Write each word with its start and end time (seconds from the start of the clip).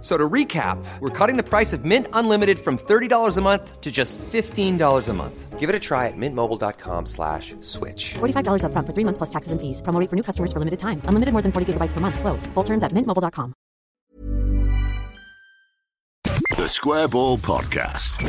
So 0.00 0.16
to 0.16 0.28
recap, 0.28 0.78
we're 1.00 1.10
cutting 1.10 1.36
the 1.36 1.42
price 1.42 1.72
of 1.72 1.84
Mint 1.84 2.06
Unlimited 2.12 2.58
from 2.60 2.78
$30 2.78 3.36
a 3.36 3.40
month 3.40 3.80
to 3.80 3.90
just 3.90 4.16
$15 4.18 5.08
a 5.08 5.12
month. 5.12 5.58
Give 5.58 5.68
it 5.68 5.74
a 5.74 5.80
try 5.80 6.06
at 6.06 6.16
mintmobile.com 6.16 7.06
slash 7.06 7.56
switch. 7.62 8.14
$45 8.14 8.62
upfront 8.62 8.86
for 8.86 8.92
three 8.94 9.02
months 9.02 9.18
plus 9.18 9.30
taxes 9.30 9.50
and 9.50 9.60
fees. 9.60 9.82
Promo 9.82 9.98
rate 9.98 10.08
for 10.08 10.14
new 10.14 10.22
customers 10.22 10.52
for 10.52 10.60
limited 10.60 10.78
time. 10.78 11.02
Unlimited 11.06 11.32
more 11.32 11.42
than 11.42 11.50
40 11.50 11.72
gigabytes 11.72 11.92
per 11.94 11.98
month. 12.00 12.20
Slows. 12.20 12.46
Full 12.54 12.62
terms 12.64 12.84
at 12.84 12.92
mintmobile.com. 12.92 13.54
The 16.56 16.68
Square 16.68 17.08
Ball 17.08 17.38
Podcast. 17.38 18.22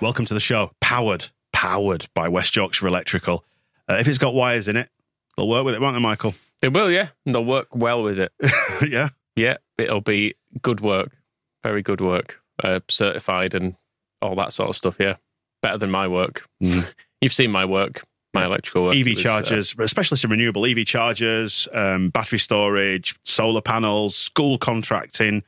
Welcome 0.00 0.26
to 0.26 0.34
the 0.34 0.40
show. 0.40 0.72
Powered, 0.80 1.28
powered 1.52 2.06
by 2.14 2.28
West 2.28 2.56
Yorkshire 2.56 2.88
Electrical. 2.88 3.44
Uh, 3.88 3.98
if 4.00 4.08
it's 4.08 4.18
got 4.18 4.34
wires 4.34 4.66
in 4.66 4.76
it, 4.76 4.88
they'll 5.36 5.48
work 5.48 5.64
with 5.64 5.74
it, 5.74 5.80
won't 5.80 5.94
they, 5.94 6.00
Michael? 6.02 6.34
They 6.60 6.68
will, 6.68 6.90
yeah. 6.90 7.08
And 7.24 7.34
they'll 7.34 7.44
work 7.44 7.68
well 7.74 8.02
with 8.02 8.18
it. 8.18 8.32
yeah. 8.88 9.10
Yeah, 9.36 9.58
it'll 9.76 10.00
be 10.00 10.34
good 10.62 10.80
work. 10.80 11.16
Very 11.62 11.82
good 11.82 12.00
work. 12.00 12.40
Uh, 12.62 12.80
certified 12.88 13.54
and 13.54 13.76
all 14.20 14.34
that 14.34 14.52
sort 14.52 14.68
of 14.68 14.76
stuff, 14.76 14.96
yeah. 14.98 15.16
Better 15.62 15.78
than 15.78 15.90
my 15.90 16.08
work. 16.08 16.48
You've 16.60 17.32
seen 17.32 17.50
my 17.50 17.64
work, 17.64 18.04
my 18.34 18.44
electrical 18.44 18.84
work. 18.84 18.96
EV 18.96 19.06
was, 19.06 19.18
uh, 19.18 19.22
chargers, 19.22 19.76
specialist 19.90 20.24
in 20.24 20.30
renewable 20.30 20.66
EV 20.66 20.84
chargers, 20.84 21.68
um, 21.72 22.10
battery 22.10 22.38
storage, 22.38 23.14
solar 23.24 23.60
panels, 23.60 24.16
school 24.16 24.58
contracting, 24.58 25.44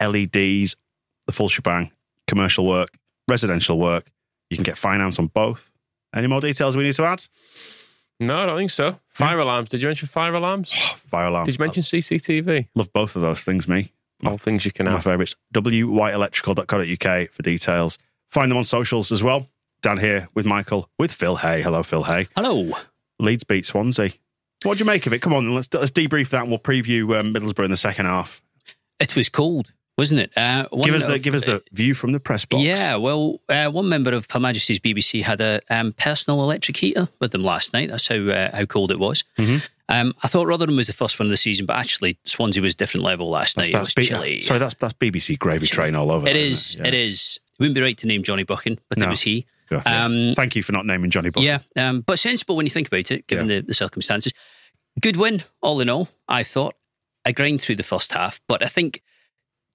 LEDs, 0.00 0.76
the 1.26 1.32
full 1.32 1.48
shebang, 1.48 1.90
commercial 2.28 2.66
work, 2.66 2.90
residential 3.28 3.78
work. 3.78 4.10
You 4.50 4.56
can 4.56 4.64
get 4.64 4.78
finance 4.78 5.18
on 5.18 5.26
both. 5.28 5.70
Any 6.14 6.26
more 6.26 6.40
details 6.40 6.76
we 6.76 6.84
need 6.84 6.94
to 6.94 7.04
add? 7.04 7.24
No, 8.26 8.38
I 8.38 8.46
don't 8.46 8.58
think 8.58 8.70
so. 8.70 8.98
Fire 9.08 9.38
alarms. 9.38 9.68
Did 9.68 9.82
you 9.82 9.88
mention 9.88 10.08
fire 10.08 10.34
alarms? 10.34 10.72
Fire 10.96 11.26
alarms. 11.26 11.46
Did 11.46 11.58
you 11.58 11.64
mention 11.64 11.82
CCTV? 11.82 12.68
Love 12.74 12.92
both 12.92 13.16
of 13.16 13.22
those 13.22 13.44
things, 13.44 13.68
me. 13.68 13.92
All 14.24 14.38
things 14.38 14.64
you 14.64 14.72
can 14.72 14.86
My 14.86 14.92
have. 14.92 15.04
My 15.04 15.12
favourites. 15.12 15.36
wyelectrical.co.uk 15.54 17.30
for 17.30 17.42
details. 17.42 17.98
Find 18.30 18.50
them 18.50 18.58
on 18.58 18.64
socials 18.64 19.12
as 19.12 19.22
well. 19.22 19.48
Down 19.82 19.98
here 19.98 20.28
with 20.34 20.46
Michael, 20.46 20.88
with 20.98 21.12
Phil 21.12 21.36
Hay. 21.36 21.60
Hello, 21.60 21.82
Phil 21.82 22.04
Hay. 22.04 22.28
Hello. 22.36 22.72
Leeds 23.18 23.44
beat 23.44 23.66
Swansea. 23.66 24.10
What 24.62 24.78
do 24.78 24.82
you 24.82 24.86
make 24.86 25.06
of 25.06 25.12
it? 25.12 25.18
Come 25.20 25.34
on, 25.34 25.54
let's 25.54 25.72
let's 25.74 25.90
debrief 25.90 26.28
that 26.30 26.42
and 26.42 26.50
we'll 26.50 26.60
preview 26.60 27.18
um, 27.18 27.34
Middlesbrough 27.34 27.64
in 27.64 27.70
the 27.72 27.76
second 27.76 28.06
half. 28.06 28.40
It 29.00 29.16
was 29.16 29.28
cold, 29.28 29.72
wasn't 30.02 30.18
it? 30.18 30.32
Uh, 30.36 30.66
Give 30.82 30.94
us 30.96 31.04
the 31.04 31.14
of- 31.14 31.22
give 31.22 31.34
us 31.34 31.44
the 31.44 31.62
view 31.72 31.94
from 31.94 32.10
the 32.10 32.18
press 32.18 32.44
box. 32.44 32.64
Yeah, 32.64 32.96
well, 32.96 33.40
uh, 33.48 33.68
one 33.70 33.88
member 33.88 34.12
of 34.12 34.26
Her 34.28 34.40
Majesty's 34.40 34.80
BBC 34.80 35.22
had 35.22 35.40
a 35.40 35.60
um, 35.70 35.92
personal 35.92 36.42
electric 36.42 36.76
heater 36.76 37.06
with 37.20 37.30
them 37.30 37.44
last 37.44 37.72
night. 37.72 37.88
That's 37.90 38.08
how 38.08 38.16
uh, 38.16 38.56
how 38.56 38.64
cold 38.64 38.90
it 38.90 38.98
was. 38.98 39.22
Mm-hmm. 39.38 39.58
Um, 39.88 40.14
I 40.22 40.26
thought 40.28 40.48
Rotherham 40.48 40.74
was 40.76 40.88
the 40.88 40.92
first 40.92 41.18
one 41.20 41.26
of 41.26 41.30
the 41.30 41.36
season, 41.36 41.66
but 41.66 41.76
actually 41.76 42.18
Swansea 42.24 42.60
was 42.62 42.74
a 42.74 42.76
different 42.76 43.04
level 43.04 43.30
last 43.30 43.54
that's, 43.56 43.68
night. 43.68 43.78
that's 43.78 43.90
it 43.92 43.98
was 43.98 44.06
B- 44.06 44.08
chilly. 44.10 44.40
Sorry, 44.40 44.58
that's 44.58 44.74
that's 44.74 44.94
BBC 44.94 45.38
gravy 45.38 45.66
train 45.68 45.94
all 45.94 46.10
over. 46.10 46.26
It 46.26 46.34
is. 46.36 46.74
isn't 46.74 46.86
It 46.86 46.94
is. 46.94 47.38
It 47.52 47.58
wouldn't 47.60 47.74
be 47.76 47.80
right 47.82 47.96
to 47.98 48.06
name 48.08 48.22
Johnny 48.24 48.42
Buchan, 48.42 48.78
but 48.88 48.98
No. 48.98 49.06
it 49.06 49.10
was 49.10 49.20
he. 49.22 49.46
Yeah. 49.70 49.82
Yeah. 49.86 50.04
Um, 50.04 50.32
Thank 50.34 50.56
you 50.56 50.62
for 50.62 50.72
not 50.72 50.84
naming 50.84 51.10
Johnny 51.10 51.30
Buck. 51.30 51.42
Yeah, 51.44 51.60
um, 51.76 52.00
but 52.02 52.18
sensible 52.18 52.56
when 52.56 52.66
you 52.66 52.70
think 52.70 52.88
about 52.88 53.10
it, 53.10 53.26
given 53.26 53.48
the, 53.48 53.60
the 53.60 53.72
circumstances. 53.72 54.32
Good 55.00 55.16
win, 55.16 55.44
all 55.62 55.80
in 55.80 55.88
all. 55.88 56.08
I 56.28 56.42
thought 56.42 56.74
I 57.24 57.32
grind 57.32 57.62
through 57.62 57.76
the 57.76 57.82
first 57.82 58.12
half, 58.12 58.40
but 58.48 58.62
I 58.62 58.66
think 58.68 59.02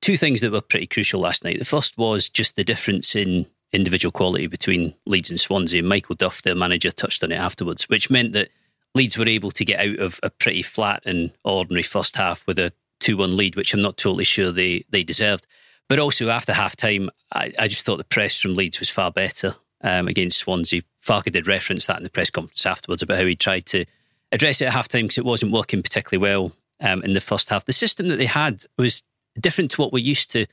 two 0.02 0.18
things 0.18 0.42
that 0.42 0.52
were 0.52 0.62
pretty 0.62 0.88
crucial 0.88 1.20
last 1.20 1.44
night. 1.44 1.60
The 1.60 1.66
first 1.66 1.98
was 1.98 2.30
just 2.30 2.56
the 2.56 2.64
difference 2.64 3.16
in 3.16 3.46
individual 3.74 4.12
quality 4.12 4.48
between 4.48 4.94
Leeds 5.06 5.30
and 5.30 5.40
Swansea. 5.40 5.80
And 5.80 5.90
Michael 5.90 6.16
Duff, 6.16 6.42
their 6.42 6.56
manager, 6.56 6.92
touched 6.92 7.24
on 7.24 7.32
it 7.32 7.36
afterwards, 7.36 7.90
which 7.90 8.10
meant 8.10 8.34
that 8.34 8.50
Leeds 8.96 9.18
were 9.18 9.28
able 9.28 9.52
to 9.52 9.66
get 9.66 9.80
out 9.80 10.00
of 10.00 10.20
a 10.24 10.30
pretty 10.30 10.62
flat 10.62 11.04
and 11.06 11.32
ordinary 11.44 11.84
first 11.84 12.16
half 12.16 12.46
with 12.48 12.58
a 12.58 12.72
2 13.00 13.18
1 13.18 13.36
lead, 13.36 13.56
which 13.56 13.74
I'm 13.74 13.82
not 13.82 13.98
totally 13.98 14.24
sure 14.24 14.52
they, 14.52 14.86
they 14.90 15.04
deserved. 15.04 15.46
But 15.90 16.00
also 16.00 16.30
after 16.30 16.54
half 16.54 16.76
time, 16.76 17.10
I, 17.32 17.54
I 17.60 17.68
just 17.68 17.86
thought 17.86 17.98
the 17.98 18.04
press 18.04 18.40
from 18.40 18.56
Leeds 18.56 18.80
was 18.80 18.90
far 18.90 19.12
better 19.12 19.56
um, 19.82 20.08
against 20.08 20.40
Swansea. 20.40 20.82
Farke 21.06 21.32
did 21.32 21.48
reference 21.48 21.86
that 21.88 21.98
in 21.98 22.04
the 22.04 22.10
press 22.10 22.30
conference 22.30 22.66
afterwards 22.66 23.02
about 23.02 23.18
how 23.18 23.26
he 23.26 23.36
tried 23.36 23.66
to 23.68 23.86
address 24.32 24.62
it 24.62 24.66
at 24.66 24.74
half 24.74 24.88
time 24.88 25.04
because 25.04 25.18
it 25.18 25.26
wasn't 25.26 25.54
working 25.54 25.82
particularly 25.82 26.22
well 26.22 26.52
um, 26.82 27.02
in 27.04 27.14
the 27.14 27.22
first 27.22 27.50
half. 27.50 27.66
The 27.66 27.74
system 27.74 28.10
that 28.10 28.18
they 28.18 28.26
had 28.26 28.64
was 28.78 29.04
different 29.40 29.72
to 29.72 29.82
what 29.82 29.94
we're 29.94 30.04
used 30.04 30.32
to, 30.32 30.46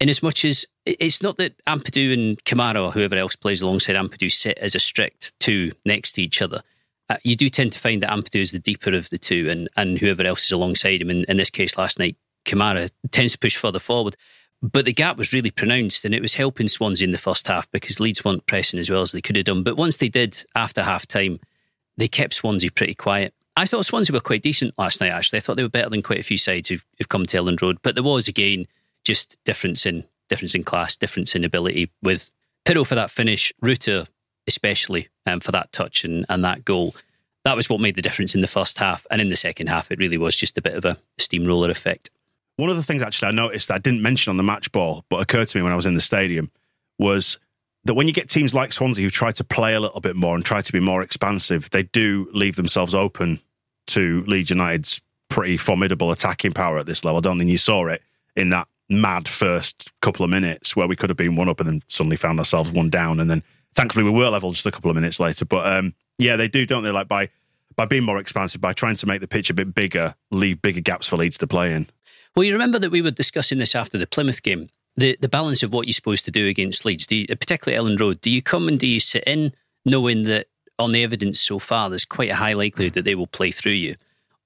in 0.00 0.08
as 0.08 0.22
much 0.22 0.44
as 0.44 0.66
it's 0.84 1.22
not 1.22 1.36
that 1.36 1.64
Ampadu 1.64 2.12
and 2.12 2.42
Kamara 2.44 2.84
or 2.84 2.90
whoever 2.90 3.16
else 3.16 3.36
plays 3.36 3.62
alongside 3.62 3.94
Ampadu 3.94 4.30
sit 4.30 4.58
as 4.58 4.74
a 4.74 4.80
strict 4.80 5.32
two 5.38 5.72
next 5.84 6.12
to 6.12 6.22
each 6.22 6.42
other. 6.42 6.60
Uh, 7.08 7.16
you 7.22 7.36
do 7.36 7.48
tend 7.48 7.72
to 7.72 7.78
find 7.78 8.02
that 8.02 8.10
Ampadu 8.10 8.40
is 8.40 8.52
the 8.52 8.58
deeper 8.58 8.94
of 8.94 9.10
the 9.10 9.18
two, 9.18 9.48
and, 9.48 9.68
and 9.76 9.98
whoever 9.98 10.24
else 10.24 10.44
is 10.46 10.52
alongside 10.52 11.00
him. 11.00 11.10
In, 11.10 11.24
in 11.24 11.36
this 11.36 11.50
case, 11.50 11.76
last 11.76 11.98
night, 11.98 12.16
Kamara 12.44 12.90
tends 13.10 13.32
to 13.32 13.38
push 13.38 13.56
further 13.56 13.78
forward. 13.78 14.16
But 14.62 14.84
the 14.84 14.92
gap 14.92 15.16
was 15.16 15.32
really 15.32 15.50
pronounced, 15.50 16.04
and 16.04 16.14
it 16.14 16.22
was 16.22 16.34
helping 16.34 16.68
Swansea 16.68 17.04
in 17.04 17.12
the 17.12 17.18
first 17.18 17.48
half 17.48 17.70
because 17.72 17.98
Leeds 17.98 18.24
weren't 18.24 18.46
pressing 18.46 18.78
as 18.78 18.88
well 18.88 19.02
as 19.02 19.12
they 19.12 19.20
could 19.20 19.36
have 19.36 19.44
done. 19.44 19.62
But 19.62 19.76
once 19.76 19.96
they 19.96 20.08
did 20.08 20.44
after 20.54 20.82
half 20.82 21.06
time, 21.06 21.40
they 21.96 22.08
kept 22.08 22.34
Swansea 22.34 22.70
pretty 22.70 22.94
quiet. 22.94 23.34
I 23.56 23.66
thought 23.66 23.84
Swansea 23.84 24.14
were 24.14 24.20
quite 24.20 24.42
decent 24.42 24.74
last 24.78 25.00
night, 25.00 25.10
actually. 25.10 25.38
I 25.38 25.40
thought 25.40 25.56
they 25.56 25.62
were 25.62 25.68
better 25.68 25.90
than 25.90 26.02
quite 26.02 26.20
a 26.20 26.24
few 26.24 26.38
sides 26.38 26.68
who've, 26.68 26.84
who've 26.98 27.08
come 27.08 27.26
to 27.26 27.36
Elland 27.36 27.60
Road. 27.60 27.78
But 27.82 27.94
there 27.94 28.04
was, 28.04 28.28
again, 28.28 28.66
just 29.04 29.36
difference 29.44 29.84
in 29.84 30.04
difference 30.28 30.54
in 30.54 30.64
class, 30.64 30.96
difference 30.96 31.34
in 31.34 31.44
ability 31.44 31.90
with 32.02 32.30
Piroe 32.64 32.86
for 32.86 32.94
that 32.94 33.10
finish, 33.10 33.52
Rutter 33.60 34.06
especially 34.46 35.08
um, 35.26 35.40
for 35.40 35.52
that 35.52 35.72
touch 35.72 36.04
and, 36.04 36.26
and 36.28 36.44
that 36.44 36.64
goal. 36.64 36.94
That 37.44 37.56
was 37.56 37.68
what 37.68 37.80
made 37.80 37.96
the 37.96 38.02
difference 38.02 38.34
in 38.34 38.40
the 38.40 38.46
first 38.46 38.78
half. 38.78 39.06
And 39.10 39.20
in 39.20 39.28
the 39.28 39.36
second 39.36 39.68
half, 39.68 39.90
it 39.90 39.98
really 39.98 40.18
was 40.18 40.36
just 40.36 40.58
a 40.58 40.62
bit 40.62 40.74
of 40.74 40.84
a 40.84 40.98
steamroller 41.18 41.70
effect. 41.70 42.10
One 42.56 42.70
of 42.70 42.76
the 42.76 42.82
things 42.82 43.02
actually 43.02 43.28
I 43.28 43.32
noticed 43.32 43.68
that 43.68 43.74
I 43.74 43.78
didn't 43.78 44.02
mention 44.02 44.30
on 44.30 44.36
the 44.36 44.42
match 44.42 44.70
ball, 44.72 45.04
but 45.08 45.20
occurred 45.20 45.48
to 45.48 45.58
me 45.58 45.62
when 45.62 45.72
I 45.72 45.76
was 45.76 45.86
in 45.86 45.94
the 45.94 46.00
stadium, 46.00 46.50
was 46.98 47.38
that 47.84 47.94
when 47.94 48.06
you 48.06 48.12
get 48.12 48.28
teams 48.28 48.54
like 48.54 48.72
Swansea 48.72 49.02
who 49.02 49.10
try 49.10 49.32
to 49.32 49.44
play 49.44 49.74
a 49.74 49.80
little 49.80 50.00
bit 50.00 50.16
more 50.16 50.36
and 50.36 50.44
try 50.44 50.60
to 50.60 50.72
be 50.72 50.80
more 50.80 51.02
expansive, 51.02 51.70
they 51.70 51.82
do 51.82 52.28
leave 52.32 52.56
themselves 52.56 52.94
open 52.94 53.40
to 53.88 54.22
Leeds 54.26 54.50
United's 54.50 55.00
pretty 55.28 55.56
formidable 55.56 56.10
attacking 56.10 56.52
power 56.52 56.78
at 56.78 56.86
this 56.86 57.04
level. 57.04 57.18
I 57.18 57.20
don't 57.20 57.38
think 57.38 57.50
you 57.50 57.58
saw 57.58 57.86
it 57.86 58.02
in 58.36 58.50
that 58.50 58.68
mad 58.88 59.26
first 59.26 59.92
couple 60.00 60.24
of 60.24 60.30
minutes 60.30 60.76
where 60.76 60.86
we 60.86 60.96
could 60.96 61.10
have 61.10 61.16
been 61.16 61.36
one 61.36 61.48
up 61.48 61.60
and 61.60 61.68
then 61.68 61.82
suddenly 61.88 62.16
found 62.16 62.38
ourselves 62.38 62.70
one 62.70 62.90
down, 62.90 63.18
and 63.18 63.30
then 63.30 63.42
thankfully 63.74 64.04
we 64.04 64.10
were 64.10 64.28
level 64.28 64.52
just 64.52 64.66
a 64.66 64.70
couple 64.70 64.90
of 64.90 64.96
minutes 64.96 65.18
later. 65.18 65.44
But 65.44 65.66
um, 65.66 65.94
yeah, 66.18 66.36
they 66.36 66.48
do, 66.48 66.66
don't 66.66 66.82
they? 66.82 66.90
Like 66.90 67.08
by 67.08 67.30
by 67.74 67.86
being 67.86 68.04
more 68.04 68.18
expansive, 68.18 68.60
by 68.60 68.74
trying 68.74 68.96
to 68.96 69.06
make 69.06 69.22
the 69.22 69.28
pitch 69.28 69.48
a 69.48 69.54
bit 69.54 69.74
bigger, 69.74 70.14
leave 70.30 70.60
bigger 70.60 70.80
gaps 70.80 71.06
for 71.06 71.16
Leeds 71.16 71.38
to 71.38 71.46
play 71.46 71.72
in. 71.72 71.88
Well, 72.36 72.44
you 72.44 72.52
remember 72.52 72.78
that 72.78 72.90
we 72.90 73.02
were 73.02 73.10
discussing 73.10 73.58
this 73.58 73.74
after 73.74 73.98
the 73.98 74.06
Plymouth 74.06 74.42
game. 74.42 74.68
The 74.96 75.16
the 75.20 75.28
balance 75.28 75.62
of 75.62 75.72
what 75.72 75.86
you're 75.86 75.94
supposed 75.94 76.24
to 76.26 76.30
do 76.30 76.48
against 76.48 76.84
Leeds, 76.84 77.06
do 77.06 77.16
you, 77.16 77.26
particularly 77.28 77.78
Elland 77.78 78.00
Road. 78.00 78.20
Do 78.20 78.30
you 78.30 78.42
come 78.42 78.68
and 78.68 78.78
do 78.78 78.86
you 78.86 79.00
sit 79.00 79.24
in, 79.26 79.52
knowing 79.84 80.24
that 80.24 80.46
on 80.78 80.92
the 80.92 81.02
evidence 81.02 81.40
so 81.40 81.58
far, 81.58 81.88
there's 81.88 82.04
quite 82.04 82.30
a 82.30 82.34
high 82.36 82.52
likelihood 82.52 82.94
that 82.94 83.04
they 83.04 83.14
will 83.14 83.26
play 83.26 83.50
through 83.50 83.72
you, 83.72 83.96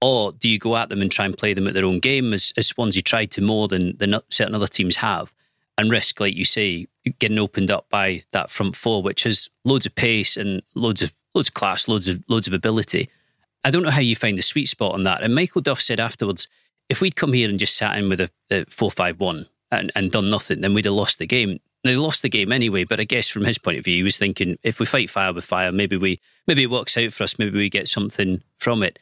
or 0.00 0.32
do 0.32 0.48
you 0.48 0.58
go 0.58 0.76
at 0.76 0.88
them 0.88 1.02
and 1.02 1.10
try 1.10 1.24
and 1.24 1.36
play 1.36 1.54
them 1.54 1.66
at 1.66 1.74
their 1.74 1.84
own 1.84 1.98
game, 1.98 2.32
as, 2.32 2.52
as 2.56 2.66
Swansea 2.66 3.02
tried 3.02 3.30
to 3.32 3.40
more 3.40 3.66
than 3.68 3.96
than 3.96 4.20
certain 4.28 4.54
other 4.54 4.68
teams 4.68 4.96
have, 4.96 5.32
and 5.78 5.90
risk, 5.90 6.20
like 6.20 6.36
you 6.36 6.44
say, 6.44 6.86
getting 7.18 7.38
opened 7.38 7.70
up 7.70 7.88
by 7.90 8.22
that 8.32 8.50
front 8.50 8.76
four, 8.76 9.02
which 9.02 9.24
has 9.24 9.48
loads 9.64 9.86
of 9.86 9.94
pace 9.94 10.36
and 10.36 10.62
loads 10.74 11.02
of 11.02 11.14
loads 11.34 11.48
of 11.48 11.54
class, 11.54 11.88
loads 11.88 12.08
of 12.08 12.22
loads 12.28 12.46
of 12.46 12.52
ability. 12.52 13.10
I 13.64 13.70
don't 13.70 13.82
know 13.82 13.90
how 13.90 14.00
you 14.00 14.14
find 14.14 14.38
the 14.38 14.42
sweet 14.42 14.66
spot 14.66 14.94
on 14.94 15.02
that. 15.04 15.22
And 15.22 15.34
Michael 15.34 15.60
Duff 15.60 15.80
said 15.80 15.98
afterwards, 15.98 16.46
if 16.88 17.00
we'd 17.00 17.16
come 17.16 17.32
here 17.32 17.48
and 17.48 17.58
just 17.58 17.76
sat 17.76 17.98
in 17.98 18.08
with 18.08 18.20
a, 18.20 18.30
a 18.48 18.64
four-five-one 18.66 19.48
and, 19.70 19.92
and 19.94 20.12
done 20.12 20.30
nothing, 20.30 20.60
then 20.60 20.74
we'd 20.74 20.84
have 20.84 20.94
lost 20.94 21.18
the 21.18 21.26
game. 21.26 21.58
They 21.84 21.96
lost 21.96 22.22
the 22.22 22.28
game 22.28 22.50
anyway, 22.50 22.84
but 22.84 22.98
I 22.98 23.04
guess 23.04 23.28
from 23.28 23.44
his 23.44 23.58
point 23.58 23.78
of 23.78 23.84
view, 23.84 23.96
he 23.96 24.02
was 24.02 24.18
thinking 24.18 24.58
if 24.62 24.80
we 24.80 24.86
fight 24.86 25.10
fire 25.10 25.32
with 25.32 25.44
fire, 25.44 25.70
maybe 25.70 25.96
we 25.96 26.20
maybe 26.46 26.64
it 26.64 26.70
works 26.70 26.96
out 26.96 27.12
for 27.12 27.24
us. 27.24 27.38
Maybe 27.38 27.56
we 27.56 27.70
get 27.70 27.88
something 27.88 28.42
from 28.58 28.82
it. 28.82 28.98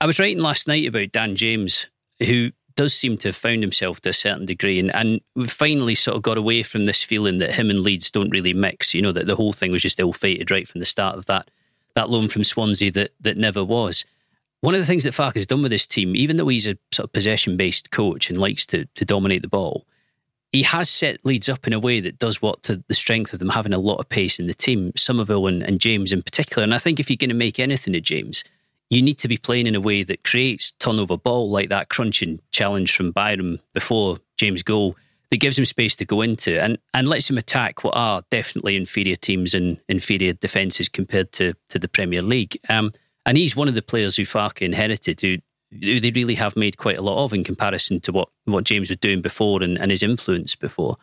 I 0.00 0.06
was 0.06 0.18
writing 0.18 0.42
last 0.42 0.68
night 0.68 0.86
about 0.86 1.12
Dan 1.12 1.34
James, 1.34 1.86
who 2.20 2.52
does 2.76 2.94
seem 2.94 3.18
to 3.18 3.28
have 3.28 3.36
found 3.36 3.62
himself 3.62 4.00
to 4.00 4.10
a 4.10 4.14
certain 4.14 4.46
degree, 4.46 4.78
and, 4.78 4.94
and 4.94 5.20
finally 5.50 5.94
sort 5.94 6.16
of 6.16 6.22
got 6.22 6.38
away 6.38 6.62
from 6.62 6.86
this 6.86 7.02
feeling 7.02 7.38
that 7.38 7.54
him 7.54 7.68
and 7.68 7.80
Leeds 7.80 8.10
don't 8.10 8.30
really 8.30 8.54
mix. 8.54 8.94
You 8.94 9.02
know 9.02 9.12
that 9.12 9.26
the 9.26 9.36
whole 9.36 9.52
thing 9.52 9.72
was 9.72 9.82
just 9.82 10.00
ill-fated 10.00 10.50
right 10.50 10.68
from 10.68 10.78
the 10.78 10.86
start 10.86 11.16
of 11.18 11.26
that 11.26 11.50
that 11.96 12.08
loan 12.08 12.28
from 12.28 12.44
Swansea 12.44 12.92
that 12.92 13.10
that 13.20 13.36
never 13.36 13.64
was. 13.64 14.04
One 14.60 14.74
of 14.74 14.80
the 14.80 14.86
things 14.86 15.04
that 15.04 15.14
Farke 15.14 15.34
has 15.34 15.46
done 15.46 15.62
with 15.62 15.72
this 15.72 15.86
team, 15.86 16.14
even 16.14 16.36
though 16.36 16.48
he's 16.48 16.66
a 16.68 16.78
sort 16.92 17.08
of 17.08 17.12
possession-based 17.12 17.90
coach 17.90 18.30
and 18.30 18.38
likes 18.38 18.66
to 18.66 18.84
to 18.84 19.04
dominate 19.04 19.42
the 19.42 19.48
ball, 19.48 19.84
he 20.52 20.62
has 20.64 20.90
set 20.90 21.24
Leeds 21.24 21.48
up 21.48 21.66
in 21.66 21.72
a 21.72 21.78
way 21.78 22.00
that 22.00 22.18
does 22.18 22.42
what 22.42 22.62
to 22.64 22.82
the 22.88 22.94
strength 22.94 23.32
of 23.32 23.38
them 23.38 23.50
having 23.50 23.72
a 23.72 23.78
lot 23.78 23.98
of 23.98 24.08
pace 24.08 24.38
in 24.38 24.46
the 24.46 24.54
team, 24.54 24.92
Summerville 24.96 25.46
and, 25.46 25.62
and 25.62 25.80
James 25.80 26.12
in 26.12 26.22
particular. 26.22 26.64
And 26.64 26.74
I 26.74 26.78
think 26.78 26.98
if 26.98 27.08
you're 27.08 27.16
going 27.16 27.28
to 27.28 27.34
make 27.34 27.60
anything 27.60 27.94
of 27.94 28.02
James, 28.02 28.42
you 28.90 29.00
need 29.00 29.18
to 29.18 29.28
be 29.28 29.36
playing 29.36 29.68
in 29.68 29.76
a 29.76 29.80
way 29.80 30.02
that 30.02 30.24
creates 30.24 30.72
turnover 30.72 31.16
ball 31.16 31.48
like 31.48 31.68
that 31.68 31.88
crunching 31.88 32.40
challenge 32.50 32.94
from 32.94 33.12
Byram 33.12 33.60
before 33.72 34.18
James' 34.36 34.64
goal 34.64 34.96
that 35.30 35.36
gives 35.38 35.56
him 35.56 35.64
space 35.64 35.94
to 35.94 36.04
go 36.04 36.22
into 36.22 36.60
and, 36.60 36.76
and 36.92 37.06
lets 37.06 37.30
him 37.30 37.38
attack 37.38 37.84
what 37.84 37.96
are 37.96 38.22
definitely 38.30 38.74
inferior 38.74 39.14
teams 39.14 39.54
and 39.54 39.78
inferior 39.88 40.32
defences 40.32 40.88
compared 40.88 41.30
to, 41.32 41.54
to 41.68 41.78
the 41.78 41.86
Premier 41.86 42.20
League. 42.20 42.58
Um, 42.68 42.92
and 43.24 43.36
he's 43.36 43.54
one 43.54 43.68
of 43.68 43.74
the 43.74 43.82
players 43.82 44.16
who 44.16 44.24
Farke 44.24 44.62
inherited 44.62 45.20
who 45.20 45.38
they 45.72 46.10
really 46.14 46.34
have 46.34 46.56
made 46.56 46.76
quite 46.76 46.98
a 46.98 47.02
lot 47.02 47.24
of 47.24 47.32
in 47.32 47.44
comparison 47.44 48.00
to 48.00 48.12
what, 48.12 48.28
what 48.44 48.64
James 48.64 48.90
was 48.90 48.98
doing 48.98 49.22
before 49.22 49.62
and, 49.62 49.78
and 49.78 49.90
his 49.90 50.02
influence 50.02 50.56
before. 50.56 50.96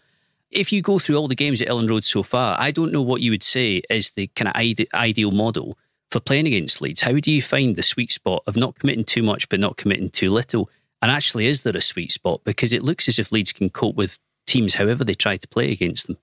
If 0.49 0.71
you 0.71 0.81
go 0.81 0.99
through 0.99 1.17
all 1.17 1.27
the 1.27 1.35
games 1.35 1.61
at 1.61 1.67
Elland 1.67 1.89
Road 1.89 2.03
so 2.03 2.23
far, 2.23 2.55
I 2.59 2.71
don't 2.71 2.91
know 2.91 3.01
what 3.01 3.21
you 3.21 3.31
would 3.31 3.43
say 3.43 3.81
is 3.89 4.11
the 4.11 4.27
kind 4.27 4.49
of 4.49 4.55
ide- 4.55 4.87
ideal 4.93 5.31
model 5.31 5.77
for 6.11 6.19
playing 6.19 6.47
against 6.47 6.81
Leeds. 6.81 7.01
How 7.01 7.13
do 7.13 7.31
you 7.31 7.41
find 7.41 7.75
the 7.75 7.83
sweet 7.83 8.11
spot 8.11 8.43
of 8.47 8.55
not 8.55 8.79
committing 8.79 9.03
too 9.03 9.23
much 9.23 9.49
but 9.49 9.59
not 9.59 9.77
committing 9.77 10.09
too 10.09 10.29
little? 10.29 10.69
And 11.01 11.11
actually, 11.11 11.47
is 11.47 11.63
there 11.63 11.75
a 11.75 11.81
sweet 11.81 12.11
spot? 12.11 12.41
Because 12.43 12.73
it 12.73 12.83
looks 12.83 13.07
as 13.07 13.19
if 13.19 13.31
Leeds 13.31 13.53
can 13.53 13.69
cope 13.69 13.95
with 13.95 14.17
teams 14.45 14.75
however 14.75 15.03
they 15.03 15.13
try 15.13 15.37
to 15.37 15.47
play 15.47 15.71
against 15.71 16.07
them. 16.07 16.17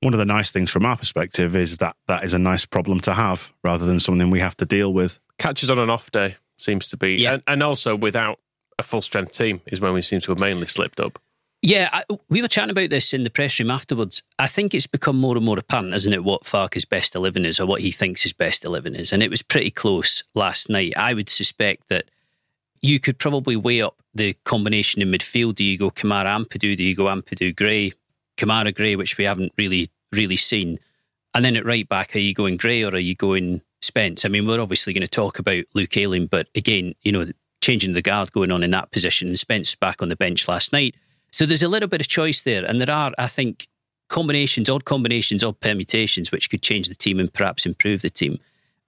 One 0.00 0.12
of 0.12 0.18
the 0.18 0.26
nice 0.26 0.50
things 0.50 0.70
from 0.70 0.84
our 0.84 0.96
perspective 0.96 1.56
is 1.56 1.78
that 1.78 1.96
that 2.08 2.24
is 2.24 2.34
a 2.34 2.38
nice 2.38 2.66
problem 2.66 3.00
to 3.00 3.14
have 3.14 3.52
rather 3.62 3.86
than 3.86 3.98
something 3.98 4.30
we 4.30 4.40
have 4.40 4.56
to 4.58 4.66
deal 4.66 4.92
with. 4.92 5.18
Catches 5.38 5.70
on 5.70 5.78
an 5.78 5.88
off 5.90 6.10
day 6.10 6.36
seems 6.58 6.88
to 6.88 6.96
be, 6.96 7.14
Yeah. 7.16 7.34
and, 7.34 7.42
and 7.46 7.62
also 7.62 7.96
without 7.96 8.38
a 8.78 8.82
full 8.82 9.02
strength 9.02 9.32
team 9.32 9.60
is 9.66 9.80
when 9.80 9.92
we 9.92 10.02
seem 10.02 10.20
to 10.20 10.30
have 10.32 10.40
mainly 10.40 10.66
slipped 10.66 11.00
up. 11.00 11.20
Yeah, 11.62 11.88
I, 11.92 12.04
we 12.28 12.42
were 12.42 12.48
chatting 12.48 12.70
about 12.70 12.90
this 12.90 13.14
in 13.14 13.22
the 13.22 13.30
press 13.30 13.58
room 13.58 13.70
afterwards. 13.70 14.22
I 14.38 14.46
think 14.48 14.74
it's 14.74 14.86
become 14.86 15.16
more 15.16 15.34
and 15.36 15.46
more 15.46 15.58
apparent, 15.58 15.94
isn't 15.94 16.12
it, 16.12 16.22
what 16.22 16.44
Farke's 16.44 16.84
best 16.84 17.14
11 17.14 17.46
is 17.46 17.58
or 17.58 17.64
what 17.66 17.80
he 17.80 17.90
thinks 17.90 18.22
his 18.22 18.34
best 18.34 18.64
11 18.66 18.94
is. 18.96 19.12
And 19.12 19.22
it 19.22 19.30
was 19.30 19.40
pretty 19.42 19.70
close 19.70 20.22
last 20.34 20.68
night. 20.68 20.92
I 20.96 21.14
would 21.14 21.30
suspect 21.30 21.88
that 21.88 22.04
you 22.82 23.00
could 23.00 23.18
probably 23.18 23.56
weigh 23.56 23.80
up 23.80 23.96
the 24.14 24.34
combination 24.44 25.00
in 25.00 25.10
midfield. 25.10 25.54
Do 25.54 25.64
you 25.64 25.78
go 25.78 25.90
Kamara 25.90 26.26
Ampadu? 26.36 26.76
Do 26.76 26.84
you 26.84 26.94
go 26.94 27.04
Ampadu 27.04 27.56
Gray? 27.56 27.92
Kamara 28.36 28.74
Gray, 28.74 28.94
which 28.96 29.16
we 29.16 29.24
haven't 29.24 29.52
really, 29.56 29.88
really 30.12 30.36
seen. 30.36 30.78
And 31.34 31.44
then 31.44 31.56
at 31.56 31.64
right 31.64 31.88
back, 31.88 32.14
are 32.14 32.18
you 32.18 32.34
going 32.34 32.58
Gray 32.58 32.82
or 32.84 32.90
are 32.94 32.98
you 32.98 33.14
going 33.14 33.62
Spence? 33.84 34.24
I 34.24 34.28
mean, 34.28 34.46
we're 34.46 34.60
obviously 34.60 34.92
going 34.92 35.02
to 35.02 35.08
talk 35.08 35.38
about 35.38 35.64
Luke 35.74 35.96
Ayling, 35.96 36.26
but 36.26 36.48
again, 36.54 36.94
you 37.02 37.12
know, 37.12 37.26
changing 37.60 37.92
the 37.92 38.02
guard 38.02 38.32
going 38.32 38.50
on 38.50 38.62
in 38.62 38.70
that 38.72 38.90
position. 38.90 39.28
And 39.28 39.38
Spence 39.38 39.74
back 39.74 40.02
on 40.02 40.08
the 40.08 40.16
bench 40.16 40.48
last 40.48 40.72
night. 40.72 40.96
So 41.30 41.46
there's 41.46 41.62
a 41.62 41.68
little 41.68 41.88
bit 41.88 42.00
of 42.00 42.08
choice 42.08 42.42
there. 42.42 42.64
And 42.64 42.80
there 42.80 42.94
are, 42.94 43.12
I 43.18 43.26
think, 43.26 43.68
combinations, 44.08 44.68
odd 44.68 44.84
combinations, 44.84 45.42
odd 45.42 45.60
permutations, 45.60 46.30
which 46.30 46.50
could 46.50 46.62
change 46.62 46.88
the 46.88 46.94
team 46.94 47.18
and 47.18 47.32
perhaps 47.32 47.66
improve 47.66 48.02
the 48.02 48.10
team. 48.10 48.38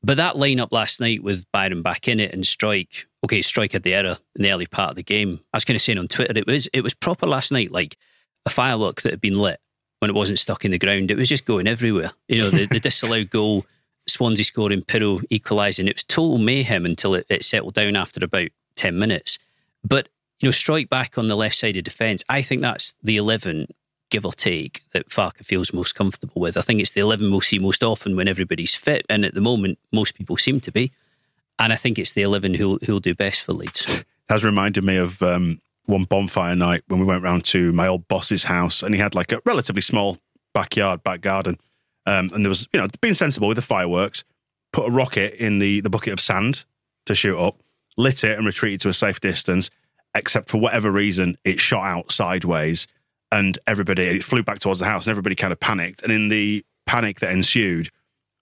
But 0.03 0.19
that 0.19 0.35
lineup 0.35 0.73
last 0.73 1.01
night 1.01 1.23
with 1.23 1.51
Byram 1.53 1.83
back 1.83 2.07
in 2.07 2.21
it 2.21 2.33
and 2.33 2.45
Struijk, 2.45 3.07
okay, 3.25 3.41
Struijk 3.41 3.73
had 3.73 3.83
the 3.83 3.95
error 3.95 4.19
in 4.37 4.43
the 4.43 4.53
early 4.53 4.67
part 4.67 4.91
of 4.91 4.97
the 4.97 5.03
game. 5.03 5.41
I 5.53 5.57
was 5.57 5.65
kind 5.65 5.75
of 5.75 5.83
saying 5.83 5.99
on 5.99 6.07
Twitter, 6.07 6.39
it 6.39 6.47
was 6.47 6.69
it 6.73 6.83
was 6.83 6.95
proper 6.95 7.27
last 7.27 7.51
night, 7.51 7.73
like 7.73 7.97
a 8.45 8.51
firework 8.51 9.03
that 9.03 9.13
had 9.13 9.21
been 9.21 9.39
lit 9.39 9.59
when 9.99 10.11
it 10.11 10.15
wasn't 10.15 10.39
stuck 10.39 10.65
in 10.65 10.71
the 10.71 10.79
ground. 10.79 11.11
It 11.11 11.17
was 11.17 11.29
just 11.29 11.45
going 11.45 11.67
everywhere. 11.67 12.13
You 12.29 12.39
know, 12.39 12.51
the, 12.51 12.67
the 12.67 12.79
disallowed 12.79 13.31
goal, 13.31 13.67
Swansea 14.07 14.45
scoring, 14.45 14.83
Piroe 14.83 15.25
equalising. 15.31 15.89
It 15.89 15.97
was 15.97 16.05
total 16.05 16.39
mayhem 16.39 16.85
until 16.85 17.15
it, 17.15 17.27
it 17.29 17.45
settled 17.45 17.75
down 17.75 17.97
after 17.97 18.25
about 18.25 18.49
10 18.77 18.99
minutes. 18.99 19.39
But, 19.85 20.09
you 20.41 20.49
know, 20.49 20.53
Struijk 20.53 20.89
back 20.89 21.19
on 21.19 21.29
the 21.29 21.37
left 21.37 21.57
side 21.57 21.77
of 21.77 21.85
defence. 21.85 22.25
I 22.29 22.43
think 22.43 22.63
that's 22.63 22.95
the 23.03 23.17
11, 23.17 23.69
give 24.11 24.25
or 24.25 24.33
take, 24.33 24.83
that 24.93 25.09
Farke 25.09 25.45
feels 25.45 25.73
most 25.73 25.95
comfortable 25.95 26.41
with. 26.41 26.57
I 26.57 26.63
think 26.63 26.81
it's 26.81 26.93
the 26.93 27.01
11 27.01 27.31
we'll 27.31 27.41
see 27.41 27.59
most 27.59 27.83
often 27.83 28.17
when 28.17 28.29
everybody's 28.29 28.75
fit. 28.75 29.05
And 29.09 29.25
at 29.25 29.35
the 29.35 29.41
moment, 29.41 29.79
most 29.93 30.15
people 30.15 30.37
seem 30.37 30.61
to 30.61 30.73
be. 30.73 30.93
And 31.59 31.73
I 31.73 31.77
think 31.77 31.99
it's 31.99 32.13
the 32.13 32.23
11 32.23 32.55
who'll, 32.55 32.79
who'll 32.85 33.01
do 33.01 33.15
best 33.15 33.43
for 33.43 33.53
Leeds. 33.53 34.05
has 34.29 34.45
reminded 34.45 34.85
me 34.85 34.97
of 34.97 35.23
um, 35.23 35.61
one 35.87 36.05
bonfire 36.05 36.55
night 36.55 36.83
when 36.89 37.01
we 37.01 37.07
went 37.07 37.23
round 37.23 37.45
to 37.45 37.73
my 37.73 37.87
old 37.87 38.07
boss's 38.09 38.45
house 38.45 38.83
and 38.83 38.95
he 38.95 39.01
had 39.01 39.15
like 39.15 39.33
a 39.33 39.41
relatively 39.45 39.83
small 39.83 40.19
backyard, 40.53 41.03
back 41.03 41.21
garden. 41.21 41.59
Um, 42.07 42.31
and 42.33 42.45
there 42.45 42.49
was, 42.49 42.69
you 42.73 42.81
know, 42.81 42.87
being 43.01 43.15
sensible 43.15 43.49
with 43.49 43.57
the 43.57 43.63
fireworks, 43.63 44.25
put 44.73 44.87
a 44.87 44.91
rocket 44.91 45.35
in 45.35 45.59
the, 45.59 45.81
the 45.81 45.91
bucket 45.91 46.13
of 46.13 46.21
sand 46.21 46.65
to 47.07 47.15
shoot 47.15 47.39
up, 47.39 47.61
lit 47.97 48.25
it 48.25 48.37
and 48.37 48.47
retreated 48.47 48.81
to 48.81 48.89
a 48.89 48.95
safe 48.95 49.21
distance, 49.21 49.71
except 50.15 50.49
for 50.49 50.59
whatever 50.59 50.91
reason, 50.91 51.37
it 51.45 51.61
shot 51.61 51.85
out 51.85 52.13
sideways 52.13 52.87
and 53.33 53.59
everybody, 53.67 54.05
it 54.05 54.25
flew 54.25 54.43
back 54.43 54.61
towards 54.61 54.81
the 54.81 54.87
house 54.87 55.07
and 55.07 55.11
everybody 55.11 55.35
kind 55.35 55.53
of 55.53 55.61
panicked. 55.61 56.03
And 56.03 56.13
in 56.13 56.29
the 56.29 56.65
panic 56.87 57.21
that 57.21 57.33
ensued, 57.33 57.91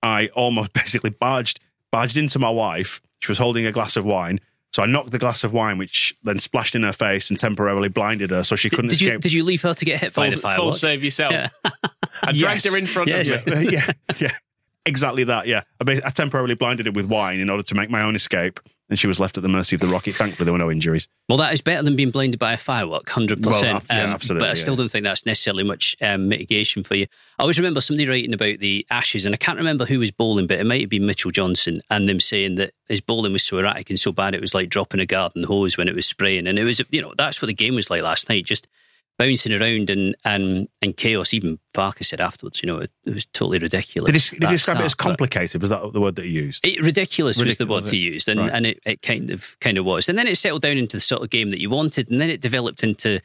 I 0.02 0.28
almost 0.28 0.72
basically 0.75 1.10
barged, 1.10 1.60
barged 1.90 2.17
into 2.17 2.38
my 2.38 2.50
wife. 2.50 3.00
She 3.20 3.31
was 3.31 3.38
holding 3.38 3.67
a 3.67 3.72
glass 3.72 3.96
of 3.96 4.05
wine. 4.05 4.40
So 4.74 4.82
I 4.82 4.86
knocked 4.86 5.12
the 5.12 5.20
glass 5.20 5.44
of 5.44 5.52
wine, 5.52 5.78
which 5.78 6.16
then 6.24 6.40
splashed 6.40 6.74
in 6.74 6.82
her 6.82 6.92
face 6.92 7.30
and 7.30 7.38
temporarily 7.38 7.88
blinded 7.88 8.30
her, 8.30 8.42
so 8.42 8.56
she 8.56 8.68
couldn't 8.68 8.88
Did 8.88 9.00
you, 9.00 9.08
escape. 9.10 9.20
did 9.20 9.32
you 9.32 9.44
leave 9.44 9.62
her 9.62 9.72
to 9.72 9.84
get 9.84 10.00
hit 10.00 10.12
by 10.14 10.30
Full, 10.30 10.34
the 10.34 10.40
full 10.40 10.50
firework? 10.50 10.74
save 10.74 11.04
yourself. 11.04 11.32
Yeah. 11.32 11.48
I 12.24 12.32
dragged 12.32 12.64
Yes. 12.64 12.72
her 12.72 12.76
in 12.76 12.86
front 12.86 13.08
Yes. 13.08 13.30
of 13.30 13.46
you. 13.46 13.70
yeah, 13.70 13.86
yeah, 14.18 14.30
exactly 14.84 15.22
that. 15.22 15.46
Yeah, 15.46 15.62
I, 15.86 16.00
I 16.04 16.10
temporarily 16.10 16.56
blinded 16.56 16.86
her 16.86 16.92
with 16.92 17.06
wine 17.06 17.38
in 17.38 17.50
order 17.50 17.62
to 17.62 17.74
make 17.76 17.88
my 17.88 18.02
own 18.02 18.16
escape, 18.16 18.58
and 18.90 18.98
she 18.98 19.06
was 19.06 19.19
left 19.19 19.36
at 19.36 19.42
the 19.42 19.48
mercy 19.48 19.76
of 19.76 19.81
the 19.81 19.86
rocket. 19.86 20.14
Thankfully, 20.14 20.44
there 20.44 20.52
were 20.52 20.58
no 20.58 20.70
injuries. 20.70 21.08
Well, 21.28 21.38
that 21.38 21.52
is 21.52 21.60
better 21.60 21.82
than 21.82 21.96
being 21.96 22.10
blinded 22.10 22.38
by 22.38 22.52
a 22.52 22.56
firework, 22.56 23.08
hundred 23.08 23.44
Well, 23.44 23.54
percent. 23.54 23.84
Um, 23.90 24.10
absolutely, 24.10 24.46
But 24.46 24.50
I 24.50 24.54
still 24.54 24.75
yeah. 24.75 24.78
don't 24.78 24.90
think 24.90 25.04
that's 25.04 25.25
necessarily 25.25 25.64
much 25.64 25.96
um, 26.02 26.28
mitigation 26.28 26.84
for 26.84 26.94
you. 26.94 27.06
I 27.38 27.42
always 27.42 27.58
remember 27.58 27.81
somebody 27.81 28.08
writing 28.08 28.34
about 28.34 28.58
the 28.58 28.86
ashes, 28.90 29.25
and 29.25 29.34
I 29.34 29.38
can't 29.38 29.58
remember 29.58 29.86
who 29.86 29.98
was 29.98 30.10
bowling, 30.10 30.46
but 30.46 30.58
it 30.58 30.66
might 30.66 30.82
have 30.82 30.90
been 30.90 31.06
Mitchell 31.06 31.31
Johnson, 31.31 31.81
and 31.90 32.08
them 32.08 32.20
saying 32.20 32.56
that 32.56 32.72
his 32.88 33.00
bowling 33.00 33.32
was 33.32 33.42
so 33.42 33.58
erratic 33.58 33.88
and 33.90 33.98
so 33.98 34.12
bad 34.12 34.34
it 34.34 34.40
was 34.40 34.54
like 34.54 34.69
dropping 34.69 35.00
a 35.00 35.06
garden 35.06 35.44
hose 35.44 35.76
when 35.76 35.88
it 35.88 35.94
was 35.94 36.06
spraying, 36.06 36.46
and 36.46 36.58
it 36.58 36.64
was 36.64 36.82
you 36.90 37.00
know 37.00 37.14
that's 37.16 37.40
what 37.40 37.46
the 37.46 37.54
game 37.54 37.75
was 37.75 37.90
like 37.90 38.02
last 38.02 38.28
night, 38.28 38.44
just 38.44 38.69
bouncing 39.18 39.52
around 39.52 39.90
and 39.90 40.16
and 40.24 40.68
and 40.82 40.96
chaos. 40.96 41.32
Even 41.34 41.58
Farke 41.74 42.04
said 42.04 42.20
afterwards, 42.20 42.62
you 42.62 42.66
know, 42.66 42.78
it, 42.78 42.90
it 43.04 43.14
was 43.14 43.26
totally 43.26 43.58
ridiculous. 43.58 44.10
Did 44.10 44.20
he, 44.20 44.40
did 44.40 44.48
he 44.50 44.54
describe 44.56 44.80
it 44.80 44.84
as 44.84 44.94
complicated? 44.94 45.60
Was 45.62 45.70
that 45.70 45.92
the 45.92 46.00
word 46.00 46.16
that 46.16 46.24
he 46.24 46.30
used? 46.32 46.66
it, 46.66 46.84
ridiculous, 46.84 47.40
was 47.42 47.58
the 47.58 47.66
word 47.66 47.88
he 47.88 47.98
used, 47.98 48.28
and, 48.28 48.40
Right. 48.40 48.50
and 48.52 48.66
it, 48.66 48.80
it 48.84 49.02
kind 49.02 49.30
of 49.30 49.56
kind 49.60 49.78
of 49.78 49.84
was, 49.84 50.08
and 50.08 50.18
then 50.18 50.26
it 50.26 50.36
settled 50.36 50.62
down 50.62 50.76
into 50.76 50.96
the 50.96 51.00
sort 51.00 51.22
of 51.22 51.30
game 51.30 51.50
that 51.50 51.60
you 51.60 51.70
wanted, 51.70 52.10
and 52.10 52.20
then 52.20 52.30
it 52.30 52.40
developed 52.40 52.82
into 52.82 53.20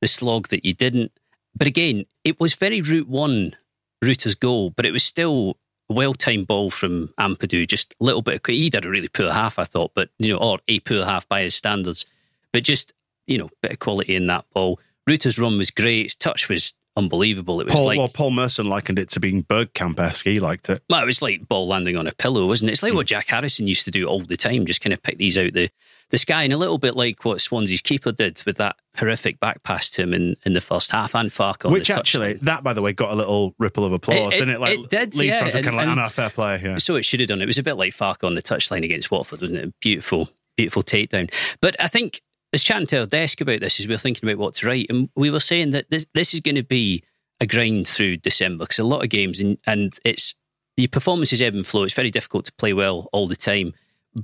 the 0.00 0.08
slog 0.08 0.48
that 0.48 0.64
you 0.64 0.74
didn't. 0.74 1.12
But 1.56 1.66
again, 1.66 2.06
it 2.24 2.40
was 2.40 2.54
very 2.54 2.80
route 2.80 3.08
one, 3.08 3.54
Rutter's 4.02 4.34
goal, 4.34 4.70
but 4.70 4.86
it 4.86 4.92
was 4.92 5.04
still 5.04 5.56
well 5.88 6.14
timed 6.14 6.46
ball 6.46 6.70
from 6.70 7.08
Ampadu. 7.20 7.68
Just 7.68 7.94
a 8.00 8.04
little 8.04 8.22
bit. 8.22 8.36
Of, 8.36 8.40
he 8.46 8.70
did 8.70 8.84
a 8.86 8.90
really 8.90 9.08
poor 9.08 9.30
half, 9.30 9.58
I 9.58 9.64
thought, 9.64 9.92
but 9.94 10.08
you 10.18 10.28
know, 10.30 10.38
or 10.38 10.58
a 10.66 10.80
poor 10.80 11.04
half 11.04 11.28
by 11.28 11.42
his 11.42 11.54
standards, 11.54 12.06
but 12.52 12.64
just 12.64 12.92
you 13.26 13.38
know, 13.38 13.48
bit 13.62 13.72
of 13.72 13.78
quality 13.78 14.16
in 14.16 14.26
that 14.26 14.44
ball. 14.52 14.78
Rutter's 15.06 15.38
run 15.38 15.58
was 15.58 15.70
great. 15.70 16.04
His 16.04 16.16
touch 16.16 16.48
was 16.48 16.74
unbelievable. 16.96 17.60
It 17.60 17.64
was 17.64 17.74
Paul, 17.74 17.84
like 17.86 17.98
well, 17.98 18.08
Paul 18.08 18.30
Merson 18.30 18.68
likened 18.68 18.98
it 19.00 19.08
to 19.10 19.20
being 19.20 19.42
Bergkamp 19.42 19.98
esque. 19.98 20.24
He 20.24 20.38
liked 20.40 20.70
it. 20.70 20.82
well, 20.88 21.02
it 21.02 21.06
was 21.06 21.20
like 21.20 21.48
ball 21.48 21.66
landing 21.66 21.96
on 21.96 22.06
a 22.06 22.12
pillow, 22.12 22.46
wasn't 22.46 22.70
it? 22.70 22.74
It's 22.74 22.82
like 22.82 22.92
Hmm. 22.92 22.98
what 22.98 23.06
Jack 23.06 23.28
Harrison 23.28 23.66
used 23.66 23.84
to 23.86 23.90
do 23.90 24.06
all 24.06 24.20
the 24.20 24.36
time, 24.36 24.64
just 24.64 24.80
kind 24.80 24.92
of 24.92 25.02
pick 25.02 25.18
these 25.18 25.36
out 25.36 25.52
the, 25.52 25.70
the 26.10 26.18
sky, 26.18 26.44
and 26.44 26.52
a 26.52 26.56
little 26.56 26.78
bit 26.78 26.94
like 26.96 27.24
what 27.24 27.40
Swansea's 27.40 27.80
keeper 27.82 28.12
did 28.12 28.40
with 28.46 28.56
that 28.58 28.76
horrific 28.96 29.40
back 29.40 29.62
pass 29.64 29.90
to 29.90 30.02
him 30.02 30.14
in, 30.14 30.36
in 30.46 30.52
the 30.52 30.60
first 30.60 30.92
half 30.92 31.16
and 31.16 31.30
Farke 31.30 31.64
on 31.66 31.72
Which 31.72 31.88
the 31.88 31.96
actually, 31.96 32.34
that 32.34 32.62
by 32.62 32.72
the 32.72 32.80
way, 32.82 32.92
got 32.92 33.10
a 33.10 33.16
little 33.16 33.54
ripple 33.58 33.84
of 33.84 33.92
applause, 33.92 34.32
It- 34.32 34.36
it- 34.36 34.38
didn't 34.38 34.54
it? 34.54 34.60
Like 34.60 34.78
it 34.78 34.88
did, 34.90 35.14
Leeds 35.16 35.34
yeah, 35.34 35.40
fans 35.40 35.52
were 35.54 35.58
and- 35.58 35.64
kind 35.66 35.74
of 35.74 35.78
like, 35.78 35.88
and- 35.88 35.98
"Oh, 36.00 36.02
no, 36.04 36.08
fair 36.08 36.30
play." 36.30 36.60
Yeah. 36.62 36.78
So 36.78 36.94
it 36.94 37.04
should 37.04 37.18
have 37.20 37.28
done. 37.28 37.42
It 37.42 37.46
was 37.46 37.58
a 37.58 37.62
bit 37.64 37.74
like 37.74 37.92
Farke 37.92 38.22
on 38.24 38.34
the 38.34 38.42
touchline 38.42 38.84
against 38.84 39.10
Watford, 39.10 39.40
wasn't 39.40 39.58
it? 39.58 39.74
Beautiful, 39.80 40.30
beautiful 40.56 40.84
takedown. 40.84 41.32
But 41.60 41.74
I 41.80 41.88
think 41.88 42.20
was 42.54 42.62
chatting 42.62 42.86
to 42.86 43.00
our 43.00 43.06
desk 43.06 43.40
about 43.40 43.60
this 43.60 43.80
as 43.80 43.88
we 43.88 43.94
were 43.94 43.98
thinking 43.98 44.28
about 44.28 44.38
what 44.38 44.54
to 44.54 44.66
write, 44.66 44.86
and 44.88 45.08
we 45.16 45.30
were 45.30 45.40
saying 45.40 45.70
that 45.70 45.90
this 45.90 46.06
this 46.14 46.34
is 46.34 46.40
going 46.40 46.54
to 46.54 46.62
be 46.62 47.02
a 47.40 47.46
grind 47.46 47.86
through 47.88 48.18
December 48.18 48.64
because 48.64 48.78
a 48.78 48.84
lot 48.84 49.02
of 49.02 49.10
games 49.10 49.40
and 49.40 49.58
and 49.66 49.98
it's 50.04 50.34
the 50.76 50.86
performances 50.86 51.42
ebb 51.42 51.54
and 51.54 51.66
flow. 51.66 51.82
It's 51.82 51.94
very 51.94 52.10
difficult 52.10 52.44
to 52.46 52.52
play 52.52 52.72
well 52.72 53.08
all 53.12 53.26
the 53.26 53.36
time, 53.36 53.74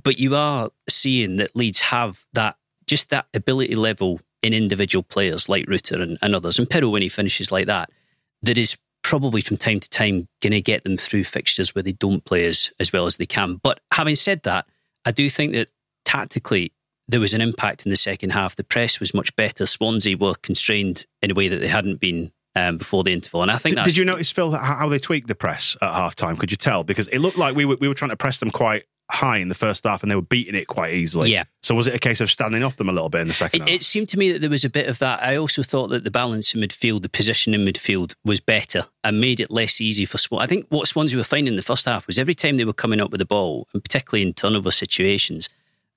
but 0.03 0.17
you 0.17 0.35
are 0.35 0.69
seeing 0.89 1.35
that 1.37 1.55
Leeds 1.55 1.81
have 1.81 2.25
that 2.33 2.55
just 2.87 3.09
that 3.09 3.27
ability 3.33 3.75
level 3.75 4.21
in 4.41 4.53
individual 4.53 5.03
players 5.03 5.47
like 5.47 5.69
Rutter 5.69 6.01
and, 6.01 6.17
and 6.21 6.33
others, 6.33 6.57
and 6.57 6.69
Piroe 6.69 6.91
when 6.91 7.01
he 7.01 7.09
finishes 7.09 7.51
like 7.51 7.67
that, 7.67 7.91
that 8.41 8.57
is 8.57 8.77
probably 9.03 9.41
from 9.41 9.57
time 9.57 9.79
to 9.79 9.89
time 9.89 10.27
going 10.41 10.51
to 10.51 10.61
get 10.61 10.83
them 10.83 10.95
through 10.95 11.23
fixtures 11.23 11.75
where 11.75 11.83
they 11.83 11.91
don't 11.91 12.23
play 12.23 12.45
as, 12.45 12.71
as 12.79 12.93
well 12.93 13.07
as 13.07 13.17
they 13.17 13.25
can. 13.25 13.55
But 13.55 13.81
having 13.93 14.15
said 14.15 14.43
that, 14.43 14.67
I 15.05 15.11
do 15.11 15.29
think 15.29 15.53
that 15.53 15.69
tactically 16.05 16.71
there 17.11 17.19
was 17.19 17.33
an 17.33 17.41
impact 17.41 17.85
in 17.85 17.89
the 17.89 17.97
second 17.97 18.31
half. 18.31 18.55
The 18.55 18.63
press 18.63 18.99
was 18.99 19.13
much 19.13 19.35
better. 19.35 19.65
Swansea 19.65 20.17
were 20.17 20.35
constrained 20.35 21.05
in 21.21 21.31
a 21.31 21.33
way 21.33 21.47
that 21.47 21.57
they 21.57 21.67
hadn't 21.67 21.99
been 21.99 22.31
um, 22.55 22.77
before 22.77 23.03
the 23.03 23.13
interval. 23.13 23.41
And 23.41 23.51
I 23.51 23.57
think 23.57 23.71
Did, 23.75 23.77
that's, 23.79 23.89
did 23.89 23.97
you 23.97 24.05
notice, 24.05 24.31
Phil, 24.31 24.51
how 24.51 24.75
how 24.75 24.89
they 24.89 24.99
tweaked 24.99 25.27
the 25.27 25.35
press 25.35 25.77
at 25.81 25.93
half 25.93 26.15
time? 26.15 26.37
Could 26.37 26.51
you 26.51 26.57
tell? 26.57 26.83
Because 26.83 27.07
it 27.09 27.19
looked 27.19 27.37
like 27.37 27.55
we 27.55 27.65
were, 27.65 27.77
we 27.79 27.87
were 27.87 27.93
trying 27.93 28.09
to 28.11 28.17
press 28.17 28.37
them 28.39 28.51
quite 28.51 28.85
high 29.09 29.37
in 29.37 29.49
the 29.49 29.55
first 29.55 29.83
half 29.83 30.03
and 30.03 30.09
they 30.11 30.15
were 30.15 30.21
beating 30.21 30.55
it 30.55 30.67
quite 30.67 30.93
easily. 30.93 31.31
Yeah. 31.31 31.43
So 31.63 31.75
was 31.75 31.85
it 31.85 31.93
a 31.93 31.99
case 31.99 32.21
of 32.21 32.31
standing 32.31 32.63
off 32.63 32.77
them 32.77 32.87
a 32.87 32.93
little 32.93 33.09
bit 33.09 33.19
in 33.21 33.27
the 33.27 33.33
second 33.33 33.63
It, 33.63 33.67
half? 33.67 33.75
it 33.75 33.83
seemed 33.83 34.07
to 34.09 34.17
me 34.17 34.31
that 34.31 34.39
there 34.39 34.49
was 34.49 34.63
a 34.63 34.69
bit 34.69 34.87
of 34.87 34.99
that. 34.99 35.21
I 35.21 35.35
also 35.35 35.63
thought 35.63 35.87
that 35.87 36.05
the 36.05 36.11
balance 36.11 36.53
in 36.55 36.61
midfield, 36.61 37.01
the 37.01 37.09
position 37.09 37.53
in 37.53 37.65
midfield 37.65 38.13
was 38.23 38.39
better 38.39 38.85
and 39.03 39.19
made 39.19 39.41
it 39.41 39.51
less 39.51 39.81
easy 39.81 40.05
for 40.05 40.17
Swansea. 40.17 40.43
I 40.45 40.47
think 40.47 40.67
what 40.69 40.87
Swansea 40.87 41.17
were 41.17 41.25
finding 41.25 41.53
in 41.53 41.55
the 41.57 41.61
first 41.61 41.85
half 41.85 42.07
was 42.07 42.17
every 42.17 42.33
time 42.33 42.55
they 42.55 42.63
were 42.63 42.71
coming 42.71 43.01
up 43.01 43.11
with 43.11 43.19
the 43.19 43.25
ball, 43.25 43.67
and 43.73 43.83
particularly 43.83 44.25
in 44.25 44.33
turnover 44.33 44.71
situations, 44.71 45.49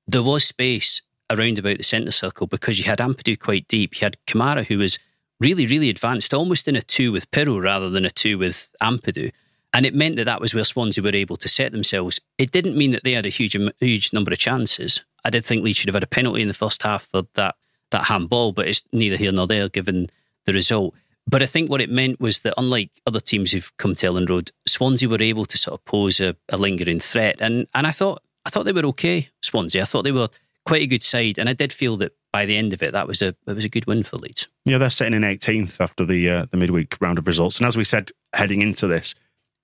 there 0.06 0.22
was 0.22 0.44
space 0.44 1.02
around 1.30 1.58
about 1.58 1.78
the 1.78 1.84
centre 1.84 2.10
circle 2.10 2.46
because 2.46 2.78
you 2.78 2.84
had 2.84 2.98
Ampadu 2.98 3.38
quite 3.38 3.66
deep. 3.68 4.00
You 4.00 4.06
had 4.06 4.18
Kamara 4.26 4.64
who 4.64 4.78
was 4.78 4.98
really, 5.40 5.66
really 5.66 5.90
advanced, 5.90 6.34
almost 6.34 6.68
in 6.68 6.76
a 6.76 6.82
two 6.82 7.12
with 7.12 7.30
Piroe 7.30 7.62
rather 7.62 7.90
than 7.90 8.04
a 8.04 8.10
two 8.10 8.38
with 8.38 8.74
Ampadu. 8.82 9.32
And 9.72 9.84
it 9.84 9.94
meant 9.94 10.16
that 10.16 10.24
that 10.24 10.40
was 10.40 10.54
where 10.54 10.64
Swansea 10.64 11.02
were 11.02 11.14
able 11.14 11.36
to 11.36 11.48
set 11.48 11.72
themselves. 11.72 12.20
It 12.38 12.52
didn't 12.52 12.76
mean 12.76 12.92
that 12.92 13.02
they 13.02 13.12
had 13.12 13.26
a 13.26 13.30
huge, 13.30 13.56
huge 13.80 14.12
number 14.12 14.32
of 14.32 14.38
chances. 14.38 15.02
I 15.24 15.30
did 15.30 15.44
think 15.44 15.64
Leeds 15.64 15.78
should 15.78 15.88
have 15.88 15.94
had 15.94 16.04
a 16.04 16.08
penalty 16.08 16.42
in 16.42 16.48
the 16.48 16.54
first 16.54 16.82
half 16.82 17.06
for 17.06 17.24
that 17.34 17.56
that 17.90 18.04
handball, 18.04 18.52
but 18.52 18.66
it's 18.66 18.82
neither 18.92 19.16
here 19.16 19.30
nor 19.30 19.46
there 19.46 19.68
given 19.68 20.10
the 20.46 20.52
result. 20.52 20.94
But 21.26 21.42
I 21.42 21.46
think 21.46 21.70
what 21.70 21.80
it 21.80 21.90
meant 21.90 22.20
was 22.20 22.40
that 22.40 22.54
unlike 22.58 22.90
other 23.06 23.20
teams 23.20 23.52
who've 23.52 23.76
come 23.76 23.94
to 23.96 24.06
Elland 24.06 24.28
Road, 24.28 24.50
Swansea 24.66 25.08
were 25.08 25.22
able 25.22 25.44
to 25.46 25.56
sort 25.56 25.78
of 25.78 25.84
pose 25.84 26.20
a, 26.20 26.36
a 26.48 26.56
lingering 26.56 27.00
threat. 27.00 27.36
And 27.40 27.66
and 27.74 27.86
I 27.86 27.90
thought 27.90 28.22
I 28.46 28.50
thought 28.50 28.64
they 28.64 28.72
were 28.72 28.86
okay, 28.86 29.28
Swansea. 29.42 29.82
I 29.82 29.84
thought 29.86 30.02
they 30.02 30.12
were 30.12 30.28
quite 30.66 30.82
a 30.82 30.86
good 30.86 31.02
side, 31.02 31.38
and 31.38 31.48
I 31.48 31.52
did 31.52 31.72
feel 31.72 31.96
that 31.98 32.12
by 32.32 32.46
the 32.46 32.56
end 32.56 32.72
of 32.72 32.82
it, 32.82 32.92
that 32.92 33.06
was 33.08 33.22
a 33.22 33.28
it 33.46 33.54
was 33.54 33.64
a 33.64 33.68
good 33.68 33.86
win 33.86 34.02
for 34.02 34.16
Leeds. 34.16 34.48
Yeah, 34.64 34.78
they're 34.78 34.90
sitting 34.90 35.14
in 35.14 35.22
18th 35.22 35.80
after 35.80 36.04
the 36.04 36.28
uh, 36.28 36.46
the 36.50 36.56
midweek 36.56 36.96
round 37.00 37.18
of 37.18 37.26
results. 37.26 37.58
And 37.58 37.66
as 37.66 37.76
we 37.76 37.84
said 37.84 38.10
heading 38.34 38.60
into 38.62 38.86
this, 38.86 39.14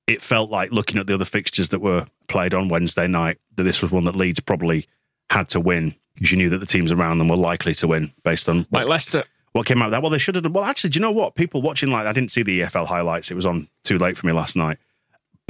it 0.06 0.22
felt 0.22 0.50
like 0.50 0.72
looking 0.72 0.98
at 0.98 1.06
the 1.06 1.14
other 1.14 1.24
fixtures 1.24 1.68
that 1.70 1.80
were 1.80 2.06
played 2.28 2.54
on 2.54 2.68
Wednesday 2.68 3.06
night 3.06 3.38
that 3.56 3.64
this 3.64 3.82
was 3.82 3.90
one 3.90 4.04
that 4.04 4.16
Leeds 4.16 4.40
probably 4.40 4.86
had 5.30 5.48
to 5.50 5.60
win 5.60 5.94
because 6.14 6.32
you 6.32 6.38
knew 6.38 6.48
that 6.50 6.58
the 6.58 6.66
teams 6.66 6.92
around 6.92 7.18
them 7.18 7.28
were 7.28 7.36
likely 7.36 7.74
to 7.74 7.86
win 7.88 8.12
based 8.24 8.48
on 8.48 8.66
Like 8.70 8.86
Leicester. 8.86 9.24
what 9.52 9.66
came 9.66 9.80
out 9.82 9.86
of 9.86 9.90
that. 9.92 10.02
Well, 10.02 10.10
they 10.10 10.18
should 10.18 10.34
have 10.34 10.44
done. 10.44 10.52
Well, 10.52 10.64
actually, 10.64 10.90
do 10.90 10.98
you 10.98 11.02
know 11.02 11.10
what? 11.12 11.34
People 11.34 11.62
watching 11.62 11.90
like 11.90 12.06
I 12.06 12.12
didn't 12.12 12.30
see 12.30 12.42
the 12.42 12.60
EFL 12.60 12.86
highlights. 12.86 13.30
It 13.30 13.34
was 13.34 13.46
on 13.46 13.68
too 13.84 13.98
late 13.98 14.16
for 14.16 14.26
me 14.26 14.32
last 14.32 14.56
night. 14.56 14.78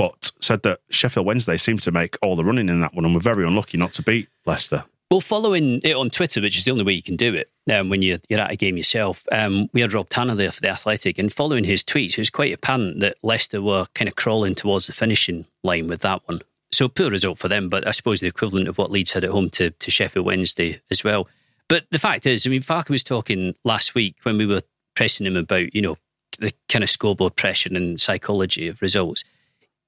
But 0.00 0.33
said 0.40 0.62
that 0.62 0.80
Sheffield 0.88 1.26
Wednesday 1.26 1.59
seemed 1.59 1.80
to 1.80 1.92
make 1.92 2.16
all 2.23 2.35
the 2.35 2.42
running 2.42 2.71
in 2.71 2.80
that 2.80 2.95
one 2.95 3.04
and 3.04 3.12
were 3.12 3.21
very 3.21 3.47
unlucky 3.47 3.76
not 3.76 3.92
to 3.92 4.02
beat 4.02 4.28
Leicester. 4.47 4.85
Well, 5.11 5.21
following 5.21 5.83
it 5.85 5.95
on 5.95 6.09
Twitter, 6.09 6.40
which 6.40 6.57
is 6.57 6.64
the 6.64 6.71
only 6.71 6.85
way 6.85 6.95
you 6.95 7.02
can 7.02 7.16
do 7.16 7.35
it 7.35 7.50
um, 7.71 7.90
when 7.90 8.00
you're, 8.00 8.16
you're 8.30 8.40
at 8.40 8.50
a 8.50 8.57
game 8.57 8.78
yourself, 8.78 9.26
um, 9.30 9.69
we 9.75 9.83
had 9.83 9.92
Rob 9.92 10.09
Tanner 10.09 10.35
there 10.35 10.52
for 10.52 10.62
the 10.62 10.71
Athletic, 10.71 11.19
and 11.19 11.30
following 11.30 11.64
his 11.64 11.85
tweets, 11.85 12.12
it 12.12 12.19
was 12.19 12.30
quite 12.30 12.54
apparent 12.54 13.00
that 13.00 13.19
Leicester 13.23 13.61
were 13.61 13.88
kind 13.95 14.09
of 14.09 14.16
crawling 14.16 14.54
towards 14.54 14.87
the 14.87 14.95
finishing 14.95 15.45
line 15.62 15.87
with 15.87 16.00
that 16.00 16.26
one. 16.26 16.40
So 16.73 16.88
poor 16.88 17.11
result 17.11 17.37
for 17.37 17.49
them, 17.49 17.69
but 17.69 17.87
I 17.87 17.90
suppose 17.90 18.21
the 18.21 18.26
equivalent 18.26 18.69
of 18.69 18.78
what 18.78 18.90
Leeds 18.90 19.12
had 19.12 19.25
at 19.25 19.30
home 19.30 19.50
to, 19.50 19.69
to 19.69 19.90
Sheffield 19.90 20.25
Wednesday 20.25 20.80
as 20.90 21.04
well. 21.04 21.28
But 21.69 21.85
the 21.90 21.99
fact 21.99 22.25
is, 22.25 22.47
I 22.47 22.49
mean, 22.49 22.62
Farke 22.62 22.88
was 22.88 23.04
talking 23.04 23.54
last 23.64 23.95
week 23.95 24.16
when 24.23 24.38
we 24.38 24.47
were 24.47 24.62
pressing 24.97 25.26
him 25.26 25.37
about, 25.37 25.75
you 25.75 25.83
know, 25.83 25.99
the 26.38 26.54
kind 26.71 26.83
of 26.83 26.88
scoreboard 26.88 27.37
pressure 27.37 27.69
and 27.75 28.00
psychology 28.00 28.66
of 28.66 28.80
results. 28.80 29.25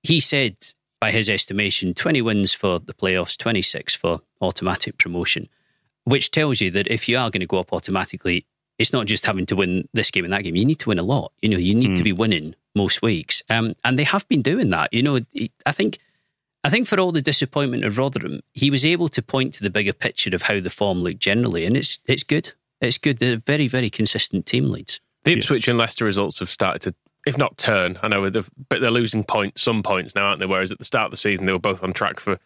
He 0.02 0.20
said, 0.20 0.56
by 1.00 1.10
his 1.10 1.28
estimation, 1.28 1.94
20 1.94 2.22
wins 2.22 2.54
for 2.54 2.78
the 2.78 2.94
playoffs, 2.94 3.36
26 3.36 3.94
for 3.94 4.20
automatic 4.40 4.98
promotion, 4.98 5.48
which 6.04 6.30
tells 6.30 6.60
you 6.60 6.70
that 6.72 6.88
if 6.88 7.08
you 7.08 7.16
are 7.18 7.30
going 7.30 7.40
to 7.40 7.46
go 7.46 7.58
up 7.58 7.72
automatically, 7.72 8.46
it's 8.78 8.92
not 8.92 9.06
just 9.06 9.26
having 9.26 9.46
to 9.46 9.56
win 9.56 9.88
this 9.92 10.10
game 10.10 10.24
and 10.24 10.32
that 10.32 10.42
game. 10.42 10.56
You 10.56 10.64
need 10.64 10.80
to 10.80 10.88
win 10.88 10.98
a 10.98 11.04
lot. 11.04 11.32
You 11.40 11.48
know, 11.50 11.58
you 11.58 11.74
need 11.74 11.96
to 11.96 12.02
be 12.02 12.12
winning 12.12 12.54
most 12.74 13.02
weeks. 13.02 13.42
Um, 13.48 13.74
and 13.84 13.98
they 13.98 14.04
have 14.04 14.26
been 14.28 14.42
doing 14.42 14.70
that. 14.70 14.92
You 14.92 15.02
know, 15.02 15.20
I 15.66 15.72
think. 15.72 15.98
I 16.64 16.70
think 16.70 16.86
for 16.86 17.00
all 17.00 17.10
the 17.10 17.20
disappointment 17.20 17.84
of 17.84 17.98
Rotherham, 17.98 18.38
he 18.54 18.70
was 18.70 18.84
able 18.84 19.08
to 19.08 19.20
point 19.20 19.52
to 19.54 19.64
the 19.64 19.70
bigger 19.70 19.92
picture 19.92 20.32
of 20.32 20.42
how 20.42 20.60
the 20.60 20.70
form 20.70 20.98
looked 21.02 21.18
generally, 21.18 21.64
and 21.64 21.76
it's 21.76 21.98
it's 22.06 22.22
good. 22.22 22.52
It's 22.80 22.98
good. 22.98 23.18
They're 23.18 23.34
a 23.34 23.38
very 23.38 23.66
very 23.66 23.90
consistent 23.90 24.46
team 24.46 24.70
leads. 24.70 25.00
The 25.24 25.32
Ipswich 25.32 25.66
and 25.66 25.78
Leicester 25.78 26.04
results 26.04 26.38
have 26.38 26.50
started 26.50 26.82
to, 26.82 26.94
if 27.26 27.38
not 27.38 27.56
turn, 27.58 27.98
I 28.02 28.08
know, 28.08 28.28
they've- 28.28 28.50
but 28.68 28.80
they're 28.80 28.90
losing 28.90 29.22
points, 29.24 29.62
some 29.62 29.82
points 29.82 30.14
now, 30.14 30.24
aren't 30.26 30.40
they? 30.40 30.46
Whereas 30.46 30.72
at 30.72 30.78
the 30.78 30.84
start 30.84 31.06
of 31.06 31.10
the 31.12 31.16
season, 31.16 31.46
they 31.46 31.52
were 31.52 31.58
both 31.58 31.82
on 31.82 31.92
track 31.92 32.18
for 32.20 32.38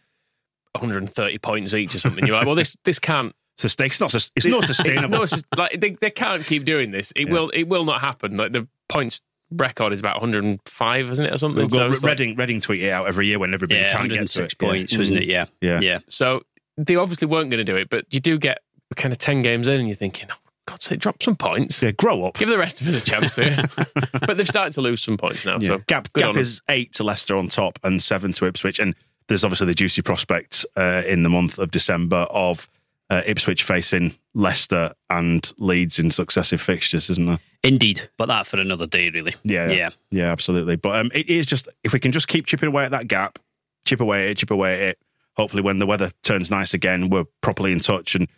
130 0.75 1.39
points 1.39 1.73
each 1.75 1.95
or 1.95 1.99
something. 1.99 2.27
You're 2.27 2.37
like, 2.37 2.47
well, 2.47 2.55
this 2.55 2.77
this 2.85 2.99
can't. 2.99 3.35
So 3.59 3.67
it's 3.67 4.01
not 4.01 4.15
it's 4.15 4.47
not 4.47 4.65
It's 4.65 4.67
sustainable. 4.77 5.19
not 5.21 5.29
just, 5.31 5.47
like 5.57 5.81
they, 5.81 5.91
they 5.99 6.11
can't 6.11 6.45
keep 6.45 6.65
doing 6.67 6.91
this. 6.91 7.13
It 7.17 7.31
will 7.31 7.49
it 7.51 7.65
will 7.65 7.85
not 7.85 8.03
happen. 8.03 8.37
Like 8.37 8.53
the 8.53 8.69
points 8.89 9.23
record 9.51 9.93
is 9.95 10.01
about 10.01 10.21
105, 10.21 11.11
isn't 11.13 11.25
it, 11.25 11.33
or 11.33 11.39
something? 11.39 11.57
We'll 11.63 11.69
go- 11.69 11.89
So 11.89 11.93
it's 11.93 12.03
like- 12.03 12.19
Reading, 12.19 12.37
Reading 12.37 12.61
tweet 12.61 12.83
it 12.83 12.91
out 12.91 13.07
every 13.07 13.27
year 13.29 13.39
when 13.39 13.55
everybody 13.55 13.81
Yeah, 13.81 13.97
can't 13.97 14.11
get 14.11 14.29
six 14.29 14.55
106 14.55 14.55
it. 14.55 14.59
Yeah. 14.61 14.69
points, 14.69 14.99
wasn't 14.99 15.19
it? 15.21 15.29
Yeah, 15.29 15.45
mm-hmm. 15.45 15.83
Yeah. 15.83 15.93
yeah. 15.93 15.99
So 16.09 16.43
they 16.77 16.97
obviously 16.97 17.29
weren't 17.29 17.49
going 17.51 17.65
to 17.65 17.73
do 17.73 17.77
it, 17.77 17.89
but 17.89 18.05
you 18.13 18.21
do 18.21 18.37
get 18.39 18.59
kind 18.97 19.13
of 19.13 19.19
10 19.19 19.41
games 19.43 19.69
in 19.69 19.79
and 19.81 19.89
you're 19.89 19.97
thinking, 19.97 20.29
oh, 20.31 20.46
God's 20.67 20.85
sake, 20.85 20.99
drop 20.99 21.23
some 21.23 21.37
points. 21.37 21.83
Yeah, 21.83 21.93
grow 21.93 22.25
up. 22.25 22.37
Give 22.37 22.49
the 22.49 22.59
rest 22.59 22.81
of 22.81 22.89
us 22.89 23.01
a 23.01 23.05
chance 23.05 23.37
here. 23.37 23.57
but 24.27 24.37
they've 24.37 24.47
started 24.47 24.73
to 24.75 24.81
lose 24.81 25.03
some 25.03 25.17
points 25.17 25.47
now. 25.47 25.59
Yeah. 25.59 25.69
So 25.69 25.79
gap 25.87 26.13
gap 26.13 26.37
is 26.37 26.61
eight 26.69 26.93
to 26.95 27.05
Leicester 27.05 27.37
on 27.37 27.49
top 27.49 27.79
and 27.83 28.03
seven 28.03 28.33
to 28.33 28.47
Ipswich, 28.47 28.79
and 28.79 28.95
there's 29.29 29.45
obviously 29.45 29.69
the 29.69 29.75
juicy 29.75 30.03
prospect 30.03 30.67
uh, 30.77 31.03
in 31.07 31.23
the 31.23 31.29
month 31.29 31.59
of 31.59 31.71
December 31.71 32.27
of 32.31 32.69
uh, 33.11 33.23
Ipswich 33.27 33.63
facing 33.63 34.15
Leicester 34.35 34.93
and 35.11 35.53
Leeds 35.59 35.99
in 35.99 36.11
successive 36.11 36.61
fixtures, 36.61 37.09
isn't 37.11 37.27
there? 37.27 37.39
Indeed, 37.63 38.09
but 38.17 38.27
that 38.27 38.47
for 38.47 38.61
another 38.61 38.87
day, 38.87 39.11
really. 39.11 39.35
Yeah, 39.45 39.71
yeah. 39.71 39.91
yeah, 40.11 40.31
absolutely. 40.31 40.77
But 40.77 40.97
um, 40.97 41.11
it 41.15 41.29
is 41.29 41.47
just 41.47 41.69
if 41.85 41.93
we 41.93 42.01
can 42.01 42.13
just 42.13 42.29
keep 42.29 42.47
chipping 42.47 42.69
away 42.69 42.85
at 42.85 42.91
that 42.91 43.09
gap, 43.09 43.39
chip 43.85 44.01
away 44.01 44.25
at 44.25 44.31
it, 44.31 44.39
chip 44.39 44.51
away 44.51 44.75
at 44.75 44.81
it. 44.81 44.99
Hopefully, 45.37 45.63
when 45.63 45.79
the 45.79 45.87
weather 45.87 46.11
turns 46.23 46.51
nice 46.51 46.75
again, 46.75 47.11
we're 47.11 47.27
properly 47.41 47.73
in 47.73 47.81
touch, 47.81 48.15
and 48.15 48.29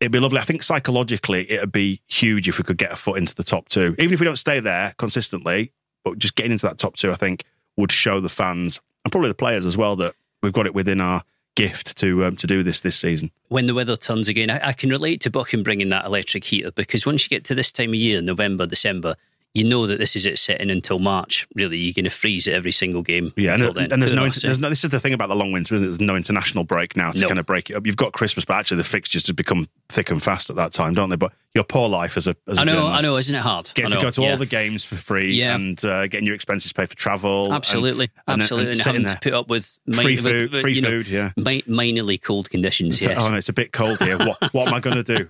it'd 0.00 0.12
be 0.12 0.18
lovely. 0.18 0.38
I 0.38 0.44
think 0.44 0.62
psychologically, 0.62 1.50
it'd 1.50 1.72
be 1.72 2.00
huge 2.06 2.48
if 2.48 2.58
we 2.58 2.64
could 2.64 2.78
get 2.78 2.92
a 2.92 2.96
foot 2.96 3.18
into 3.18 3.34
the 3.34 3.44
top 3.44 3.68
two, 3.68 3.94
even 3.98 4.14
if 4.14 4.20
we 4.20 4.26
don't 4.26 4.36
stay 4.36 4.60
there 4.60 4.94
consistently. 4.98 5.72
But 6.04 6.18
just 6.18 6.34
getting 6.34 6.52
into 6.52 6.66
that 6.66 6.78
top 6.78 6.96
two, 6.96 7.12
I 7.12 7.16
think, 7.16 7.44
would 7.76 7.92
show 7.92 8.20
the 8.20 8.30
fans 8.30 8.80
and 9.04 9.12
probably 9.12 9.28
the 9.28 9.34
players 9.34 9.66
as 9.66 9.76
well 9.76 9.96
that 9.96 10.14
we've 10.42 10.52
got 10.52 10.66
it 10.66 10.74
within 10.74 11.00
our 11.00 11.22
gift 11.56 11.98
to 11.98 12.24
um, 12.24 12.36
to 12.36 12.46
do 12.46 12.62
this 12.62 12.80
this 12.80 12.96
season. 12.96 13.30
when 13.48 13.66
the 13.66 13.74
weather 13.74 13.96
turns 13.96 14.28
again, 14.28 14.50
I, 14.50 14.68
I 14.68 14.72
can 14.72 14.88
relate 14.88 15.20
to 15.22 15.30
Buchan 15.30 15.62
bringing 15.62 15.90
that 15.90 16.06
electric 16.06 16.44
heater 16.44 16.70
because 16.70 17.04
once 17.04 17.24
you 17.24 17.28
get 17.28 17.44
to 17.46 17.54
this 17.54 17.70
time 17.72 17.90
of 17.90 17.96
year, 17.96 18.22
November, 18.22 18.66
December, 18.66 19.14
you 19.54 19.64
know 19.64 19.86
that 19.86 19.98
this 19.98 20.14
is 20.14 20.26
it 20.26 20.38
sitting 20.38 20.70
until 20.70 20.98
March. 20.98 21.46
Really, 21.54 21.76
you're 21.78 21.92
going 21.94 22.04
to 22.04 22.10
freeze 22.10 22.46
at 22.46 22.54
every 22.54 22.70
single 22.72 23.02
game. 23.02 23.32
Yeah, 23.36 23.54
until 23.54 23.68
and, 23.68 23.76
then. 23.76 23.92
and 23.92 24.02
there's 24.02 24.12
no, 24.12 24.28
there's 24.28 24.58
no. 24.58 24.68
This 24.68 24.84
is 24.84 24.90
the 24.90 25.00
thing 25.00 25.12
about 25.12 25.28
the 25.28 25.34
long 25.36 25.50
winter, 25.52 25.74
isn't 25.74 25.84
it? 25.86 25.90
There's 25.90 26.00
no 26.00 26.14
international 26.16 26.64
break 26.64 26.96
now 26.96 27.10
to 27.12 27.18
No. 27.20 27.26
kind 27.28 27.40
of 27.40 27.46
break 27.46 27.70
it 27.70 27.74
up. 27.74 27.84
You've 27.86 27.96
got 27.96 28.12
Christmas, 28.12 28.44
but 28.44 28.54
actually 28.54 28.76
the 28.78 28.84
fixtures 28.84 29.26
have 29.26 29.36
become 29.36 29.66
thick 29.88 30.10
and 30.10 30.22
fast 30.22 30.50
at 30.50 30.56
that 30.56 30.72
time, 30.72 30.94
don't 30.94 31.08
they? 31.08 31.16
But 31.16 31.32
your 31.54 31.64
poor 31.64 31.88
life 31.88 32.16
as 32.16 32.28
a, 32.28 32.36
as 32.46 32.58
a 32.58 32.60
I 32.60 32.64
know, 32.64 32.86
I 32.86 33.00
know, 33.00 33.16
isn't 33.16 33.34
it 33.34 33.40
hard? 33.40 33.72
Getting 33.74 33.90
to 33.90 34.00
go 34.00 34.10
to 34.12 34.22
yeah. 34.22 34.30
all 34.30 34.36
the 34.36 34.46
games 34.46 34.84
for 34.84 34.94
free 34.94 35.32
Yeah. 35.34 35.56
and 35.56 35.84
uh, 35.84 36.06
getting 36.06 36.26
your 36.26 36.36
expenses 36.36 36.72
paid 36.72 36.88
for 36.88 36.94
travel. 36.94 37.46
and- 37.46 37.54
Absolutely, 37.54 38.08
and, 38.28 38.40
absolutely, 38.40 38.68
and, 38.70 38.76
sitting 38.78 38.92
having 38.92 39.06
there. 39.08 39.14
to 39.16 39.20
put 39.20 39.32
up 39.34 39.48
with 39.48 39.76
Free 39.92 40.16
food- 40.16 40.52
with, 40.52 40.60
free 40.62 40.74
you 40.74 40.80
know, 40.82 40.90
food, 41.02 41.08
yeah. 41.08 41.32
mi- 41.36 41.62
minorly 41.62 42.22
cold 42.22 42.50
conditions. 42.50 43.00
Yes, 43.02 43.24
Oh, 43.26 43.30
no, 43.30 43.36
it's 43.36 43.48
a 43.48 43.52
bit 43.52 43.72
cold 43.72 43.98
here. 44.00 44.16
What, 44.16 44.54
what 44.54 44.68
am 44.68 44.74
I 44.74 44.78
going 44.80 45.02
to 45.02 45.16
do? 45.16 45.28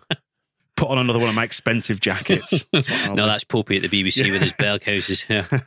Put 0.80 0.88
on 0.88 0.99
another 0.99 1.18
one 1.18 1.28
of 1.28 1.34
my 1.34 1.44
expensive 1.44 2.00
jackets. 2.00 2.64
That's 2.72 3.08
no, 3.10 3.26
that's 3.26 3.44
Poppy 3.44 3.76
at 3.76 3.82
the 3.82 3.88
BBC 3.88 4.32
with 4.32 4.40
his 4.40 4.54
Berghauses. 4.54 5.25
Yeah. 5.28 5.46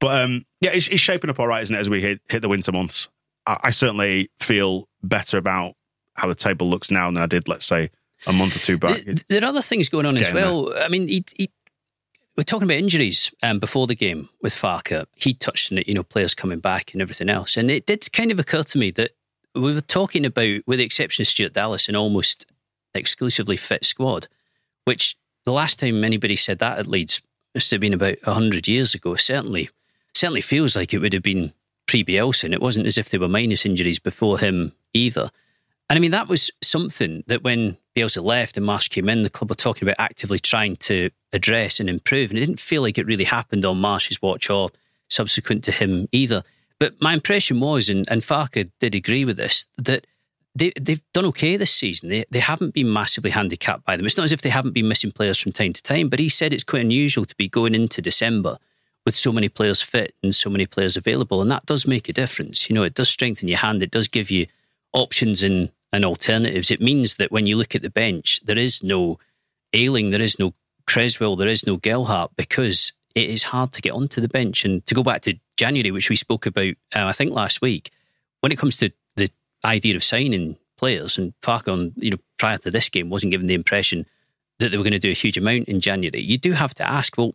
But 0.00 0.24
um, 0.24 0.46
yeah, 0.60 0.70
it's, 0.72 0.88
it's 0.88 1.00
shaping 1.00 1.30
up 1.30 1.38
all 1.38 1.46
right, 1.46 1.62
isn't 1.62 1.76
it? 1.76 1.78
As 1.78 1.88
we 1.88 2.00
hit 2.00 2.20
hit 2.28 2.40
the 2.42 2.48
winter 2.48 2.72
months, 2.72 3.08
I, 3.46 3.58
I 3.64 3.70
certainly 3.70 4.30
feel 4.40 4.88
better 5.00 5.36
about 5.36 5.74
how 6.14 6.26
the 6.26 6.34
table 6.34 6.68
looks 6.68 6.90
now 6.90 7.08
than 7.08 7.22
I 7.22 7.26
did, 7.26 7.46
let's 7.46 7.66
say, 7.66 7.90
a 8.26 8.32
month 8.32 8.56
or 8.56 8.58
two 8.58 8.78
back. 8.78 9.04
Th- 9.04 9.24
There 9.28 9.42
are 9.42 9.46
other 9.46 9.62
things 9.62 9.88
going 9.88 10.06
on 10.06 10.16
as 10.16 10.32
well. 10.32 10.72
I 10.76 10.88
mean, 10.88 11.06
he, 11.06 11.24
he, 11.36 11.50
we're 12.36 12.42
talking 12.42 12.64
about 12.64 12.78
injuries 12.78 13.32
um, 13.44 13.60
before 13.60 13.86
the 13.86 13.94
game 13.94 14.28
with 14.42 14.52
Farke. 14.54 15.04
He 15.14 15.34
touched 15.34 15.70
on 15.70 15.78
it, 15.78 15.86
you 15.86 15.94
know, 15.94 16.02
players 16.02 16.34
coming 16.34 16.58
back 16.58 16.92
and 16.94 17.00
everything 17.00 17.28
else. 17.28 17.56
And 17.56 17.70
it 17.70 17.86
did 17.86 18.12
kind 18.12 18.32
of 18.32 18.40
occur 18.40 18.64
to 18.64 18.78
me 18.78 18.90
that 18.92 19.12
we 19.54 19.72
were 19.72 19.80
talking 19.82 20.24
about, 20.26 20.62
with 20.66 20.78
the 20.80 20.84
exception 20.84 21.22
of 21.22 21.28
Stuart 21.28 21.52
Dallas, 21.52 21.88
an 21.88 21.94
almost 21.94 22.44
exclusively 22.94 23.56
fit 23.56 23.84
squad, 23.84 24.28
which 24.84 25.16
the 25.44 25.52
last 25.52 25.80
time 25.80 26.04
anybody 26.04 26.36
said 26.36 26.58
that 26.58 26.78
at 26.78 26.86
Leeds 26.86 27.20
must 27.54 27.70
have 27.70 27.80
been 27.80 27.94
about 27.94 28.16
100 28.24 28.68
years 28.68 28.94
ago. 28.94 29.16
Certainly, 29.16 29.70
certainly 30.14 30.40
feels 30.40 30.76
like 30.76 30.94
it 30.94 30.98
would 30.98 31.12
have 31.12 31.22
been 31.22 31.52
pre 31.86 32.04
Bielsa. 32.04 32.44
And 32.44 32.54
it 32.54 32.62
wasn't 32.62 32.86
as 32.86 32.98
if 32.98 33.10
there 33.10 33.20
were 33.20 33.28
minus 33.28 33.66
injuries 33.66 33.98
before 33.98 34.38
him 34.38 34.72
either. 34.94 35.30
And 35.90 35.96
I 35.96 36.00
mean, 36.00 36.12
that 36.12 36.28
was 36.28 36.50
something 36.62 37.22
that 37.26 37.44
when 37.44 37.76
Bielsa 37.94 38.22
left 38.22 38.56
and 38.56 38.64
Marsh 38.64 38.88
came 38.88 39.08
in, 39.08 39.24
the 39.24 39.30
club 39.30 39.50
were 39.50 39.54
talking 39.54 39.86
about 39.86 39.96
actively 39.98 40.38
trying 40.38 40.76
to 40.76 41.10
address 41.32 41.80
and 41.80 41.90
improve. 41.90 42.30
And 42.30 42.38
it 42.38 42.46
didn't 42.46 42.60
feel 42.60 42.82
like 42.82 42.96
it 42.96 43.06
really 43.06 43.24
happened 43.24 43.66
on 43.66 43.78
Marsh's 43.78 44.22
watch 44.22 44.48
or 44.48 44.70
subsequent 45.10 45.64
to 45.64 45.72
him 45.72 46.08
either. 46.12 46.42
But 46.78 47.00
my 47.00 47.12
impression 47.12 47.60
was, 47.60 47.88
and, 47.88 48.08
and 48.10 48.22
Farke 48.22 48.70
did 48.80 48.94
agree 48.94 49.24
with 49.24 49.36
this, 49.36 49.66
that 49.76 50.06
they, 50.54 50.72
they've 50.80 51.02
done 51.12 51.26
okay 51.26 51.56
this 51.56 51.72
season. 51.72 52.08
They, 52.08 52.24
they 52.30 52.40
haven't 52.40 52.74
been 52.74 52.92
massively 52.92 53.30
handicapped 53.30 53.84
by 53.84 53.96
them. 53.96 54.04
It's 54.04 54.16
not 54.16 54.24
as 54.24 54.32
if 54.32 54.42
they 54.42 54.50
haven't 54.50 54.72
been 54.72 54.88
missing 54.88 55.10
players 55.10 55.38
from 55.38 55.52
time 55.52 55.72
to 55.72 55.82
time, 55.82 56.08
but 56.08 56.18
he 56.18 56.28
said 56.28 56.52
it's 56.52 56.64
quite 56.64 56.82
unusual 56.82 57.24
to 57.24 57.36
be 57.36 57.48
going 57.48 57.74
into 57.74 58.02
December 58.02 58.58
with 59.04 59.14
so 59.14 59.32
many 59.32 59.48
players 59.48 59.82
fit 59.82 60.14
and 60.22 60.34
so 60.34 60.50
many 60.50 60.66
players 60.66 60.96
available. 60.96 61.40
And 61.40 61.50
that 61.50 61.66
does 61.66 61.86
make 61.86 62.08
a 62.08 62.12
difference. 62.12 62.68
You 62.68 62.74
know, 62.74 62.82
it 62.82 62.94
does 62.94 63.08
strengthen 63.08 63.48
your 63.48 63.58
hand, 63.58 63.82
it 63.82 63.90
does 63.90 64.08
give 64.08 64.30
you 64.30 64.46
options 64.92 65.42
and, 65.42 65.70
and 65.92 66.04
alternatives. 66.04 66.70
It 66.70 66.80
means 66.80 67.16
that 67.16 67.32
when 67.32 67.46
you 67.46 67.56
look 67.56 67.74
at 67.74 67.82
the 67.82 67.90
bench, 67.90 68.40
there 68.44 68.58
is 68.58 68.82
no 68.82 69.18
Ayling, 69.72 70.10
there 70.10 70.20
is 70.20 70.38
no 70.38 70.52
Cresswell, 70.86 71.36
there 71.36 71.48
is 71.48 71.66
no 71.66 71.78
Gelhardt 71.78 72.36
because 72.36 72.92
it 73.14 73.30
is 73.30 73.44
hard 73.44 73.72
to 73.72 73.80
get 73.80 73.92
onto 73.92 74.20
the 74.20 74.28
bench. 74.28 74.64
And 74.64 74.84
to 74.86 74.94
go 74.94 75.02
back 75.02 75.22
to 75.22 75.38
January, 75.56 75.90
which 75.90 76.10
we 76.10 76.16
spoke 76.16 76.44
about, 76.44 76.74
uh, 76.94 77.06
I 77.06 77.12
think 77.12 77.32
last 77.32 77.62
week, 77.62 77.90
when 78.40 78.52
it 78.52 78.58
comes 78.58 78.76
to 78.78 78.92
idea 79.64 79.96
of 79.96 80.04
signing 80.04 80.56
players, 80.76 81.18
and 81.18 81.32
Farke, 81.42 81.92
you 81.96 82.10
know, 82.10 82.18
prior 82.38 82.58
to 82.58 82.70
this 82.70 82.88
game, 82.88 83.10
wasn't 83.10 83.30
given 83.30 83.46
the 83.46 83.54
impression 83.54 84.06
that 84.58 84.70
they 84.70 84.76
were 84.76 84.84
going 84.84 84.92
to 84.92 84.98
do 84.98 85.10
a 85.10 85.14
huge 85.14 85.38
amount 85.38 85.68
in 85.68 85.80
January. 85.80 86.22
You 86.22 86.38
do 86.38 86.52
have 86.52 86.74
to 86.74 86.88
ask, 86.88 87.16
well, 87.16 87.34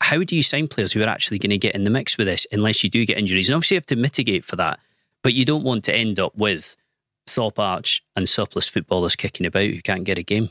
how 0.00 0.22
do 0.22 0.36
you 0.36 0.42
sign 0.42 0.68
players 0.68 0.92
who 0.92 1.02
are 1.02 1.08
actually 1.08 1.38
going 1.38 1.50
to 1.50 1.58
get 1.58 1.74
in 1.74 1.84
the 1.84 1.90
mix 1.90 2.18
with 2.18 2.26
this 2.26 2.46
unless 2.52 2.84
you 2.84 2.90
do 2.90 3.06
get 3.06 3.18
injuries? 3.18 3.48
And 3.48 3.56
obviously, 3.56 3.76
you 3.76 3.78
have 3.78 3.86
to 3.86 3.96
mitigate 3.96 4.44
for 4.44 4.56
that, 4.56 4.78
but 5.22 5.34
you 5.34 5.44
don't 5.44 5.64
want 5.64 5.84
to 5.84 5.94
end 5.94 6.20
up 6.20 6.36
with 6.36 6.76
Thorpe 7.26 7.58
Arch 7.58 8.02
and 8.14 8.28
surplus 8.28 8.68
footballers 8.68 9.16
kicking 9.16 9.46
about 9.46 9.64
who 9.64 9.80
can't 9.82 10.04
get 10.04 10.18
a 10.18 10.22
game. 10.22 10.50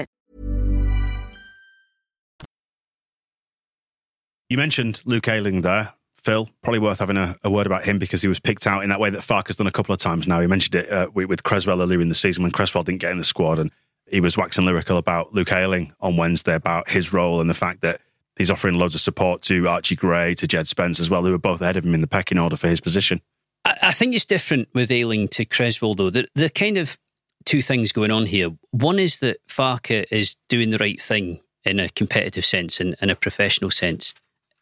You 4.51 4.57
mentioned 4.57 5.01
Luke 5.05 5.29
Ayling 5.29 5.61
there. 5.61 5.93
Phil, 6.13 6.49
probably 6.61 6.79
worth 6.79 6.99
having 6.99 7.15
a, 7.15 7.37
a, 7.41 7.49
word 7.49 7.67
about 7.67 7.85
him 7.85 7.99
because 7.99 8.21
he 8.21 8.27
was 8.27 8.37
picked 8.37 8.67
out 8.67 8.83
in 8.83 8.89
that 8.89 8.99
way 8.99 9.09
that 9.09 9.21
Farke 9.21 9.47
has 9.47 9.55
done 9.55 9.65
a 9.65 9.71
couple 9.71 9.93
of 9.93 9.99
times 10.01 10.27
now. 10.27 10.41
He 10.41 10.47
mentioned 10.47 10.75
it 10.75 10.91
uh, 10.91 11.07
with, 11.13 11.41
Cresswell 11.43 11.81
earlier 11.81 12.01
in 12.01 12.09
the 12.09 12.15
season 12.15 12.43
when 12.43 12.51
Cresswell 12.51 12.83
didn't 12.83 12.99
get 12.99 13.11
in 13.11 13.17
the 13.17 13.23
squad 13.23 13.59
and 13.59 13.71
he 14.07 14.19
was 14.19 14.35
waxing 14.35 14.65
lyrical 14.65 14.97
about 14.97 15.33
Luke 15.33 15.53
Ayling 15.53 15.93
on 16.01 16.17
Wednesday 16.17 16.53
about 16.53 16.89
his 16.89 17.13
role 17.13 17.39
and 17.39 17.49
the 17.49 17.53
fact 17.53 17.79
that 17.79 18.01
he's 18.37 18.51
offering 18.51 18.75
loads 18.75 18.93
of 18.93 18.99
support 18.99 19.41
to 19.43 19.69
Archie 19.69 19.95
Gray, 19.95 20.35
to 20.35 20.45
Jed 20.47 20.67
Spence 20.67 20.99
as 20.99 21.09
well, 21.09 21.23
who 21.23 21.31
were 21.31 21.37
both 21.37 21.61
ahead 21.61 21.77
of 21.77 21.85
him 21.85 21.93
in 21.93 22.01
the 22.01 22.07
pecking 22.07 22.37
order 22.37 22.57
for 22.57 22.67
his 22.67 22.81
position. 22.81 23.21
I, 23.63 23.77
I 23.83 23.91
think 23.93 24.13
it's 24.13 24.25
different 24.25 24.67
with 24.73 24.91
Ayling 24.91 25.29
to 25.29 25.45
Cresswell, 25.45 25.95
though. 25.95 26.09
The, 26.09 26.27
the 26.35 26.49
kind 26.49 26.77
of 26.77 26.97
two 27.45 27.61
things 27.61 27.93
going 27.93 28.11
on 28.11 28.25
here. 28.25 28.49
One 28.71 28.99
is 28.99 29.19
that 29.19 29.37
Farke 29.47 30.07
is 30.11 30.35
doing 30.49 30.71
the 30.71 30.77
right 30.77 31.01
thing 31.01 31.39
in 31.63 31.79
a 31.79 31.87
competitive 31.87 32.43
sense 32.43 32.81
and 32.81 32.97
in 33.01 33.09
a 33.09 33.15
professional 33.15 33.71
sense. 33.71 34.13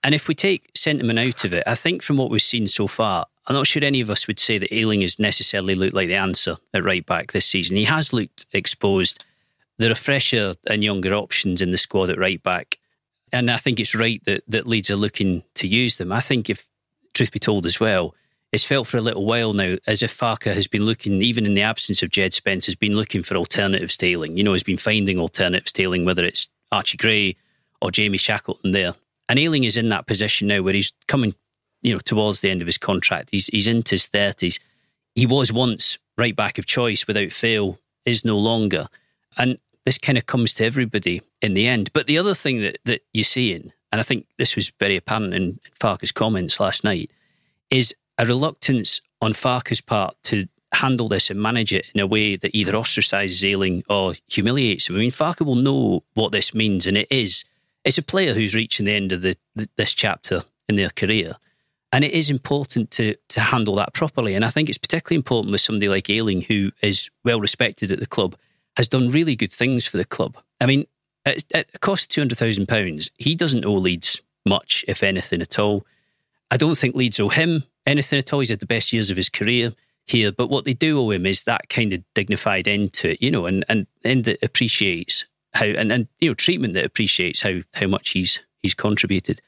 And 0.04 0.16
if 0.16 0.28
we 0.28 0.36
take 0.36 0.72
sentiment 0.76 1.20
out 1.20 1.44
of 1.44 1.54
it, 1.54 1.64
I 1.68 1.76
think 1.76 2.02
from 2.02 2.18
what 2.18 2.30
we've 2.30 2.42
seen 2.42 2.68
so 2.68 2.88
far, 2.88 3.26
I'm 3.48 3.56
not 3.56 3.68
sure 3.68 3.84
any 3.84 4.00
of 4.00 4.10
us 4.10 4.28
would 4.28 4.40
say 4.40 4.58
that 4.58 4.74
Ayling 4.74 5.02
has 5.02 5.20
necessarily 5.20 5.76
looked 5.76 5.96
like 5.96 6.08
the 6.08 6.16
answer 6.16 6.58
at 6.74 6.84
right 6.84 7.06
back 7.06 7.32
this 7.32 7.48
season. 7.48 7.76
He 7.76 7.86
has 7.86 8.14
looked 8.14 8.46
exposed. 8.54 9.26
There 9.78 9.92
are 9.92 9.96
fresher 9.96 10.54
and 10.70 10.84
younger 10.84 11.14
options 11.14 11.62
in 11.62 11.72
the 11.72 11.78
squad 11.78 12.10
at 12.10 12.20
right 12.20 12.42
back. 12.42 12.78
And 13.34 13.50
I 13.52 13.58
think 13.58 13.80
it's 13.80 13.96
right 13.96 14.24
that, 14.26 14.44
that 14.48 14.68
Leeds 14.68 14.90
are 14.90 14.96
looking 14.96 15.44
to 15.56 15.68
use 15.68 15.98
them. 15.98 16.12
I 16.12 16.20
think, 16.20 16.50
if 16.50 16.68
truth 17.14 17.32
be 17.32 17.40
told 17.40 17.66
as 17.66 17.80
well, 17.80 18.16
it's 18.52 18.66
felt 18.66 18.88
for 18.88 18.98
a 18.98 19.02
little 19.02 19.26
while 19.26 19.54
now 19.54 19.78
as 19.86 20.02
if 20.02 20.18
Farke 20.18 20.54
has 20.54 20.68
been 20.68 20.84
looking, 20.84 21.22
even 21.22 21.46
in 21.46 21.54
the 21.54 21.62
absence 21.62 22.02
of 22.02 22.10
Jed 22.10 22.34
Spence, 22.34 22.66
has 22.66 22.76
been 22.76 22.96
looking 22.96 23.22
for 23.22 23.36
alternatives 23.36 23.98
to 23.98 24.08
Ayling. 24.08 24.38
You 24.38 24.44
know, 24.44 24.54
has 24.54 24.64
been 24.64 24.78
finding 24.78 25.20
alternatives 25.20 25.72
to 25.74 25.84
Ayling, 25.84 26.06
whether 26.06 26.24
it's 26.24 26.48
Archie 26.72 26.98
Gray 26.98 27.36
or 27.82 27.92
Jamie 27.92 28.18
Shackleton 28.18 28.72
there. 28.72 28.96
And 29.30 29.40
Ayling 29.40 29.64
is 29.64 29.78
in 29.78 29.90
that 29.90 30.08
position 30.08 30.48
now 30.48 30.62
where 30.62 30.74
he's 30.74 30.92
coming, 31.08 31.36
you 31.82 31.94
know, 31.94 32.00
towards 32.00 32.42
the 32.42 32.50
end 32.50 32.62
of 32.62 32.68
his 32.68 32.80
contract. 32.80 33.30
He's 33.32 33.48
he's 33.48 33.68
into 33.68 33.92
his 33.92 34.08
thirties. 34.08 34.60
He 35.16 35.26
was 35.26 35.54
once 35.54 35.98
right 36.18 36.36
back 36.36 36.58
of 36.58 36.66
choice 36.66 37.08
without 37.08 37.32
fail, 37.32 37.80
is 38.06 38.26
no 38.26 38.38
longer. 38.38 38.88
And 39.38 39.60
this 39.86 39.98
kind 39.98 40.18
of 40.18 40.26
comes 40.26 40.54
to 40.56 40.66
everybody 40.66 41.22
in 41.42 41.54
the 41.54 41.68
end. 41.68 41.94
But 41.94 42.08
the 42.08 42.18
other 42.18 42.34
thing 42.34 42.62
that, 42.62 42.80
that 42.86 43.02
you're 43.14 43.24
seeing, 43.24 43.72
and 43.92 44.02
I 44.02 44.04
think 44.04 44.26
this 44.38 44.56
was 44.56 44.72
very 44.80 44.98
apparent 44.98 45.34
in 45.34 45.60
Farke's 45.80 46.12
comments 46.12 46.60
last 46.60 46.84
night, 46.84 47.10
is 47.70 47.96
a 48.18 48.26
reluctance 48.26 49.02
on 49.22 49.34
Farke's 49.34 49.82
part 49.82 50.16
to 50.24 50.48
handle 50.74 51.08
this 51.08 51.30
and 51.30 51.42
manage 51.42 51.74
it 51.74 51.86
in 51.94 52.02
a 52.02 52.08
way 52.08 52.36
that 52.36 52.56
either 52.56 52.74
ostracises 52.74 53.44
Ayling 53.44 53.84
or 53.90 54.16
humiliates 54.28 54.90
him. 54.90 54.96
I 54.96 55.00
mean, 55.00 55.12
Farke 55.12 55.46
will 55.46 55.56
know 55.56 56.04
what 56.14 56.32
this 56.32 56.54
means, 56.54 56.86
and 56.86 56.98
it 56.98 57.08
is 57.10 57.46
it's 57.90 57.98
a 57.98 58.04
player 58.04 58.36
who's 58.36 58.54
reaching 58.54 58.86
the 58.86 58.94
end 58.94 59.12
of 59.12 59.24
the, 59.24 59.36
this 59.76 59.96
chapter 59.96 60.44
in 60.68 60.76
their 60.76 60.92
career. 60.92 61.38
And 61.92 62.04
it 62.04 62.12
is 62.12 62.30
important 62.30 62.92
to 62.92 63.16
to 63.30 63.40
handle 63.40 63.74
that 63.78 63.96
properly. 63.96 64.36
And 64.36 64.46
I 64.46 64.52
think 64.52 64.70
it's 64.70 64.78
particularly 64.78 65.18
important 65.18 65.52
with 65.52 65.62
somebody 65.62 65.90
like 65.90 66.08
Ayling, 66.08 66.42
who 66.42 66.72
is 66.84 67.10
well 67.26 67.42
respected 67.42 67.92
at 67.92 68.00
the 68.00 68.06
club, 68.06 68.36
has 68.78 68.88
done 68.88 69.10
really 69.10 69.36
good 69.36 69.52
things 69.52 69.88
for 69.88 69.98
the 69.98 70.06
club. 70.06 70.38
I 70.62 70.68
mean, 70.68 70.86
at, 71.26 71.44
at 71.52 71.66
a 71.74 71.80
cost 71.80 72.04
of 72.04 72.10
two 72.10 72.22
hundred 72.22 72.38
thousand 72.38 72.68
pounds, 72.68 73.10
he 73.18 73.34
doesn't 73.34 73.66
owe 73.66 73.74
Leeds 73.74 74.22
much, 74.46 74.86
if 74.88 75.02
anything 75.02 75.42
at 75.42 75.58
all. 75.58 75.84
I 76.52 76.58
don't 76.58 76.78
think 76.78 76.94
Leeds 76.94 77.20
owe 77.20 77.30
him 77.30 77.64
anything 77.88 78.20
at 78.20 78.32
all. 78.32 78.42
He's 78.42 78.50
had 78.50 78.60
the 78.60 78.68
best 78.68 78.94
years 78.94 79.10
of 79.10 79.18
his 79.18 79.30
career 79.30 79.74
here, 80.06 80.32
but 80.32 80.52
what 80.52 80.66
they 80.66 80.76
do 80.76 81.00
owe 81.00 81.10
him 81.10 81.26
is 81.26 81.46
that 81.46 81.70
kind 81.70 81.92
of 81.94 82.04
dignified 82.14 82.68
end 82.68 82.94
to 82.94 83.14
it, 83.14 83.22
you 83.24 83.32
know, 83.32 83.48
and 83.48 83.66
and 83.68 83.88
end 84.06 84.26
that 84.26 84.44
appreciates 84.44 85.26
how 85.54 85.66
and, 85.66 85.92
and 85.92 86.08
you 86.20 86.30
know 86.30 86.34
treatment 86.34 86.74
that 86.74 86.86
appreciates 86.86 87.42
how 87.42 87.62
how 87.74 87.88
much 87.88 88.12
he's 88.12 88.42
he's 88.62 88.74
contributed. 88.74 89.42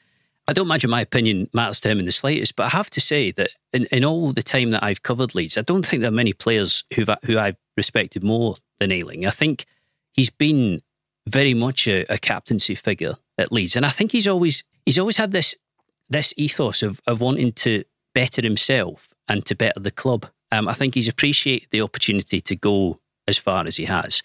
I 0.48 0.52
don't 0.52 0.66
imagine 0.66 0.90
my 0.90 1.00
opinion 1.00 1.48
matters 1.52 1.80
to 1.80 1.88
him 1.88 2.00
in 2.00 2.06
the 2.06 2.12
slightest, 2.12 2.56
but 2.56 2.64
I 2.64 2.70
have 2.70 2.90
to 2.90 3.00
say 3.00 3.30
that 3.32 3.50
in, 3.72 3.86
in 3.92 4.04
all 4.04 4.32
the 4.32 4.42
time 4.42 4.72
that 4.72 4.82
I've 4.82 5.04
covered 5.04 5.36
Leeds, 5.36 5.56
I 5.56 5.62
don't 5.62 5.86
think 5.86 6.00
there 6.00 6.08
are 6.08 6.14
many 6.14 6.32
players 6.32 6.84
who 6.94 7.04
who 7.24 7.38
I've 7.38 7.56
respected 7.76 8.24
more 8.24 8.56
than 8.80 8.92
Ayling. 8.92 9.26
I 9.26 9.30
think 9.30 9.66
he's 10.12 10.30
been 10.30 10.82
very 11.28 11.54
much 11.54 11.86
a, 11.86 12.04
a 12.12 12.18
captaincy 12.18 12.74
figure 12.74 13.14
at 13.38 13.52
Leeds, 13.52 13.76
and 13.76 13.86
I 13.86 13.90
think 13.90 14.12
he's 14.12 14.28
always 14.28 14.64
he's 14.84 14.98
always 14.98 15.16
had 15.16 15.32
this 15.32 15.54
this 16.10 16.34
ethos 16.36 16.82
of 16.82 17.00
of 17.06 17.20
wanting 17.20 17.52
to 17.52 17.84
better 18.14 18.42
himself 18.42 19.14
and 19.28 19.46
to 19.46 19.54
better 19.54 19.80
the 19.80 19.90
club. 19.90 20.26
Um, 20.50 20.68
I 20.68 20.74
think 20.74 20.94
he's 20.94 21.08
appreciated 21.08 21.68
the 21.70 21.80
opportunity 21.80 22.40
to 22.40 22.56
go 22.56 23.00
as 23.26 23.38
far 23.38 23.66
as 23.66 23.76
he 23.76 23.84
has. 23.84 24.22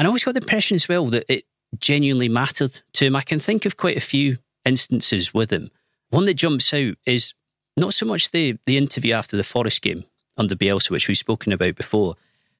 And 0.00 0.06
I 0.06 0.08
always 0.08 0.24
got 0.24 0.32
the 0.32 0.40
impression 0.40 0.76
as 0.76 0.88
well 0.88 1.08
that 1.08 1.30
it 1.30 1.44
genuinely 1.78 2.30
mattered 2.30 2.80
to 2.94 3.04
him. 3.04 3.14
I 3.14 3.20
can 3.20 3.38
think 3.38 3.66
of 3.66 3.76
quite 3.76 3.98
a 3.98 4.00
few 4.00 4.38
instances 4.64 5.34
with 5.34 5.52
him. 5.52 5.70
One 6.08 6.24
that 6.24 6.34
jumps 6.34 6.72
out 6.72 6.94
is 7.04 7.34
not 7.76 7.92
so 7.92 8.06
much 8.06 8.30
the, 8.30 8.56
the 8.64 8.78
interview 8.78 9.12
after 9.12 9.36
the 9.36 9.44
Forest 9.44 9.82
game 9.82 10.04
under 10.38 10.56
Bielsa, 10.56 10.88
which 10.88 11.06
we've 11.06 11.18
spoken 11.18 11.52
about 11.52 11.74
before, 11.74 12.14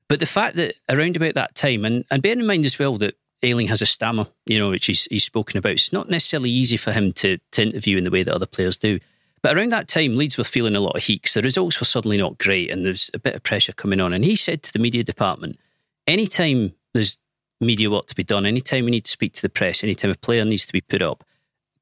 but 0.07 0.20
the 0.20 0.26
fact 0.26 0.57
that 0.57 0.74
around 0.90 1.16
about 1.16 1.33
that 1.33 1.55
time, 1.55 1.87
and, 1.87 2.05
and 2.11 2.20
bearing 2.20 2.40
in 2.40 2.46
mind 2.46 2.66
as 2.66 2.79
well 2.79 2.98
that 2.98 3.16
Ayling 3.42 3.68
has 3.68 3.81
a 3.81 3.87
stammer, 3.87 4.26
you 4.44 4.59
know, 4.59 4.68
which 4.68 4.85
he's, 4.85 5.05
he's 5.05 5.24
spoken 5.24 5.57
about, 5.57 5.72
it's 5.72 5.94
not 5.94 6.11
necessarily 6.11 6.50
easy 6.50 6.76
for 6.76 6.92
him 6.92 7.11
to, 7.12 7.38
to 7.53 7.62
interview 7.62 7.96
in 7.96 8.05
the 8.05 8.11
way 8.11 8.22
that 8.22 8.35
other 8.35 8.44
players 8.44 8.76
do. 8.76 9.00
But 9.40 9.57
around 9.57 9.72
that 9.72 9.88
time, 9.88 10.18
Leeds 10.18 10.37
were 10.37 10.44
feeling 10.44 10.76
a 10.76 10.81
lot 10.81 10.94
of 10.94 11.05
heat 11.05 11.22
because 11.22 11.33
the 11.33 11.40
results 11.40 11.81
were 11.81 11.87
suddenly 11.87 12.18
not 12.18 12.37
great 12.37 12.70
and 12.70 12.85
there's 12.85 13.11
a 13.14 13.18
bit 13.18 13.35
of 13.35 13.42
pressure 13.42 13.72
coming 13.72 13.98
on. 13.98 14.12
And 14.12 14.26
he 14.26 14.37
said 14.37 14.62
to 14.64 14.72
the 14.74 14.79
media 14.79 15.03
department, 15.03 15.59
anytime 16.07 16.74
there's 16.92 17.16
media 17.61 17.90
work 17.90 18.07
to 18.07 18.14
be 18.14 18.25
done, 18.25 18.46
anytime 18.46 18.85
we 18.85 18.90
need 18.90 19.05
to 19.05 19.11
speak 19.11 19.35
to 19.35 19.42
the 19.42 19.49
press, 19.49 19.85
anytime 19.85 20.11
a 20.11 20.14
player 20.14 20.44
needs 20.44 20.66
to 20.66 20.73
be 20.73 20.81
put 20.81 21.03
up, 21.03 21.25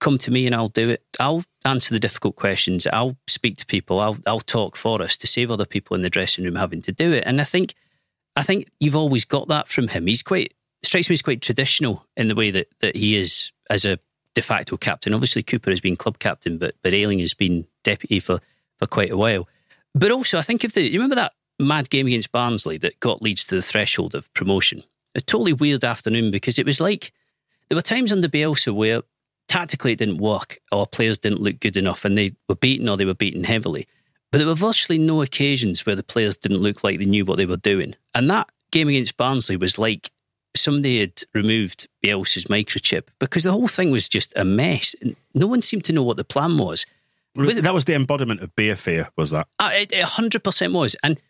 come 0.00 0.18
to 0.18 0.30
me 0.30 0.46
and 0.46 0.54
I'll 0.54 0.68
do 0.68 0.90
it. 0.90 1.02
I'll 1.18 1.44
answer 1.64 1.94
the 1.94 2.00
difficult 2.00 2.36
questions. 2.36 2.86
I'll 2.86 3.16
speak 3.26 3.56
to 3.58 3.66
people. 3.66 4.00
I'll 4.00 4.18
I'll 4.26 4.40
talk 4.40 4.76
for 4.76 5.02
us 5.02 5.16
to 5.18 5.26
save 5.26 5.50
other 5.50 5.66
people 5.66 5.96
in 5.96 6.02
the 6.02 6.10
dressing 6.10 6.44
room 6.44 6.56
having 6.56 6.82
to 6.82 6.92
do 6.92 7.12
it. 7.12 7.24
And 7.26 7.40
I 7.40 7.44
think 7.44 7.74
I 8.36 8.42
think 8.42 8.68
you've 8.80 8.96
always 8.96 9.24
got 9.24 9.48
that 9.48 9.68
from 9.68 9.88
him. 9.88 10.06
He's 10.06 10.22
quite 10.22 10.54
strikes 10.82 11.08
me 11.08 11.14
as 11.14 11.22
quite 11.22 11.42
traditional 11.42 12.06
in 12.16 12.28
the 12.28 12.34
way 12.34 12.50
that 12.50 12.68
that 12.80 12.96
he 12.96 13.16
is 13.16 13.52
as 13.70 13.84
a 13.84 13.98
de 14.34 14.42
facto 14.42 14.76
captain. 14.76 15.14
Obviously, 15.14 15.42
Cooper 15.42 15.70
has 15.70 15.80
been 15.80 15.96
club 15.96 16.18
captain, 16.18 16.58
but 16.58 16.74
but 16.82 16.94
Ayling 16.94 17.18
has 17.20 17.34
been 17.34 17.66
deputy 17.84 18.20
for 18.20 18.40
for 18.78 18.86
quite 18.86 19.12
a 19.12 19.16
while. 19.16 19.48
But 19.94 20.12
also, 20.12 20.38
I 20.38 20.42
think 20.42 20.64
if 20.64 20.72
the 20.72 20.82
you 20.82 20.98
remember 20.98 21.16
that 21.16 21.32
mad 21.58 21.90
game 21.90 22.06
against 22.06 22.30
Barnsley 22.30 22.78
that 22.78 23.00
got 23.00 23.20
Leeds 23.20 23.46
to 23.46 23.56
the 23.56 23.62
threshold 23.62 24.14
of 24.14 24.32
promotion, 24.34 24.84
a 25.18 25.20
totally 25.20 25.52
weird 25.52 25.84
afternoon 25.84 26.30
because 26.30 26.58
it 26.58 26.66
was 26.66 26.80
like 26.80 27.12
there 27.68 27.76
were 27.76 27.82
times 27.82 28.12
under 28.12 28.28
Bielsa 28.28 28.74
where 28.74 29.02
tactically 29.48 29.92
it 29.92 29.98
didn't 29.98 30.18
work 30.18 30.58
or 30.72 30.86
players 30.86 31.18
didn't 31.18 31.42
look 31.42 31.60
good 31.60 31.76
enough 31.76 32.04
and 32.04 32.16
they 32.16 32.32
were 32.48 32.54
beaten 32.54 32.88
or 32.88 32.96
they 32.96 33.04
were 33.04 33.14
beaten 33.14 33.44
heavily. 33.44 33.86
But 34.30 34.38
there 34.38 34.46
were 34.46 34.54
virtually 34.54 34.98
no 34.98 35.22
occasions 35.22 35.84
where 35.84 35.96
the 35.96 36.02
players 36.02 36.36
didn't 36.36 36.58
look 36.58 36.84
like 36.84 36.98
they 36.98 37.06
knew 37.06 37.24
what 37.24 37.36
they 37.36 37.46
were 37.46 37.56
doing. 37.56 37.94
And 38.14 38.30
that 38.30 38.48
game 38.70 38.88
against 38.88 39.16
Barnsley 39.16 39.56
was 39.56 39.78
like 39.78 40.10
somebody 40.54 41.00
had 41.00 41.22
removed 41.34 41.88
Bielsa's 42.04 42.44
microchip 42.44 43.04
because 43.18 43.42
the 43.42 43.52
whole 43.52 43.68
thing 43.68 43.90
was 43.90 44.08
just 44.08 44.32
a 44.36 44.44
mess. 44.44 44.94
No 45.34 45.46
one 45.46 45.62
seemed 45.62 45.84
to 45.84 45.92
know 45.92 46.02
what 46.02 46.16
the 46.16 46.24
plan 46.24 46.58
was. 46.58 46.86
That 47.34 47.74
was 47.74 47.84
the 47.84 47.94
embodiment 47.94 48.40
of 48.40 48.54
beer 48.56 48.76
fear, 48.76 49.10
was 49.16 49.30
that? 49.30 49.46
Uh, 49.58 49.70
it, 49.72 49.92
it 49.92 50.04
100% 50.04 50.72
was. 50.72 50.96
And 51.02 51.20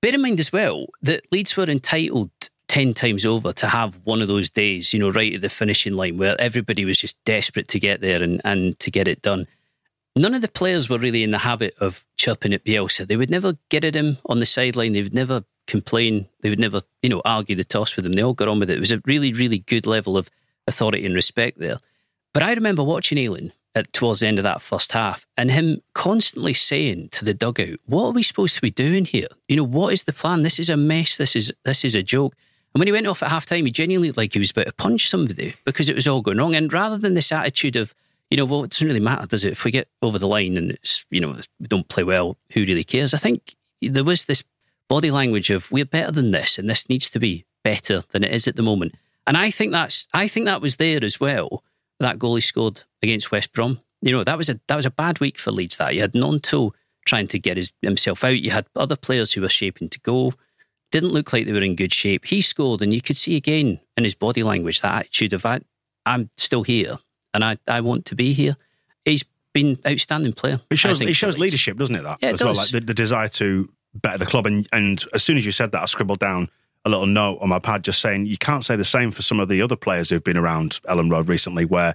bear 0.00 0.14
in 0.14 0.22
mind 0.22 0.40
as 0.40 0.52
well 0.52 0.86
that 1.02 1.24
Leeds 1.32 1.56
were 1.56 1.64
entitled 1.64 2.30
10 2.68 2.94
times 2.94 3.24
over 3.24 3.52
to 3.52 3.66
have 3.66 3.98
one 4.04 4.22
of 4.22 4.28
those 4.28 4.50
days, 4.50 4.92
you 4.92 5.00
know, 5.00 5.10
right 5.10 5.34
at 5.34 5.40
the 5.40 5.48
finishing 5.48 5.94
line 5.94 6.18
where 6.18 6.40
everybody 6.40 6.84
was 6.84 6.98
just 6.98 7.22
desperate 7.24 7.68
to 7.68 7.80
get 7.80 8.00
there 8.00 8.22
and, 8.22 8.40
and 8.44 8.78
to 8.78 8.90
get 8.90 9.08
it 9.08 9.22
done. 9.22 9.46
None 10.14 10.34
of 10.34 10.42
the 10.42 10.48
players 10.48 10.88
were 10.88 10.98
really 10.98 11.22
in 11.22 11.30
the 11.30 11.38
habit 11.38 11.74
of 11.80 12.04
chirping 12.16 12.52
at 12.52 12.64
Bielsa. 12.64 13.06
They 13.06 13.16
would 13.16 13.30
never 13.30 13.54
get 13.68 13.84
at 13.84 13.94
him 13.94 14.18
on 14.26 14.40
the 14.40 14.46
sideline. 14.46 14.92
They 14.92 15.02
would 15.02 15.14
never 15.14 15.44
complain. 15.66 16.28
They 16.40 16.50
would 16.50 16.58
never, 16.58 16.82
you 17.02 17.08
know, 17.08 17.22
argue 17.24 17.54
the 17.56 17.64
toss 17.64 17.96
with 17.96 18.04
him. 18.04 18.12
They 18.12 18.22
all 18.22 18.34
got 18.34 18.48
on 18.48 18.58
with 18.58 18.70
it. 18.70 18.76
It 18.76 18.80
was 18.80 18.92
a 18.92 19.02
really, 19.06 19.32
really 19.32 19.58
good 19.58 19.86
level 19.86 20.16
of 20.16 20.28
authority 20.66 21.06
and 21.06 21.14
respect 21.14 21.58
there. 21.58 21.78
But 22.34 22.42
I 22.42 22.52
remember 22.52 22.82
watching 22.82 23.18
Ayling 23.18 23.52
at, 23.74 23.92
towards 23.92 24.20
the 24.20 24.26
end 24.26 24.38
of 24.38 24.44
that 24.44 24.60
first 24.60 24.92
half 24.92 25.26
and 25.36 25.50
him 25.50 25.82
constantly 25.94 26.52
saying 26.52 27.10
to 27.12 27.24
the 27.24 27.34
dugout, 27.34 27.78
"What 27.86 28.06
are 28.06 28.12
we 28.12 28.22
supposed 28.22 28.56
to 28.56 28.60
be 28.60 28.70
doing 28.70 29.04
here? 29.04 29.28
You 29.46 29.56
know, 29.56 29.64
what 29.64 29.92
is 29.92 30.02
the 30.02 30.12
plan? 30.12 30.42
This 30.42 30.58
is 30.58 30.68
a 30.68 30.76
mess. 30.76 31.16
This 31.16 31.36
is 31.36 31.52
this 31.64 31.84
is 31.84 31.94
a 31.94 32.02
joke." 32.02 32.34
And 32.74 32.80
when 32.80 32.88
he 32.88 32.92
went 32.92 33.06
off 33.06 33.22
at 33.22 33.30
half 33.30 33.46
time, 33.46 33.64
he 33.64 33.70
genuinely 33.70 34.12
like 34.12 34.32
he 34.32 34.38
was 34.38 34.50
about 34.50 34.66
to 34.66 34.72
punch 34.72 35.08
somebody 35.08 35.54
because 35.64 35.88
it 35.88 35.94
was 35.94 36.06
all 36.06 36.20
going 36.20 36.38
wrong. 36.38 36.54
And 36.54 36.72
rather 36.72 36.98
than 36.98 37.14
this 37.14 37.32
attitude 37.32 37.76
of, 37.76 37.94
you 38.30 38.36
know, 38.36 38.44
well, 38.44 38.64
it 38.64 38.70
doesn't 38.70 38.86
really 38.86 39.00
matter, 39.00 39.26
does 39.26 39.44
it? 39.44 39.52
If 39.52 39.64
we 39.64 39.70
get 39.70 39.88
over 40.02 40.18
the 40.18 40.28
line 40.28 40.56
and 40.56 40.72
it's, 40.72 41.06
you 41.10 41.20
know, 41.20 41.38
we 41.58 41.66
don't 41.66 41.88
play 41.88 42.04
well, 42.04 42.36
who 42.52 42.60
really 42.60 42.84
cares? 42.84 43.14
I 43.14 43.18
think 43.18 43.54
there 43.80 44.04
was 44.04 44.26
this 44.26 44.44
body 44.88 45.10
language 45.10 45.50
of 45.50 45.70
we're 45.70 45.84
better 45.84 46.12
than 46.12 46.30
this 46.30 46.58
and 46.58 46.68
this 46.68 46.88
needs 46.88 47.10
to 47.10 47.18
be 47.18 47.44
better 47.64 48.02
than 48.10 48.24
it 48.24 48.32
is 48.32 48.46
at 48.46 48.56
the 48.56 48.62
moment. 48.62 48.94
And 49.26 49.36
I 49.36 49.50
think 49.50 49.72
that's 49.72 50.06
I 50.14 50.28
think 50.28 50.46
that 50.46 50.62
was 50.62 50.76
there 50.76 51.04
as 51.04 51.20
well. 51.20 51.62
That 52.00 52.18
goal 52.18 52.36
he 52.36 52.40
scored 52.40 52.82
against 53.02 53.30
West 53.30 53.52
Brom. 53.52 53.80
You 54.00 54.12
know, 54.12 54.24
that 54.24 54.38
was 54.38 54.48
a 54.48 54.60
that 54.68 54.76
was 54.76 54.86
a 54.86 54.90
bad 54.90 55.20
week 55.20 55.38
for 55.38 55.50
Leeds. 55.50 55.76
That 55.76 55.94
you 55.94 56.00
had 56.00 56.12
Gnonto 56.12 56.72
trying 57.04 57.28
to 57.28 57.38
get 57.38 57.56
his, 57.56 57.72
himself 57.82 58.24
out. 58.24 58.40
You 58.40 58.50
had 58.50 58.66
other 58.76 58.96
players 58.96 59.32
who 59.32 59.40
were 59.40 59.48
shaping 59.48 59.88
to 59.90 60.00
go 60.00 60.32
didn't 60.90 61.10
look 61.10 61.32
like 61.32 61.46
they 61.46 61.52
were 61.52 61.62
in 61.62 61.76
good 61.76 61.92
shape. 61.92 62.24
He 62.24 62.40
scored, 62.40 62.82
and 62.82 62.92
you 62.94 63.02
could 63.02 63.16
see 63.16 63.36
again 63.36 63.80
in 63.96 64.04
his 64.04 64.14
body 64.14 64.42
language 64.42 64.80
that 64.80 65.00
attitude 65.00 65.32
of 65.32 65.44
I, 65.44 65.60
I'm 66.06 66.30
still 66.36 66.62
here 66.62 66.98
and 67.34 67.44
I, 67.44 67.58
I 67.66 67.80
want 67.80 68.06
to 68.06 68.14
be 68.14 68.32
here. 68.32 68.56
He's 69.04 69.24
been 69.52 69.78
outstanding 69.86 70.32
player. 70.32 70.60
It 70.70 70.78
shows 70.78 71.00
it 71.00 71.14
shows 71.14 71.38
leadership, 71.38 71.76
doesn't 71.76 71.94
it? 71.94 72.02
That 72.02 72.18
yeah, 72.20 72.30
it 72.30 72.34
as 72.34 72.38
does. 72.40 72.46
well, 72.46 72.54
like 72.54 72.70
the, 72.70 72.80
the 72.80 72.94
desire 72.94 73.28
to 73.28 73.68
better 73.94 74.18
the 74.18 74.26
club. 74.26 74.46
And 74.46 74.68
and 74.72 75.02
as 75.14 75.22
soon 75.22 75.36
as 75.36 75.46
you 75.46 75.52
said 75.52 75.72
that, 75.72 75.82
I 75.82 75.84
scribbled 75.86 76.18
down 76.18 76.48
a 76.84 76.90
little 76.90 77.06
note 77.06 77.38
on 77.40 77.48
my 77.48 77.58
pad 77.58 77.84
just 77.84 78.00
saying 78.00 78.26
you 78.26 78.38
can't 78.38 78.64
say 78.64 78.76
the 78.76 78.84
same 78.84 79.10
for 79.10 79.22
some 79.22 79.40
of 79.40 79.48
the 79.48 79.62
other 79.62 79.76
players 79.76 80.10
who've 80.10 80.24
been 80.24 80.36
around 80.36 80.80
Elland 80.88 81.10
Road 81.10 81.28
recently, 81.28 81.64
where 81.64 81.94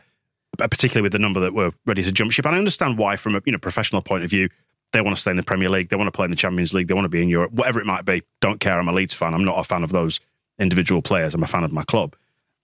uh, 0.60 0.67
particularly 0.67 1.03
with 1.03 1.12
the 1.12 1.19
number 1.19 1.39
that 1.39 1.53
were 1.53 1.71
ready 1.86 2.03
to 2.03 2.12
jump 2.12 2.32
ship. 2.32 2.45
And 2.45 2.56
I 2.56 2.58
understand 2.58 2.97
why, 2.97 3.15
from 3.15 3.36
a 3.36 3.41
you 3.45 3.51
know 3.51 3.58
professional 3.58 4.01
point 4.01 4.23
of 4.23 4.29
view, 4.29 4.49
they 4.93 5.01
want 5.01 5.17
to 5.17 5.21
stay 5.21 5.32
in 5.32 5.38
the 5.38 5.43
Premier 5.43 5.69
League. 5.69 5.89
They 5.89 5.95
want 5.95 6.08
to 6.08 6.12
play 6.12 6.25
in 6.25 6.32
the 6.32 6.38
Champions 6.38 6.73
League. 6.73 6.88
They 6.88 6.93
want 6.93 7.06
to 7.06 7.10
be 7.10 7.21
in 7.21 7.27
Europe, 7.27 7.51
whatever 7.51 7.79
it 7.79 7.86
might 7.86 8.06
be. 8.06 8.23
Don't 8.39 8.60
care. 8.60 8.79
I'm 8.79 8.88
a 8.88 8.93
Leeds 8.93 9.13
fan. 9.13 9.34
I'm 9.34 9.43
not 9.43 9.60
a 9.60 9.63
fan 9.63 9.84
of 9.84 9.91
those 9.91 10.19
individual 10.60 11.01
players. 11.01 11.34
I'm 11.34 11.43
a 11.43 11.47
fan 11.47 11.63
of 11.63 11.71
my 11.71 11.84
club. 11.84 12.15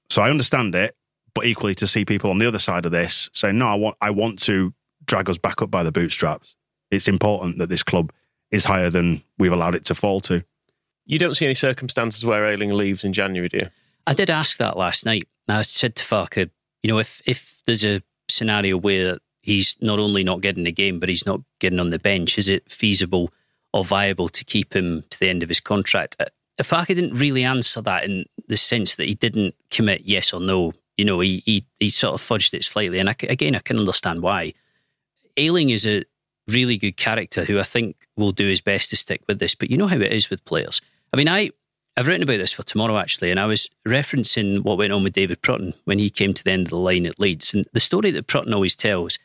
So 0.10 0.22
I 0.22 0.30
understand 0.30 0.76
it, 0.76 0.96
but 1.34 1.46
equally 1.46 1.76
to 1.76 1.88
see 1.88 2.06
people 2.06 2.30
on 2.30 2.38
the 2.38 2.48
other 2.48 2.60
side 2.60 2.86
of 2.86 2.92
this 2.92 3.30
saying, 3.34 3.58
no, 3.58 3.68
I 3.68 3.76
want, 3.76 3.98
I 4.00 4.12
want 4.12 4.40
to 4.44 4.74
drag 5.06 5.30
us 5.30 5.38
back 5.38 5.62
up 5.62 5.72
by 5.72 5.84
the 5.84 5.92
bootstraps. 5.92 6.56
It's 6.92 7.08
important 7.08 7.58
that 7.58 7.70
this 7.70 7.84
club 7.84 8.12
is 8.52 8.66
higher 8.66 8.90
than 8.90 9.24
we've 9.38 9.52
allowed 9.52 9.76
it 9.76 9.86
to 9.86 9.96
fall 9.96 10.22
to. 10.22 10.44
You 11.06 11.18
don't 11.18 11.36
see 11.36 11.46
any 11.46 11.56
circumstances 11.56 12.24
where 12.24 12.46
Ayling 12.46 12.74
leaves 12.74 13.04
in 13.04 13.14
January, 13.14 13.50
do 13.50 13.58
you? 13.58 13.70
I 14.06 14.14
did 14.14 14.30
ask 14.30 14.58
that 14.58 14.78
last 14.78 15.06
night. 15.06 15.28
I 15.48 15.64
said 15.64 15.96
to 15.96 16.04
Farke, 16.04 16.50
you 16.84 16.88
know, 16.88 17.00
if 17.00 17.22
if 17.26 17.62
there's 17.66 17.84
a 17.84 18.04
scenario 18.28 18.78
where 18.78 19.18
he's 19.50 19.76
not 19.82 19.98
only 19.98 20.24
not 20.24 20.42
getting 20.42 20.64
the 20.64 20.72
game, 20.72 21.00
but 21.00 21.10
he's 21.10 21.26
not 21.26 21.42
getting 21.60 21.80
on 21.80 21.90
the 21.90 21.98
bench. 21.98 22.38
Is 22.38 22.48
it 22.48 22.72
feasible 22.72 23.34
or 23.74 23.84
viable 23.84 24.30
to 24.30 24.46
keep 24.46 24.76
him 24.76 25.04
to 25.10 25.20
the 25.20 25.28
end 25.28 25.42
of 25.42 25.50
his 25.50 25.60
contract? 25.60 26.16
Uh, 26.20 26.26
Farke 26.62 26.88
didn't 26.88 27.14
really 27.14 27.44
answer 27.44 27.82
that 27.82 28.04
in 28.04 28.26
the 28.48 28.58
sense 28.58 28.96
that 28.96 29.08
he 29.08 29.16
didn't 29.16 29.56
commit 29.72 30.02
yes 30.06 30.34
or 30.34 30.40
no. 30.40 30.74
You 30.98 31.06
know, 31.06 31.20
he 31.20 31.42
he, 31.46 31.66
he 31.80 31.90
sort 31.90 32.14
of 32.14 32.22
fudged 32.22 32.54
it 32.54 32.64
slightly, 32.64 33.00
and 33.00 33.10
I, 33.10 33.16
again, 33.24 33.56
I 33.56 33.60
can 33.60 33.80
understand 33.80 34.22
why. 34.22 34.54
Ayling 35.36 35.72
is 35.72 35.88
a 35.88 36.04
really 36.48 36.78
good 36.78 36.98
character 36.98 37.46
who 37.46 37.60
I 37.60 37.64
think 37.64 37.96
will 38.18 38.32
do 38.32 38.48
his 38.48 38.62
best 38.62 38.90
to 38.90 38.98
stick 38.98 39.24
with 39.28 39.40
this. 39.40 39.56
But 39.56 39.72
you 39.72 39.78
know 39.78 39.88
how 39.88 39.96
it 39.96 40.12
is 40.12 40.30
with 40.30 40.46
players. 40.46 40.82
I 41.14 41.18
mean, 41.18 41.30
I 41.30 41.52
I've 41.98 42.08
written 42.08 42.24
about 42.24 42.38
this 42.38 42.54
for 42.54 42.64
tomorrow 42.64 42.98
actually, 42.98 43.32
and 43.32 43.40
I 43.40 43.46
was 43.46 43.70
referencing 43.88 44.64
what 44.64 44.78
went 44.78 44.94
on 44.94 45.04
with 45.04 45.14
David 45.14 45.42
Prutton 45.42 45.74
when 45.86 45.98
he 45.98 46.10
came 46.10 46.34
to 46.34 46.44
the 46.44 46.52
end 46.52 46.68
of 46.68 46.72
the 46.72 46.78
line 46.78 47.08
at 47.08 47.20
Leeds, 47.20 47.54
and 47.54 47.66
the 47.74 47.80
story 47.80 48.12
that 48.12 48.28
Prutton 48.28 48.54
always 48.54 48.76
tells 48.76 49.18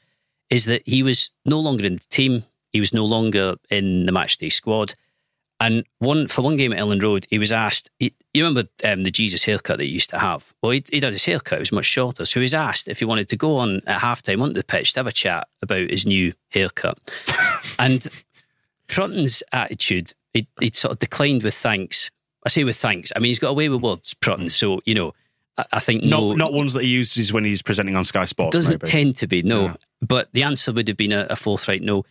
is 0.51 0.67
that 0.67 0.83
he 0.87 1.03
was 1.03 1.31
no 1.45 1.59
longer 1.59 1.85
in 1.85 1.95
the 1.95 2.07
team. 2.11 2.45
He 2.73 2.81
was 2.81 2.93
no 2.93 3.05
longer 3.05 3.57
in 3.71 4.07
the 4.07 4.13
matchday 4.13 4.53
squad. 4.53 4.95
And 5.61 5.85
one 5.99 6.27
for 6.27 6.43
one 6.43 6.57
game 6.57 6.73
at 6.73 6.81
Elland 6.81 7.03
Road, 7.03 7.27
he 7.31 7.39
was 7.39 7.53
asked. 7.53 7.89
He, 7.99 8.13
you 8.33 8.45
remember 8.45 8.69
um, 8.85 9.05
the 9.05 9.11
Jesus 9.11 9.45
haircut 9.45 9.79
that 9.79 9.85
he 9.85 9.91
used 9.91 10.11
to 10.11 10.19
have? 10.19 10.53
Well, 10.61 10.73
he, 10.73 10.85
he 10.91 11.01
had 11.01 11.13
his 11.13 11.25
haircut; 11.25 11.59
it 11.59 11.61
was 11.61 11.73
much 11.73 11.87
shorter. 11.87 12.27
So 12.27 12.41
he 12.41 12.45
was 12.45 12.55
asked 12.55 12.89
if 12.89 12.99
he 12.99 13.05
wanted 13.05 13.29
to 13.29 13.37
go 13.37 13.57
on 13.57 13.81
at 13.87 14.01
halftime 14.01 14.43
onto 14.43 14.55
the 14.55 14.65
pitch 14.65 14.93
to 14.93 14.99
have 14.99 15.07
a 15.07 15.13
chat 15.13 15.47
about 15.63 15.91
his 15.91 16.05
new 16.05 16.35
haircut. 16.49 16.99
and 17.79 18.07
Prutton's 18.89 19.43
attitude, 19.53 20.13
he, 20.33 20.49
would 20.61 20.75
sort 20.75 20.93
of 20.93 20.99
declined 20.99 21.45
with 21.45 21.55
thanks. 21.55 22.11
I 22.45 22.49
say 22.49 22.65
with 22.65 22.77
thanks. 22.77 23.13
I 23.15 23.21
mean, 23.21 23.31
he's 23.31 23.39
got 23.39 23.51
away 23.51 23.69
with 23.69 23.81
words, 23.81 24.13
Prutton. 24.15 24.51
So 24.51 24.81
you 24.85 24.95
know, 24.95 25.15
I, 25.57 25.79
think 25.79 26.03
Not 26.03 26.21
no, 26.21 26.33
not 26.35 26.53
ones 26.53 26.73
that 26.73 26.83
he 26.83 26.89
uses 26.89 27.33
when 27.33 27.45
he's 27.45 27.63
presenting 27.63 27.97
on 27.97 28.05
Sky 28.05 28.25
Sports. 28.25 28.55
doesn't 28.55 28.83
maybe. 28.83 28.91
tend 28.91 29.17
to 29.17 29.27
be 29.27 29.43
no. 29.43 29.65
Yeah. 29.67 29.77
But 30.03 30.29
the 30.33 30.43
answer 30.43 30.73
would 30.73 30.89
have 30.89 30.97
been 30.97 31.13
a, 31.13 31.27
a 31.31 31.37
forthright 31.37 31.83
no. 31.83 32.05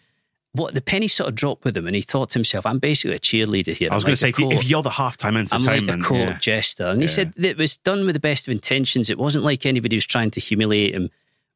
What 0.53 0.75
the 0.75 0.81
penny 0.81 1.07
sort 1.07 1.29
of 1.29 1.35
dropped 1.35 1.63
with 1.63 1.75
him, 1.75 1.87
and 1.87 1.95
he 1.95 2.01
thought 2.01 2.29
to 2.29 2.33
himself, 2.35 2.65
"I'm 2.65 2.77
basically 2.77 3.15
a 3.15 3.19
cheerleader 3.19 3.73
here." 3.73 3.89
I 3.91 3.95
was 3.95 4.03
I'm 4.03 4.07
going 4.07 4.13
to 4.13 4.19
say, 4.19 4.29
if, 4.29 4.39
you, 4.39 4.51
if, 4.51 4.69
you're 4.69 4.83
the 4.83 4.91
halftime 4.91 5.29
I'm 5.29 5.37
entertainment, 5.37 6.01
like 6.01 6.05
a 6.05 6.09
court 6.09 6.19
yeah. 6.19 6.37
jester. 6.37 6.85
And 6.85 7.01
he 7.01 7.07
said 7.07 7.33
that 7.33 7.49
it 7.49 7.57
was 7.57 7.75
done 7.77 8.05
with 8.05 8.13
the 8.13 8.19
best 8.19 8.47
of 8.47 8.51
intentions. 8.51 9.09
It 9.09 9.17
wasn't 9.17 9.43
like 9.43 9.65
anybody 9.65 9.95
was 9.95 10.05
trying 10.05 10.29
to 10.31 10.39
humiliate 10.39 10.93
him, 10.93 11.09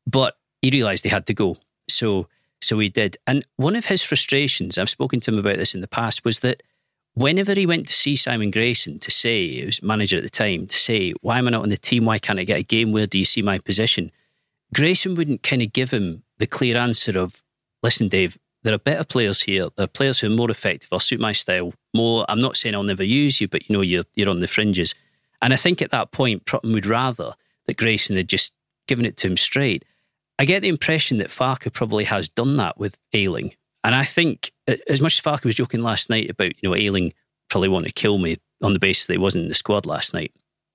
but 0.08 0.36
he 0.64 0.72
realised 0.72 1.04
he 1.04 1.10
had 1.10 1.28
to 1.28 1.34
go. 1.34 1.58
So 1.88 2.28
so 2.60 2.80
he 2.80 2.90
did. 2.90 3.18
And 3.28 3.46
one 3.56 3.76
of 3.76 3.86
his 3.86 4.04
frustrations, 4.04 4.78
I've 4.78 4.90
spoken 4.90 5.20
to 5.22 5.32
him 5.32 5.38
about 5.38 5.58
this 5.58 5.76
in 5.76 5.82
the 5.82 5.88
past, 5.88 6.26
was 6.26 6.40
that 6.40 6.64
whenever 7.18 7.56
he 7.56 7.66
went 7.66 7.88
to 7.88 7.94
see 7.94 8.16
Simon 8.16 8.52
Grayson 8.52 9.00
to 9.00 9.10
say, 9.10 9.48
he 9.48 9.66
was 9.66 9.82
manager 9.82 10.18
at 10.18 10.24
the 10.24 10.30
time, 10.30 10.68
to 10.68 10.76
say, 10.76 11.14
why 11.22 11.40
am 11.40 11.48
I 11.48 11.52
not 11.52 11.64
on 11.64 11.70
the 11.70 11.78
team? 11.78 12.06
Why 12.06 12.20
can't 12.20 12.40
I 12.40 12.44
get 12.44 12.60
a 12.60 12.64
game? 12.64 12.92
Where 12.92 13.08
do 13.08 13.18
you 13.18 13.26
see 13.26 13.42
my 13.42 13.58
position? 13.58 14.12
Grayson 14.74 15.16
wouldn't 15.16 15.42
kind 15.42 15.64
of 15.64 15.74
give 15.74 15.90
him 15.90 16.22
the 16.38 16.46
clear 16.46 16.78
answer 16.78 17.18
of, 17.18 17.42
listen, 17.82 18.08
Dave, 18.08 18.38
there 18.62 18.74
are 18.76 18.80
better 18.80 19.04
players 19.04 19.42
here. 19.42 19.70
There 19.76 19.86
are 19.86 19.88
players 19.88 20.20
who 20.20 20.28
are 20.28 20.36
more 20.36 20.52
effective 20.52 20.90
or 20.92 21.02
suit 21.02 21.20
my 21.20 21.32
style 21.32 21.74
more. 21.92 22.24
I'm 22.30 22.40
not 22.40 22.56
saying 22.56 22.76
I'll 22.76 22.84
never 22.84 23.04
use 23.04 23.42
you, 23.42 23.48
but 23.48 23.68
you 23.68 23.74
know, 23.74 23.82
you're 23.82 24.04
you're 24.14 24.30
on 24.30 24.42
the 24.42 24.48
fringes. 24.48 24.94
And 25.42 25.54
I 25.54 25.56
think 25.56 25.82
at 25.82 25.92
that 25.92 26.12
point, 26.12 26.46
Prutton 26.46 26.74
would 26.74 26.86
rather 26.86 27.34
that 27.66 27.78
Grayson 27.78 28.16
had 28.16 28.28
just 28.28 28.54
given 28.88 29.06
it 29.06 29.18
to 29.18 29.28
him 29.28 29.38
straight. 29.38 29.86
I 30.38 30.46
get 30.46 30.62
the 30.62 30.70
impression 30.70 31.18
that 31.18 31.30
Farke 31.30 31.72
probably 31.74 32.04
has 32.04 32.30
done 32.30 32.58
that 32.58 32.78
with 32.78 33.00
Ayling. 33.14 33.56
And 33.88 33.96
I 33.96 34.04
think, 34.04 34.52
as 34.90 35.00
much 35.00 35.18
as 35.18 35.22
Farke 35.22 35.46
was 35.46 35.56
joking 35.56 35.82
last 35.82 36.10
night 36.10 36.30
about, 36.30 36.62
you 36.62 36.68
know, 36.68 36.76
Ayling 36.76 37.14
probably 37.50 37.70
wanted 37.70 37.88
to 37.88 37.94
kill 37.94 38.18
me 38.18 38.36
on 38.62 38.74
the 38.74 38.80
basis 38.80 39.06
that 39.06 39.14
he 39.14 39.18
wasn't 39.18 39.44
in 39.44 39.48
the 39.48 39.56
squad 39.56 39.86
last 39.86 40.14
night, 40.14 40.34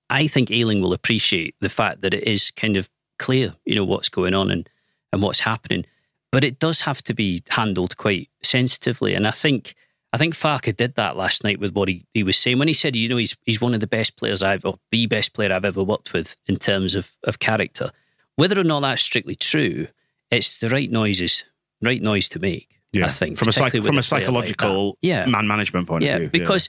I 0.08 0.26
think 0.26 0.50
Ayling 0.50 0.80
will 0.80 0.94
appreciate 0.94 1.54
the 1.60 1.68
fact 1.68 2.00
that 2.00 2.14
it 2.14 2.26
is 2.26 2.50
kind 2.52 2.74
of 2.78 2.88
clear, 3.18 3.54
you 3.66 3.74
know, 3.74 3.84
what's 3.84 4.08
going 4.08 4.32
on 4.32 4.50
and, 4.50 4.66
and 5.12 5.20
what's 5.20 5.40
happening. 5.40 5.84
but 6.32 6.42
it 6.42 6.58
does 6.58 6.80
have 6.80 7.02
to 7.04 7.14
be 7.14 7.42
handled 7.50 7.96
quite 7.98 8.30
sensitively. 8.42 9.14
And 9.14 9.28
I 9.28 9.30
think 9.30 9.74
I 10.14 10.18
think 10.18 10.34
Farke 10.34 10.74
did 10.74 10.96
that 10.96 11.16
last 11.16 11.44
night 11.44 11.60
with 11.60 11.74
what 11.74 11.88
he, 11.88 12.04
he 12.12 12.22
was 12.22 12.36
saying 12.36 12.58
when 12.58 12.68
he 12.68 12.74
said, 12.74 12.96
you 12.96 13.08
know, 13.08 13.18
he's 13.18 13.36
he's 13.44 13.60
one 13.60 13.74
of 13.74 13.80
the 13.80 13.86
best 13.86 14.16
players 14.16 14.42
I've 14.42 14.64
or 14.64 14.78
the 14.90 15.06
best 15.06 15.34
player 15.34 15.52
I've 15.52 15.64
ever 15.64 15.84
worked 15.84 16.12
with 16.12 16.36
in 16.46 16.56
terms 16.56 16.94
of 16.94 17.12
of 17.22 17.38
character. 17.38 17.90
Whether 18.36 18.58
or 18.58 18.64
not 18.64 18.80
that's 18.80 19.02
strictly 19.02 19.36
true, 19.36 19.88
it's 20.30 20.58
the 20.58 20.70
right 20.70 20.90
noises, 20.90 21.44
right 21.82 22.02
noise 22.02 22.28
to 22.30 22.38
make. 22.38 22.71
Yeah, 22.92 23.06
I 23.06 23.08
think 23.08 23.38
from 23.38 23.48
a 23.48 23.52
psych- 23.52 23.72
from 23.72 23.80
a 23.80 23.84
player 23.84 23.94
like 23.94 24.04
psychological 24.04 24.98
yeah. 25.00 25.24
man 25.26 25.46
management 25.46 25.88
point 25.88 26.04
yeah, 26.04 26.16
of 26.16 26.20
view. 26.20 26.28
because 26.30 26.68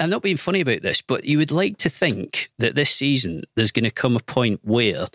I'm 0.00 0.08
not 0.08 0.22
being 0.22 0.38
funny 0.38 0.60
about 0.60 0.80
this, 0.80 1.02
but 1.02 1.24
you 1.24 1.36
would 1.38 1.50
like 1.50 1.76
to 1.78 1.90
think 1.90 2.50
that 2.58 2.74
this 2.74 2.90
season 2.90 3.42
there's 3.54 3.72
going 3.72 3.84
to 3.84 3.90
come 3.90 4.16
a 4.16 4.20
point 4.20 4.60
where 4.62 5.06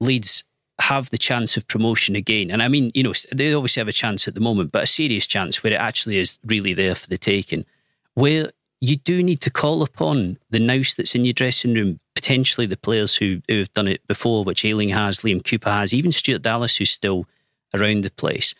Leeds 0.00 0.44
have 0.78 1.08
the 1.08 1.18
chance 1.18 1.56
of 1.56 1.66
promotion 1.66 2.14
again. 2.14 2.50
And 2.50 2.62
I 2.62 2.68
mean, 2.68 2.90
you 2.94 3.02
know, 3.02 3.14
they 3.32 3.54
obviously 3.54 3.80
have 3.80 3.88
a 3.88 3.92
chance 3.92 4.28
at 4.28 4.34
the 4.34 4.40
moment, 4.40 4.72
but 4.72 4.84
a 4.84 4.86
serious 4.86 5.26
chance 5.26 5.62
where 5.62 5.72
it 5.72 5.80
actually 5.80 6.18
is 6.18 6.38
really 6.44 6.74
there 6.74 6.94
for 6.94 7.08
the 7.08 7.16
taking, 7.16 7.64
where 8.14 8.52
you 8.80 8.96
do 8.96 9.22
need 9.22 9.40
to 9.40 9.50
call 9.50 9.82
upon 9.82 10.38
the 10.50 10.60
nous 10.60 10.94
that's 10.94 11.14
in 11.14 11.24
your 11.24 11.32
dressing 11.32 11.72
room, 11.72 11.98
potentially 12.14 12.66
the 12.66 12.76
players 12.76 13.16
who, 13.16 13.40
who 13.48 13.58
have 13.58 13.72
done 13.72 13.88
it 13.88 14.06
before, 14.06 14.44
which 14.44 14.66
Ayling 14.66 14.90
has, 14.90 15.20
Liam 15.20 15.42
Cooper 15.42 15.70
has, 15.70 15.94
even 15.94 16.12
Stuart 16.12 16.42
Dallas, 16.42 16.76
who's 16.76 16.90
still 16.90 17.26
around 17.72 18.04
the 18.04 18.10
place. 18.10 18.54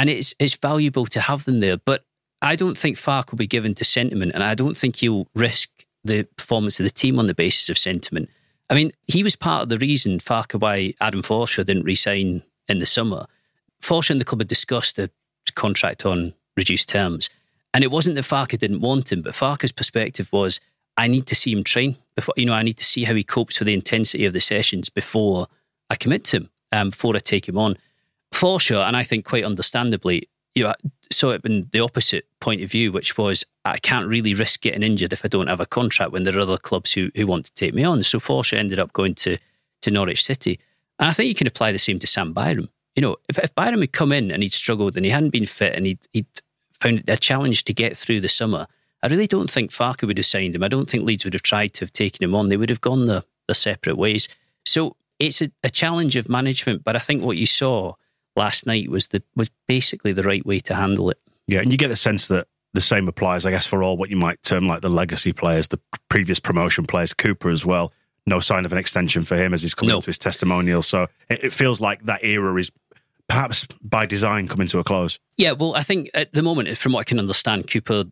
And 0.00 0.08
it's 0.08 0.34
it's 0.38 0.54
valuable 0.54 1.04
to 1.06 1.20
have 1.20 1.44
them 1.44 1.60
there. 1.60 1.76
But 1.76 2.04
I 2.40 2.56
don't 2.56 2.78
think 2.78 2.96
Farke 2.96 3.30
will 3.30 3.36
be 3.36 3.46
given 3.46 3.74
to 3.74 3.84
sentiment, 3.84 4.32
and 4.34 4.42
I 4.42 4.54
don't 4.54 4.76
think 4.76 4.96
he'll 4.96 5.28
risk 5.34 5.68
the 6.02 6.22
performance 6.36 6.80
of 6.80 6.84
the 6.84 6.90
team 6.90 7.18
on 7.18 7.26
the 7.26 7.34
basis 7.34 7.68
of 7.68 7.76
sentiment. 7.76 8.30
I 8.70 8.74
mean, 8.74 8.92
he 9.06 9.22
was 9.22 9.36
part 9.36 9.62
of 9.64 9.68
the 9.68 9.76
reason 9.78 10.18
Farke 10.18 10.58
why 10.58 10.94
Adam 11.00 11.22
Forshaw 11.22 11.66
didn't 11.66 11.84
resign 11.84 12.42
in 12.66 12.78
the 12.78 12.86
summer. 12.86 13.26
Forshaw 13.82 14.12
and 14.12 14.20
the 14.20 14.24
club 14.24 14.40
had 14.40 14.48
discussed 14.48 14.98
a 14.98 15.10
contract 15.54 16.06
on 16.06 16.32
reduced 16.56 16.88
terms. 16.88 17.28
And 17.74 17.84
it 17.84 17.90
wasn't 17.90 18.16
that 18.16 18.24
Farke 18.24 18.58
didn't 18.58 18.80
want 18.80 19.12
him, 19.12 19.22
but 19.22 19.34
Farke's 19.34 19.72
perspective 19.72 20.28
was, 20.32 20.60
I 20.96 21.08
need 21.08 21.26
to 21.26 21.34
see 21.34 21.52
him 21.52 21.64
train 21.64 21.96
before, 22.16 22.34
you 22.36 22.46
know, 22.46 22.52
I 22.52 22.62
need 22.62 22.78
to 22.78 22.84
see 22.84 23.04
how 23.04 23.14
he 23.14 23.24
copes 23.24 23.58
with 23.58 23.66
the 23.66 23.74
intensity 23.74 24.24
of 24.24 24.32
the 24.32 24.40
sessions 24.40 24.88
before 24.88 25.46
I 25.88 25.96
commit 25.96 26.24
to 26.24 26.38
him, 26.38 26.50
um, 26.72 26.90
before 26.90 27.14
I 27.14 27.20
take 27.20 27.48
him 27.48 27.58
on. 27.58 27.76
Forshaw, 28.32 28.86
and 28.86 28.96
I 28.96 29.02
think 29.02 29.24
quite 29.24 29.44
understandably, 29.44 30.28
you 30.54 30.64
know, 30.64 30.74
saw 31.10 31.30
it 31.30 31.44
in 31.44 31.68
the 31.72 31.80
opposite 31.80 32.26
point 32.40 32.62
of 32.62 32.70
view, 32.70 32.92
which 32.92 33.18
was 33.18 33.44
I 33.64 33.78
can't 33.78 34.06
really 34.06 34.34
risk 34.34 34.62
getting 34.62 34.82
injured 34.82 35.12
if 35.12 35.24
I 35.24 35.28
don't 35.28 35.48
have 35.48 35.60
a 35.60 35.66
contract 35.66 36.12
when 36.12 36.24
there 36.24 36.36
are 36.36 36.40
other 36.40 36.56
clubs 36.56 36.92
who, 36.92 37.10
who 37.16 37.26
want 37.26 37.46
to 37.46 37.54
take 37.54 37.74
me 37.74 37.84
on. 37.84 38.02
So 38.02 38.18
Forshaw 38.18 38.58
ended 38.58 38.78
up 38.78 38.92
going 38.92 39.14
to, 39.16 39.38
to 39.82 39.90
Norwich 39.90 40.24
City. 40.24 40.58
And 40.98 41.08
I 41.08 41.12
think 41.12 41.28
you 41.28 41.34
can 41.34 41.46
apply 41.46 41.72
the 41.72 41.78
same 41.78 41.98
to 41.98 42.06
Sam 42.06 42.32
Byram. 42.32 42.68
You 42.96 43.02
know, 43.02 43.16
if, 43.28 43.38
if 43.38 43.54
Byram 43.54 43.80
had 43.80 43.92
come 43.92 44.12
in 44.12 44.30
and 44.30 44.42
he'd 44.42 44.52
struggled 44.52 44.96
and 44.96 45.04
he 45.04 45.10
hadn't 45.10 45.30
been 45.30 45.46
fit 45.46 45.74
and 45.74 45.86
he'd, 45.86 46.00
he'd 46.12 46.26
found 46.80 47.00
it 47.00 47.08
a 47.08 47.16
challenge 47.16 47.64
to 47.64 47.72
get 47.72 47.96
through 47.96 48.20
the 48.20 48.28
summer, 48.28 48.66
I 49.02 49.06
really 49.06 49.26
don't 49.26 49.50
think 49.50 49.70
Farke 49.70 50.06
would 50.06 50.18
have 50.18 50.26
signed 50.26 50.54
him. 50.54 50.62
I 50.62 50.68
don't 50.68 50.88
think 50.88 51.04
Leeds 51.04 51.24
would 51.24 51.34
have 51.34 51.42
tried 51.42 51.74
to 51.74 51.84
have 51.84 51.92
taken 51.92 52.22
him 52.22 52.34
on. 52.34 52.48
They 52.48 52.56
would 52.56 52.70
have 52.70 52.80
gone 52.80 53.06
their, 53.06 53.22
their 53.46 53.54
separate 53.54 53.96
ways. 53.96 54.28
So 54.64 54.96
it's 55.18 55.40
a, 55.40 55.50
a 55.64 55.70
challenge 55.70 56.16
of 56.16 56.28
management, 56.28 56.84
but 56.84 56.96
I 56.96 56.98
think 56.98 57.22
what 57.22 57.36
you 57.36 57.46
saw 57.46 57.94
last 58.36 58.66
night 58.66 58.90
was 58.90 59.08
the 59.08 59.22
was 59.36 59.50
basically 59.68 60.12
the 60.12 60.22
right 60.22 60.44
way 60.44 60.60
to 60.60 60.74
handle 60.74 61.10
it. 61.10 61.18
Yeah, 61.46 61.60
and 61.60 61.72
you 61.72 61.78
get 61.78 61.88
the 61.88 61.96
sense 61.96 62.28
that 62.28 62.46
the 62.72 62.80
same 62.80 63.08
applies, 63.08 63.44
I 63.44 63.50
guess, 63.50 63.66
for 63.66 63.82
all 63.82 63.96
what 63.96 64.10
you 64.10 64.16
might 64.16 64.42
term 64.42 64.68
like 64.68 64.80
the 64.82 64.88
legacy 64.90 65.32
players, 65.32 65.68
the 65.68 65.80
previous 66.08 66.38
promotion 66.38 66.84
players, 66.84 67.12
Cooper 67.12 67.50
as 67.50 67.66
well. 67.66 67.92
No 68.26 68.38
sign 68.38 68.64
of 68.64 68.72
an 68.72 68.78
extension 68.78 69.24
for 69.24 69.36
him 69.36 69.52
as 69.54 69.62
he's 69.62 69.74
coming 69.74 69.94
No. 69.94 70.00
to 70.00 70.06
his 70.06 70.18
testimonial. 70.18 70.82
So 70.82 71.08
it, 71.28 71.44
it 71.44 71.52
feels 71.52 71.80
like 71.80 72.04
that 72.04 72.22
era 72.22 72.54
is 72.56 72.70
perhaps 73.28 73.66
by 73.82 74.06
design 74.06 74.46
coming 74.46 74.68
to 74.68 74.78
a 74.78 74.84
close. 74.84 75.18
Yeah, 75.36 75.52
well, 75.52 75.74
I 75.74 75.82
think 75.82 76.10
at 76.14 76.32
the 76.32 76.42
moment, 76.42 76.76
from 76.78 76.92
what 76.92 77.00
I 77.00 77.04
can 77.04 77.18
understand, 77.18 77.68
Cooper 77.70 78.04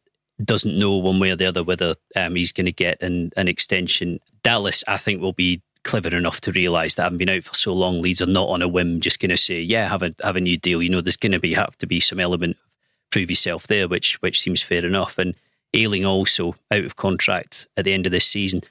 doesn't 0.42 0.76
know 0.78 0.96
one 0.96 1.20
way 1.20 1.30
or 1.30 1.36
the 1.36 1.46
other 1.46 1.62
whether 1.62 1.94
um, 2.16 2.34
he's 2.36 2.52
going 2.52 2.66
to 2.66 2.72
get 2.72 3.00
an, 3.02 3.30
an 3.36 3.48
extension. 3.48 4.18
Dallas, 4.42 4.82
I 4.88 4.96
think, 4.96 5.20
will 5.20 5.32
be 5.32 5.62
clever 5.84 6.14
enough 6.14 6.40
to 6.42 6.52
realise 6.52 6.94
that 6.94 7.04
having 7.04 7.18
been 7.18 7.28
out 7.28 7.44
for 7.44 7.54
so 7.54 7.72
long, 7.72 8.02
Leeds 8.02 8.22
are 8.22 8.26
not 8.26 8.48
on 8.48 8.62
a 8.62 8.68
whim 8.68 9.00
just 9.00 9.20
going 9.20 9.30
to 9.30 9.36
say, 9.36 9.60
"Yeah, 9.60 9.88
have 9.88 10.02
a 10.02 10.14
have 10.22 10.36
a 10.36 10.40
new 10.40 10.56
deal." 10.56 10.82
You 10.82 10.90
know, 10.90 11.00
there's 11.00 11.16
going 11.16 11.32
to 11.32 11.40
be 11.40 11.54
have 11.54 11.76
to 11.78 11.86
be 11.86 12.00
some 12.00 12.20
element 12.20 12.56
of 12.56 12.68
prove 13.10 13.30
yourself 13.30 13.66
there, 13.66 13.88
which 13.88 14.20
which 14.22 14.40
seems 14.40 14.62
fair 14.62 14.84
enough. 14.84 15.18
And 15.18 15.34
Ayling 15.74 16.04
also 16.04 16.54
out 16.70 16.84
of 16.84 16.96
contract 16.96 17.68
at 17.76 17.84
the 17.84 17.92
end 17.92 18.06
of 18.06 18.12
this 18.12 18.26
season. 18.26 18.62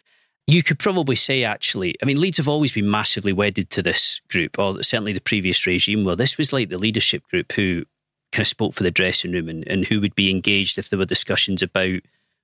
You 0.50 0.64
could 0.64 0.80
probably 0.80 1.18
say, 1.18 1.44
actually, 1.44 1.96
I 2.02 2.06
mean, 2.06 2.22
Leeds 2.22 2.38
have 2.38 2.48
always 2.48 2.72
been 2.72 2.90
massively 2.90 3.34
wedded 3.34 3.70
to 3.72 3.82
this 3.82 4.22
group, 4.30 4.58
or 4.58 4.82
certainly 4.82 5.12
the 5.12 5.20
previous 5.20 5.66
regime 5.68 6.06
were. 6.06 6.16
This 6.16 6.38
was 6.38 6.54
like 6.54 6.70
the 6.70 6.78
leadership 6.78 7.24
group 7.28 7.52
who 7.52 7.84
kind 8.32 8.44
of 8.44 8.48
spoke 8.48 8.74
for 8.74 8.84
the 8.84 8.92
dressing 8.92 9.34
room 9.34 9.50
and, 9.50 9.68
and 9.68 9.86
who 9.86 10.00
would 10.00 10.16
be 10.16 10.30
engaged 10.30 10.78
if 10.78 10.90
there 10.90 11.00
were 11.00 11.06
discussions 11.06 11.62
about, 11.62 12.00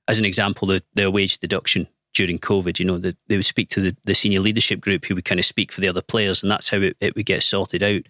as 0.09 0.19
an 0.19 0.25
example, 0.25 0.67
the, 0.67 0.83
their 0.95 1.09
wage 1.09 1.39
deduction 1.39 1.87
during 2.13 2.39
COVID. 2.39 2.79
You 2.79 2.85
know, 2.85 2.97
the, 2.97 3.15
they 3.27 3.35
would 3.35 3.45
speak 3.45 3.69
to 3.69 3.81
the, 3.81 3.97
the 4.05 4.15
senior 4.15 4.39
leadership 4.39 4.79
group 4.79 5.05
who 5.05 5.15
would 5.15 5.25
kind 5.25 5.39
of 5.39 5.45
speak 5.45 5.71
for 5.71 5.81
the 5.81 5.87
other 5.87 6.01
players, 6.01 6.43
and 6.43 6.51
that's 6.51 6.69
how 6.69 6.77
it, 6.77 6.97
it 6.99 7.15
would 7.15 7.25
get 7.25 7.43
sorted 7.43 7.83
out. 7.83 8.01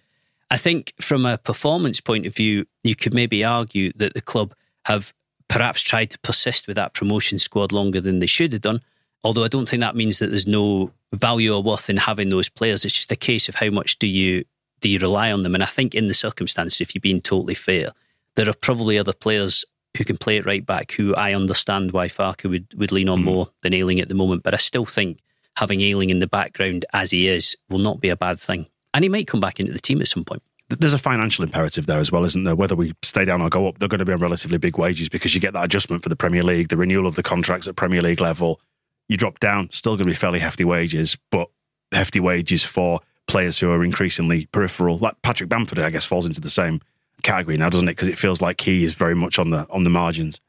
I 0.50 0.56
think 0.56 0.92
from 1.00 1.26
a 1.26 1.38
performance 1.38 2.00
point 2.00 2.26
of 2.26 2.34
view, 2.34 2.66
you 2.82 2.94
could 2.94 3.14
maybe 3.14 3.42
argue 3.42 3.92
that 3.96 4.14
the 4.14 4.20
club 4.20 4.54
have 4.84 5.12
perhaps 5.48 5.82
tried 5.82 6.10
to 6.10 6.18
persist 6.20 6.66
with 6.66 6.76
that 6.76 6.94
promotion 6.94 7.38
squad 7.38 7.72
longer 7.72 8.00
than 8.00 8.18
they 8.18 8.26
should 8.26 8.52
have 8.52 8.62
done. 8.62 8.80
Although 9.22 9.44
I 9.44 9.48
don't 9.48 9.68
think 9.68 9.80
that 9.80 9.96
means 9.96 10.18
that 10.18 10.28
there's 10.28 10.46
no 10.46 10.92
value 11.12 11.54
or 11.54 11.62
worth 11.62 11.88
in 11.88 11.96
having 11.96 12.28
those 12.28 12.48
players. 12.48 12.84
It's 12.84 12.94
just 12.94 13.12
a 13.12 13.16
case 13.16 13.48
of 13.48 13.54
how 13.54 13.70
much 13.70 13.98
do 13.98 14.06
you 14.06 14.44
do 14.80 14.88
you 14.88 14.98
rely 14.98 15.32
on 15.32 15.42
them. 15.42 15.54
And 15.54 15.62
I 15.62 15.66
think 15.66 15.94
in 15.94 16.08
the 16.08 16.14
circumstances, 16.14 16.80
if 16.80 16.94
you're 16.94 17.00
being 17.00 17.22
totally 17.22 17.54
fair, 17.54 17.92
there 18.34 18.48
are 18.48 18.54
probably 18.54 18.98
other 18.98 19.14
players 19.14 19.64
who 19.96 20.04
can 20.04 20.16
play 20.16 20.36
it 20.36 20.46
right 20.46 20.64
back 20.64 20.92
who 20.92 21.14
I 21.14 21.34
understand 21.34 21.92
why 21.92 22.08
Farke 22.08 22.48
would, 22.48 22.66
would 22.74 22.92
lean 22.92 23.08
on 23.08 23.20
hmm. 23.20 23.24
more 23.24 23.48
than 23.62 23.74
Ayling 23.74 24.00
at 24.00 24.08
the 24.08 24.14
moment. 24.14 24.42
But 24.42 24.54
I 24.54 24.58
still 24.58 24.84
think 24.84 25.20
having 25.56 25.80
Ayling 25.80 26.10
in 26.10 26.18
the 26.18 26.26
background 26.26 26.84
as 26.92 27.10
he 27.10 27.28
is 27.28 27.56
will 27.68 27.78
not 27.78 28.00
be 28.00 28.08
a 28.08 28.16
bad 28.16 28.40
thing. 28.40 28.66
And 28.92 29.04
he 29.04 29.08
might 29.08 29.26
come 29.26 29.40
back 29.40 29.60
into 29.60 29.72
the 29.72 29.80
team 29.80 30.00
at 30.00 30.08
some 30.08 30.24
point. 30.24 30.42
There's 30.68 30.94
a 30.94 30.98
financial 30.98 31.44
imperative 31.44 31.86
there 31.86 31.98
as 31.98 32.10
well, 32.10 32.24
isn't 32.24 32.44
there? 32.44 32.56
Whether 32.56 32.74
we 32.74 32.94
stay 33.02 33.24
down 33.24 33.42
or 33.42 33.50
go 33.50 33.68
up, 33.68 33.78
they're 33.78 33.88
going 33.88 33.98
to 33.98 34.04
be 34.04 34.12
on 34.12 34.18
relatively 34.18 34.56
big 34.56 34.78
wages 34.78 35.08
because 35.08 35.34
you 35.34 35.40
get 35.40 35.52
that 35.52 35.64
adjustment 35.64 36.02
for 36.02 36.08
the 36.08 36.16
Premier 36.16 36.42
League, 36.42 36.68
the 36.68 36.76
renewal 36.76 37.06
of 37.06 37.16
the 37.16 37.22
contracts 37.22 37.68
at 37.68 37.76
Premier 37.76 38.00
League 38.00 38.20
level. 38.20 38.60
You 39.08 39.16
drop 39.16 39.40
down, 39.40 39.70
still 39.70 39.94
going 39.96 40.06
to 40.06 40.10
be 40.10 40.14
fairly 40.14 40.38
hefty 40.38 40.64
wages, 40.64 41.18
but 41.30 41.50
hefty 41.92 42.18
wages 42.18 42.64
for 42.64 43.00
players 43.26 43.58
who 43.58 43.70
are 43.70 43.84
increasingly 43.84 44.46
peripheral. 44.46 44.96
Like 44.96 45.20
Patrick 45.22 45.50
Bamford, 45.50 45.78
I 45.78 45.90
guess, 45.90 46.04
falls 46.04 46.24
into 46.24 46.40
the 46.40 46.50
same 46.50 46.80
category 47.24 47.56
now, 47.56 47.68
doesn't 47.68 47.88
it? 47.88 47.92
Because 47.92 48.08
it 48.08 48.18
feels 48.18 48.40
like 48.40 48.60
he 48.60 48.84
is 48.84 48.94
very 48.94 49.14
much 49.14 49.38
on 49.38 49.50
the 49.50 49.66
on 49.70 49.82
the 49.82 49.90
margins. 49.90 50.40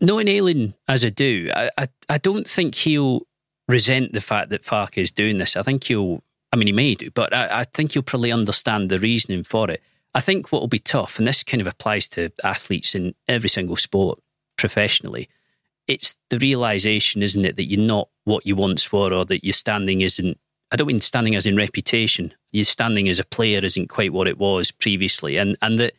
Knowing 0.00 0.28
Ayling 0.28 0.74
as 0.86 1.04
I 1.04 1.08
do, 1.08 1.50
I, 1.54 1.70
I, 1.78 1.86
I 2.08 2.18
don't 2.18 2.46
think 2.46 2.74
he'll 2.74 3.22
resent 3.66 4.12
the 4.12 4.20
fact 4.20 4.50
that 4.50 4.62
Farke 4.62 4.98
is 4.98 5.10
doing 5.10 5.38
this. 5.38 5.56
I 5.56 5.62
think 5.62 5.84
he'll, 5.84 6.22
I 6.52 6.56
mean, 6.56 6.68
he 6.68 6.72
may 6.72 6.94
do, 6.94 7.10
but 7.10 7.34
I, 7.34 7.60
I 7.60 7.64
think 7.64 7.92
he'll 7.92 8.02
probably 8.02 8.30
understand 8.30 8.90
the 8.90 9.00
reasoning 9.00 9.42
for 9.42 9.70
it. 9.70 9.82
I 10.14 10.20
think 10.20 10.52
what 10.52 10.60
will 10.60 10.68
be 10.68 10.78
tough, 10.78 11.18
and 11.18 11.26
this 11.26 11.42
kind 11.42 11.60
of 11.60 11.66
applies 11.66 12.08
to 12.10 12.30
athletes 12.44 12.94
in 12.94 13.14
every 13.26 13.48
single 13.48 13.76
sport 13.76 14.20
professionally, 14.56 15.28
it's 15.86 16.16
the 16.30 16.38
realization, 16.38 17.22
isn't 17.22 17.44
it, 17.44 17.56
that 17.56 17.66
you're 17.66 17.80
not 17.80 18.08
what 18.24 18.46
you 18.46 18.54
once 18.56 18.92
were 18.92 19.12
or 19.12 19.24
that 19.24 19.44
your 19.44 19.52
standing 19.52 20.00
isn't, 20.00 20.38
I 20.70 20.76
don't 20.76 20.86
mean 20.86 21.00
standing 21.00 21.34
as 21.34 21.46
in 21.46 21.56
reputation, 21.56 22.34
your 22.52 22.64
standing 22.64 23.08
as 23.08 23.18
a 23.18 23.24
player 23.24 23.60
isn't 23.64 23.88
quite 23.88 24.12
what 24.12 24.28
it 24.28 24.38
was 24.38 24.70
previously. 24.70 25.36
And, 25.36 25.56
and 25.60 25.78
that 25.80 25.94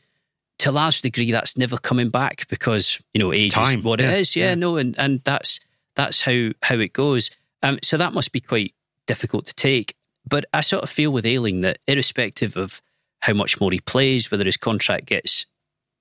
to 0.60 0.70
a 0.70 0.72
large 0.72 1.02
degree, 1.02 1.32
that's 1.32 1.58
never 1.58 1.78
coming 1.78 2.10
back 2.10 2.48
because, 2.50 3.00
you 3.14 3.20
know, 3.20 3.34
age 3.34 3.54
Time, 3.54 3.80
is 3.80 3.84
what 3.84 4.00
yeah, 4.00 4.12
it 4.12 4.20
is. 4.20 4.36
Yeah, 4.36 4.50
yeah. 4.50 4.56
no, 4.56 4.78
and, 4.78 4.98
and 5.00 5.22
that's, 5.24 5.60
that's 5.96 6.22
how, 6.22 6.50
how 6.64 6.76
it 6.76 6.94
goes. 6.94 7.32
Um, 7.64 7.80
so 7.84 7.98
that 7.98 8.14
must 8.14 8.32
be 8.32 8.40
quite 8.40 8.74
difficult 9.08 9.46
to 9.48 9.54
take. 9.54 9.96
But 10.28 10.46
I 10.54 10.62
sort 10.62 10.84
of 10.84 10.90
feel 10.90 11.12
with 11.12 11.26
Ayling 11.26 11.62
that 11.62 11.80
irrespective 11.88 12.56
of 12.56 12.82
how 13.22 13.34
much 13.34 13.60
more 13.60 13.72
he 13.72 13.80
plays, 13.80 14.30
whether 14.32 14.44
his 14.46 14.58
contract 14.58 15.08
gets 15.08 15.46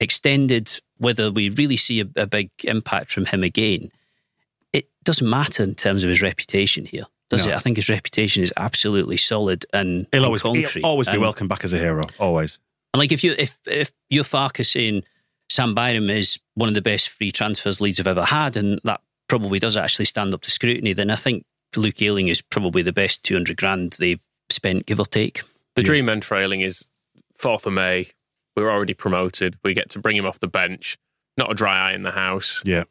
extended, 0.01 0.81
whether 0.99 1.31
we 1.31 1.51
really 1.51 1.77
see 1.77 2.01
a, 2.01 2.07
a 2.17 2.27
big 2.27 2.51
impact 2.65 3.11
from 3.13 3.27
him 3.27 3.43
again, 3.43 3.91
it 4.73 4.89
doesn't 5.05 5.29
matter 5.29 5.63
in 5.63 5.75
terms 5.75 6.05
of 6.05 6.11
his 6.11 6.23
reputation 6.23 6.85
here, 6.85 7.05
does 7.31 7.47
No. 7.47 7.53
it? 7.53 7.57
I 7.57 7.59
think 7.61 7.77
his 7.77 7.89
reputation 7.89 8.43
is 8.43 8.53
absolutely 8.57 9.17
solid 9.17 9.67
and 9.73 10.07
He'll 10.13 10.25
always, 10.25 10.43
concrete. 10.43 10.71
he'll 10.75 10.87
always 10.87 11.09
be 11.09 11.19
welcome 11.19 11.49
back 11.49 11.65
as 11.65 11.73
a 11.73 11.79
hero. 11.79 12.05
Always. 12.19 12.59
And 12.95 12.99
like 12.99 13.13
if 13.13 13.23
you 13.25 13.35
if 13.39 13.59
if 13.67 13.93
you're 14.11 14.25
Farke 14.25 14.65
saying 14.65 15.05
Sam 15.51 15.75
Byram 15.75 16.11
is 16.11 16.39
one 16.55 16.69
of 16.69 16.75
the 16.75 16.83
best 16.83 17.09
free 17.09 17.31
transfers 17.31 17.81
Leeds 17.81 17.99
have 17.99 18.07
ever 18.07 18.25
had, 18.25 18.57
and 18.57 18.81
that 18.85 19.01
probably 19.29 19.59
does 19.59 19.77
actually 19.77 20.05
stand 20.07 20.33
up 20.35 20.41
to 20.43 20.51
scrutiny, 20.51 20.93
then 20.93 21.11
I 21.11 21.17
think 21.17 21.45
Luke 21.77 22.01
Ayling 22.03 22.29
is 22.29 22.41
probably 22.43 22.83
the 22.83 22.93
best 22.93 23.23
two 23.23 23.35
hundred 23.35 23.57
grand 23.57 23.93
they've 23.99 24.21
spent, 24.51 24.87
give 24.87 24.99
or 24.99 25.07
take. 25.07 25.43
The 25.77 25.83
dream 25.83 26.09
end 26.09 26.25
for 26.25 26.37
Ayling 26.37 26.63
is 26.63 26.87
4th 27.39 27.67
of 27.67 27.73
May. 27.73 28.09
We're 28.57 28.69
already 28.71 28.95
promoted. 28.95 29.57
We 29.63 29.75
get 29.75 29.91
to 29.91 30.01
bring 30.01 30.17
him 30.17 30.27
off 30.27 30.41
the 30.41 30.49
bench. 30.49 30.97
Not 31.37 31.53
a 31.53 31.55
dry 31.55 31.91
eye 31.91 31.93
in 31.95 32.03
the 32.03 32.11
house. 32.11 32.63
Yeah. 32.67 32.83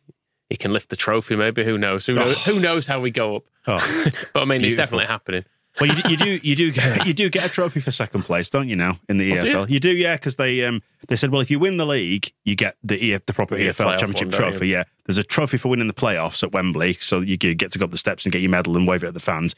He 0.49 0.55
can 0.55 0.71
lift 0.71 0.89
the 0.89 0.95
trophy, 0.95 1.35
maybe. 1.35 1.65
Who 1.65 1.77
knows? 1.77 2.05
Who 2.05 2.13
knows, 2.13 2.29
Oh. 2.47 2.53
who 2.53 2.59
knows 2.61 2.87
how 2.87 3.01
we 3.01 3.11
go 3.11 3.37
up? 3.37 3.43
Oh, 3.67 4.11
But 4.33 4.43
I 4.43 4.45
mean, 4.45 4.63
it's 4.63 4.75
definitely 4.75 5.07
happening. 5.07 5.43
Well, 5.79 5.89
you, 5.95 6.01
you 6.09 6.17
do 6.17 6.39
you 6.43 6.55
do 6.55 6.71
get, 6.71 7.05
you 7.05 7.13
do 7.13 7.29
get 7.29 7.45
a 7.45 7.49
trophy 7.49 7.79
for 7.79 7.91
second 7.91 8.23
place, 8.23 8.49
don't 8.49 8.67
you? 8.67 8.75
Now 8.75 8.99
in 9.09 9.17
the 9.17 9.37
Oh, 9.37 9.41
do 9.41 9.47
EFL, 9.53 9.69
you? 9.69 9.79
do, 9.79 9.91
yeah, 9.95 10.15
because 10.15 10.35
they 10.37 10.63
um 10.65 10.81
they 11.07 11.15
said, 11.15 11.31
well, 11.31 11.41
if 11.41 11.51
you 11.51 11.59
win 11.59 11.77
the 11.77 11.85
league, 11.85 12.31
you 12.45 12.55
get 12.55 12.77
the 12.83 13.13
EF, 13.13 13.25
the 13.27 13.33
proper 13.33 13.57
You 13.57 13.65
get 13.65 13.75
EFL 13.75 13.85
playoff 13.87 13.99
Championship 13.99 14.27
one, 14.41 14.51
trophy. 14.51 14.67
you? 14.67 14.73
Yeah, 14.73 14.83
there's 15.05 15.17
a 15.19 15.23
trophy 15.23 15.57
for 15.57 15.69
winning 15.69 15.87
the 15.87 15.93
playoffs 15.93 16.41
at 16.43 16.51
Wembley, 16.51 16.93
so 16.99 17.19
you 17.19 17.37
get 17.37 17.71
to 17.71 17.79
go 17.79 17.85
up 17.85 17.91
the 17.91 17.97
steps 17.97 18.25
and 18.25 18.33
get 18.33 18.41
your 18.41 18.51
medal 18.51 18.75
and 18.75 18.87
wave 18.87 19.03
it 19.03 19.07
at 19.07 19.13
the 19.13 19.19
fans. 19.19 19.55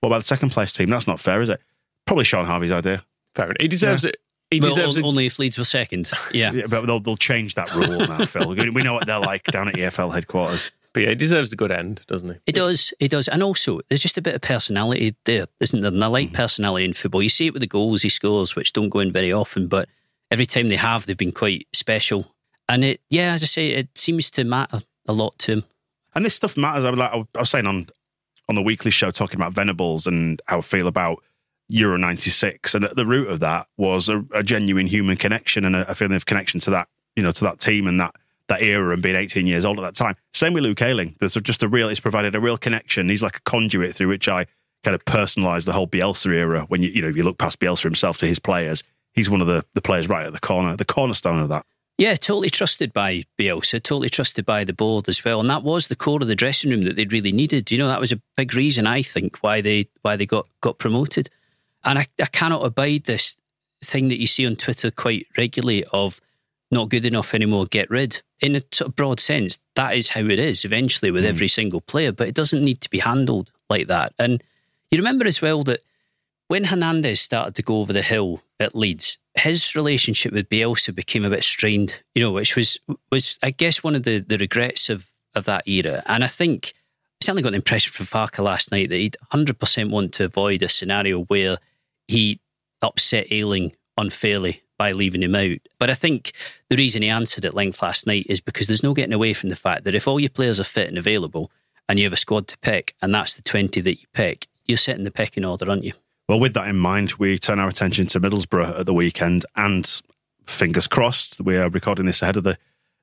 What 0.00 0.08
about 0.08 0.18
the 0.22 0.26
second 0.28 0.50
place 0.50 0.72
team? 0.72 0.88
That's 0.88 1.06
not 1.06 1.20
fair, 1.20 1.42
is 1.42 1.50
it? 1.50 1.60
Probably 2.06 2.24
Shaun 2.24 2.46
Harvey's 2.46 2.72
idea. 2.72 3.04
Fair 3.34 3.46
enough. 3.46 3.56
He 3.60 3.68
deserves 3.68 4.04
it. 4.06 4.16
He 4.50 4.58
Well, 4.60 4.70
deserves 4.70 4.96
on- 4.96 5.04
it. 5.04 5.06
only 5.06 5.26
if 5.26 5.38
Leeds 5.38 5.58
were 5.58 5.64
second. 5.64 6.10
Yeah. 6.32 6.52
Yeah, 6.54 6.66
but 6.68 6.86
they'll, 6.86 6.98
they'll 7.00 7.16
change 7.16 7.54
that 7.56 7.72
rule 7.74 7.98
now, 8.00 8.24
Phil. 8.24 8.48
We 8.54 8.82
know 8.82 8.94
what 8.94 9.06
they're 9.06 9.20
like 9.20 9.44
down 9.44 9.68
at 9.68 9.74
EFL 9.74 10.12
headquarters. 10.14 10.70
But 10.92 11.04
yeah, 11.04 11.08
he 11.10 11.14
deserves 11.14 11.52
a 11.52 11.56
good 11.56 11.70
end, 11.70 12.02
doesn't 12.08 12.28
he? 12.28 12.36
It 12.46 12.54
does, 12.54 12.92
it 12.98 13.10
does. 13.10 13.28
And 13.28 13.42
also, 13.42 13.80
there's 13.88 14.00
just 14.00 14.18
a 14.18 14.22
bit 14.22 14.34
of 14.34 14.40
personality 14.40 15.14
there, 15.24 15.46
isn't 15.60 15.80
there? 15.80 15.92
And 15.92 16.02
I 16.02 16.08
like 16.08 16.30
hmm. 16.30 16.34
personality 16.34 16.84
in 16.84 16.94
football. 16.94 17.22
You 17.22 17.28
see 17.28 17.46
it 17.46 17.52
with 17.52 17.60
the 17.60 17.66
goals 17.66 18.02
he 18.02 18.08
scores, 18.08 18.56
which 18.56 18.72
don't 18.72 18.88
go 18.88 18.98
in 18.98 19.12
very 19.12 19.32
often, 19.32 19.68
but 19.68 19.88
every 20.30 20.46
time 20.46 20.68
they 20.68 20.76
have, 20.76 21.06
they've 21.06 21.16
been 21.16 21.32
quite 21.32 21.68
special. 21.72 22.34
And 22.68 22.84
it, 22.84 23.00
yeah, 23.10 23.32
as 23.32 23.42
I 23.42 23.46
say, 23.46 23.70
it 23.70 23.96
seems 23.96 24.30
to 24.32 24.44
matter 24.44 24.80
a 25.06 25.12
lot 25.12 25.38
to 25.40 25.52
him. 25.52 25.64
And 26.14 26.24
this 26.24 26.34
stuff 26.34 26.56
matters. 26.56 26.84
I 26.84 26.90
was, 26.90 26.98
like, 26.98 27.12
I 27.12 27.38
was 27.38 27.50
saying 27.50 27.66
on 27.66 27.88
on 28.48 28.56
the 28.56 28.62
weekly 28.62 28.90
show 28.90 29.12
talking 29.12 29.36
about 29.36 29.52
Venables 29.52 30.08
and 30.08 30.42
how 30.46 30.58
I 30.58 30.60
feel 30.60 30.88
about 30.88 31.22
Euro 31.68 31.96
'96, 31.96 32.74
and 32.74 32.84
at 32.84 32.96
the 32.96 33.06
root 33.06 33.28
of 33.28 33.38
that 33.40 33.68
was 33.76 34.08
a, 34.08 34.24
a 34.34 34.42
genuine 34.42 34.88
human 34.88 35.16
connection 35.16 35.64
and 35.64 35.76
a, 35.76 35.88
a 35.88 35.94
feeling 35.94 36.16
of 36.16 36.26
connection 36.26 36.58
to 36.60 36.70
that, 36.70 36.88
you 37.14 37.22
know, 37.22 37.30
to 37.30 37.44
that 37.44 37.60
team 37.60 37.86
and 37.86 38.00
that 38.00 38.16
that 38.50 38.62
era 38.62 38.92
and 38.92 39.02
being 39.02 39.16
18 39.16 39.46
years 39.46 39.64
old 39.64 39.78
at 39.78 39.82
that 39.82 39.94
time. 39.94 40.16
Same 40.34 40.52
with 40.52 40.64
Luke 40.64 40.82
Ayling. 40.82 41.16
There's 41.18 41.34
just 41.34 41.62
a 41.62 41.68
real. 41.68 41.88
It's 41.88 42.00
provided 42.00 42.34
a 42.34 42.40
real 42.40 42.58
connection. 42.58 43.08
He's 43.08 43.22
like 43.22 43.38
a 43.38 43.42
conduit 43.42 43.94
through 43.94 44.08
which 44.08 44.28
I 44.28 44.46
kind 44.84 44.94
of 44.94 45.04
personalised 45.04 45.64
the 45.64 45.72
whole 45.72 45.86
Bielsa 45.86 46.34
era. 46.34 46.66
When 46.68 46.82
you 46.82 46.90
you 46.90 47.00
know 47.00 47.08
if 47.08 47.16
you 47.16 47.22
look 47.22 47.38
past 47.38 47.58
Bielsa 47.58 47.84
himself 47.84 48.18
to 48.18 48.26
his 48.26 48.38
players, 48.38 48.84
he's 49.14 49.30
one 49.30 49.40
of 49.40 49.46
the 49.46 49.64
the 49.74 49.80
players 49.80 50.08
right 50.08 50.26
at 50.26 50.32
the 50.32 50.40
corner, 50.40 50.76
the 50.76 50.84
cornerstone 50.84 51.38
of 51.38 51.48
that. 51.48 51.64
Yeah, 51.96 52.14
totally 52.14 52.48
trusted 52.50 52.92
by 52.92 53.24
Bielsa, 53.38 53.82
totally 53.82 54.08
trusted 54.08 54.46
by 54.46 54.64
the 54.64 54.72
board 54.72 55.08
as 55.08 55.24
well, 55.24 55.40
and 55.40 55.50
that 55.50 55.62
was 55.62 55.88
the 55.88 55.96
core 55.96 56.20
of 56.20 56.28
the 56.28 56.36
dressing 56.36 56.70
room 56.70 56.82
that 56.82 56.96
they 56.96 57.04
really 57.04 57.32
needed. 57.32 57.70
You 57.70 57.78
know, 57.78 57.88
that 57.88 58.00
was 58.00 58.12
a 58.12 58.20
big 58.36 58.54
reason 58.54 58.86
I 58.86 59.02
think 59.02 59.38
why 59.38 59.60
they 59.60 59.88
why 60.02 60.16
they 60.16 60.26
got 60.26 60.48
got 60.60 60.78
promoted. 60.78 61.30
And 61.84 61.98
I, 61.98 62.06
I 62.20 62.26
cannot 62.26 62.64
abide 62.64 63.04
this 63.04 63.36
thing 63.82 64.08
that 64.08 64.18
you 64.18 64.26
see 64.26 64.46
on 64.46 64.56
Twitter 64.56 64.90
quite 64.90 65.26
regularly 65.38 65.84
of 65.92 66.20
not 66.70 66.88
good 66.88 67.04
enough 67.04 67.34
anymore, 67.34 67.66
get 67.66 67.90
rid. 67.90 68.22
In 68.40 68.56
a 68.56 68.60
sort 68.72 68.88
of 68.88 68.96
broad 68.96 69.20
sense, 69.20 69.58
that 69.74 69.96
is 69.96 70.10
how 70.10 70.20
it 70.20 70.38
is 70.38 70.64
eventually 70.64 71.10
with 71.10 71.24
hmm. 71.24 71.30
every 71.30 71.48
single 71.48 71.80
player, 71.80 72.12
but 72.12 72.28
it 72.28 72.34
doesn't 72.34 72.64
need 72.64 72.80
to 72.80 72.90
be 72.90 73.00
handled 73.00 73.50
like 73.68 73.88
that. 73.88 74.12
And 74.18 74.42
you 74.90 74.98
remember 74.98 75.26
as 75.26 75.42
well 75.42 75.62
that 75.64 75.80
when 76.48 76.64
Hernandez 76.64 77.20
started 77.20 77.54
to 77.54 77.62
go 77.62 77.78
over 77.78 77.92
the 77.92 78.02
hill 78.02 78.42
at 78.58 78.74
Leeds, 78.74 79.18
his 79.36 79.76
relationship 79.76 80.32
with 80.32 80.48
Bielsa 80.48 80.94
became 80.94 81.24
a 81.24 81.30
bit 81.30 81.44
strained, 81.44 82.02
you 82.14 82.22
know, 82.22 82.32
which 82.32 82.56
was 82.56 82.78
was 83.10 83.38
I 83.42 83.50
guess 83.50 83.84
one 83.84 83.94
of 83.94 84.02
the, 84.02 84.18
the 84.18 84.38
regrets 84.38 84.88
of, 84.90 85.10
of 85.34 85.44
that 85.44 85.68
era. 85.68 86.02
And 86.06 86.24
I 86.24 86.26
think 86.26 86.74
I 87.22 87.26
certainly 87.26 87.42
got 87.42 87.50
the 87.50 87.56
impression 87.56 87.92
from 87.92 88.06
Farke 88.06 88.42
last 88.42 88.72
night 88.72 88.88
that 88.88 88.96
he'd 88.96 89.16
100% 89.32 89.90
want 89.90 90.12
to 90.14 90.24
avoid 90.24 90.62
a 90.62 90.68
scenario 90.68 91.22
where 91.24 91.58
he 92.08 92.40
upset 92.82 93.28
Ayling 93.30 93.76
unfairly 93.96 94.62
by 94.80 94.92
leaving 94.92 95.22
him 95.22 95.34
out. 95.34 95.58
But 95.78 95.90
I 95.90 95.94
think 95.94 96.32
the 96.70 96.76
reason 96.76 97.02
he 97.02 97.10
answered 97.10 97.44
at 97.44 97.52
length 97.52 97.82
last 97.82 98.06
night 98.06 98.24
is 98.30 98.40
because 98.40 98.66
there's 98.66 98.82
no 98.82 98.94
getting 98.94 99.12
away 99.12 99.34
from 99.34 99.50
the 99.50 99.56
fact 99.56 99.84
that 99.84 99.94
if 99.94 100.08
all 100.08 100.18
your 100.18 100.30
players 100.30 100.58
are 100.58 100.64
fit 100.64 100.88
and 100.88 100.96
available 100.96 101.50
and 101.86 101.98
you 101.98 102.06
have 102.06 102.14
a 102.14 102.16
squad 102.16 102.48
to 102.48 102.56
pick 102.60 102.94
and 103.02 103.14
that's 103.14 103.34
the 103.34 103.42
20 103.42 103.82
that 103.82 104.00
you 104.00 104.06
pick, 104.14 104.46
you're 104.64 104.78
setting 104.78 105.04
the 105.04 105.10
pecking 105.10 105.44
order, 105.44 105.68
aren't 105.68 105.84
you? 105.84 105.92
Well, 106.30 106.40
with 106.40 106.54
that 106.54 106.66
in 106.66 106.78
mind, 106.78 107.12
we 107.18 107.38
turn 107.38 107.58
our 107.58 107.68
attention 107.68 108.06
to 108.06 108.20
Middlesbrough 108.20 108.80
at 108.80 108.86
the 108.86 108.94
weekend, 108.94 109.44
and 109.54 110.00
fingers 110.46 110.86
crossed, 110.86 111.42
we 111.42 111.58
are 111.58 111.68
recording 111.68 112.06
this 112.06 112.22
ahead 112.22 112.38
of 112.38 112.44
the 112.44 112.56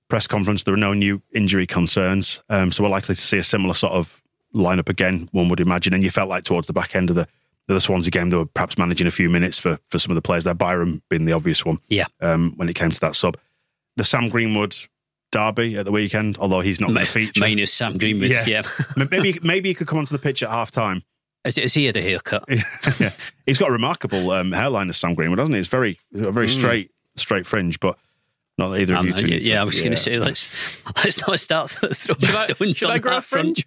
press 0.07 0.25
conference. 0.25 0.63
There 0.63 0.73
are 0.73 0.77
no 0.77 0.95
new 0.95 1.21
injury 1.31 1.67
concerns, 1.67 2.39
um, 2.49 2.71
so 2.71 2.81
we're 2.81 2.89
likely 2.89 3.13
to 3.13 3.21
see 3.21 3.37
a 3.37 3.43
similar 3.43 3.75
sort 3.75 3.93
of 3.93 4.23
lineup 4.55 4.89
again. 4.89 5.29
One 5.31 5.47
would 5.49 5.59
imagine, 5.59 5.93
and 5.93 6.03
you 6.03 6.09
felt 6.09 6.27
like 6.27 6.43
towards 6.43 6.65
the 6.65 6.73
back 6.73 6.95
end 6.95 7.11
of 7.11 7.15
the 7.15 7.27
the 7.67 7.81
Swansea 7.81 8.11
game, 8.11 8.29
they 8.29 8.37
were 8.37 8.45
perhaps 8.45 8.77
managing 8.77 9.07
a 9.07 9.11
few 9.11 9.29
minutes 9.29 9.57
for 9.57 9.77
for 9.89 9.99
some 9.99 10.11
of 10.11 10.15
the 10.15 10.21
players 10.21 10.43
there. 10.45 10.53
Byram 10.53 11.01
being 11.09 11.25
the 11.25 11.33
obvious 11.33 11.65
one, 11.65 11.79
Yeah. 11.89 12.05
um, 12.21 12.53
when 12.55 12.69
it 12.69 12.75
came 12.75 12.91
to 12.91 12.99
that 13.01 13.15
sub. 13.15 13.37
The 13.97 14.03
Sam 14.03 14.29
Greenwood 14.29 14.75
derby 15.31 15.75
at 15.77 15.85
the 15.85 15.91
weekend, 15.91 16.37
although 16.39 16.61
he's 16.61 16.79
not 16.79 16.87
going 16.91 17.05
to 17.05 17.11
feature. 17.11 17.39
Minus 17.41 17.73
Sam 17.73 17.97
Greenwood. 17.97 18.29
Yeah. 18.29 18.45
Yeah. 18.45 18.61
maybe 19.11 19.39
maybe 19.43 19.69
he 19.69 19.75
could 19.75 19.87
come 19.87 19.99
onto 19.99 20.13
the 20.15 20.19
pitch 20.19 20.43
at 20.43 20.49
half 20.49 20.71
time. 20.71 21.03
Has, 21.45 21.55
has 21.57 21.73
he 21.73 21.85
had 21.85 21.95
a 21.97 22.01
haircut? 22.01 22.43
yeah. 22.99 23.11
He's 23.45 23.57
got 23.57 23.69
a 23.69 23.71
remarkable 23.71 24.31
um, 24.31 24.51
hairline 24.51 24.89
of 24.89 24.95
Sam 24.97 25.13
Greenwood, 25.13 25.37
doesn't 25.37 25.53
he? 25.53 25.59
It's 25.59 25.69
very, 25.69 25.97
a 26.13 26.31
very 26.31 26.47
straight, 26.49 26.91
straight 27.15 27.45
fringe, 27.45 27.79
but 27.79 27.97
not 28.57 28.77
either 28.77 28.93
of 28.95 28.99
Um, 28.99 29.07
you 29.07 29.13
two. 29.13 29.27
yeah, 29.27 29.37
yeah, 29.53 29.61
I 29.61 29.63
was 29.63 29.79
going 29.79 29.91
to 29.91 29.97
say 29.97 30.19
let's 30.19 30.85
let's 31.03 31.25
not 31.27 31.39
start 31.39 31.69
throwing 31.71 31.93
Should 31.93 32.23
I, 32.23 32.45
stones 32.53 32.77
should 32.77 32.89
on 32.89 32.95
I 32.95 32.99
grow 32.99 33.17
a 33.17 33.21
fringe? 33.21 33.65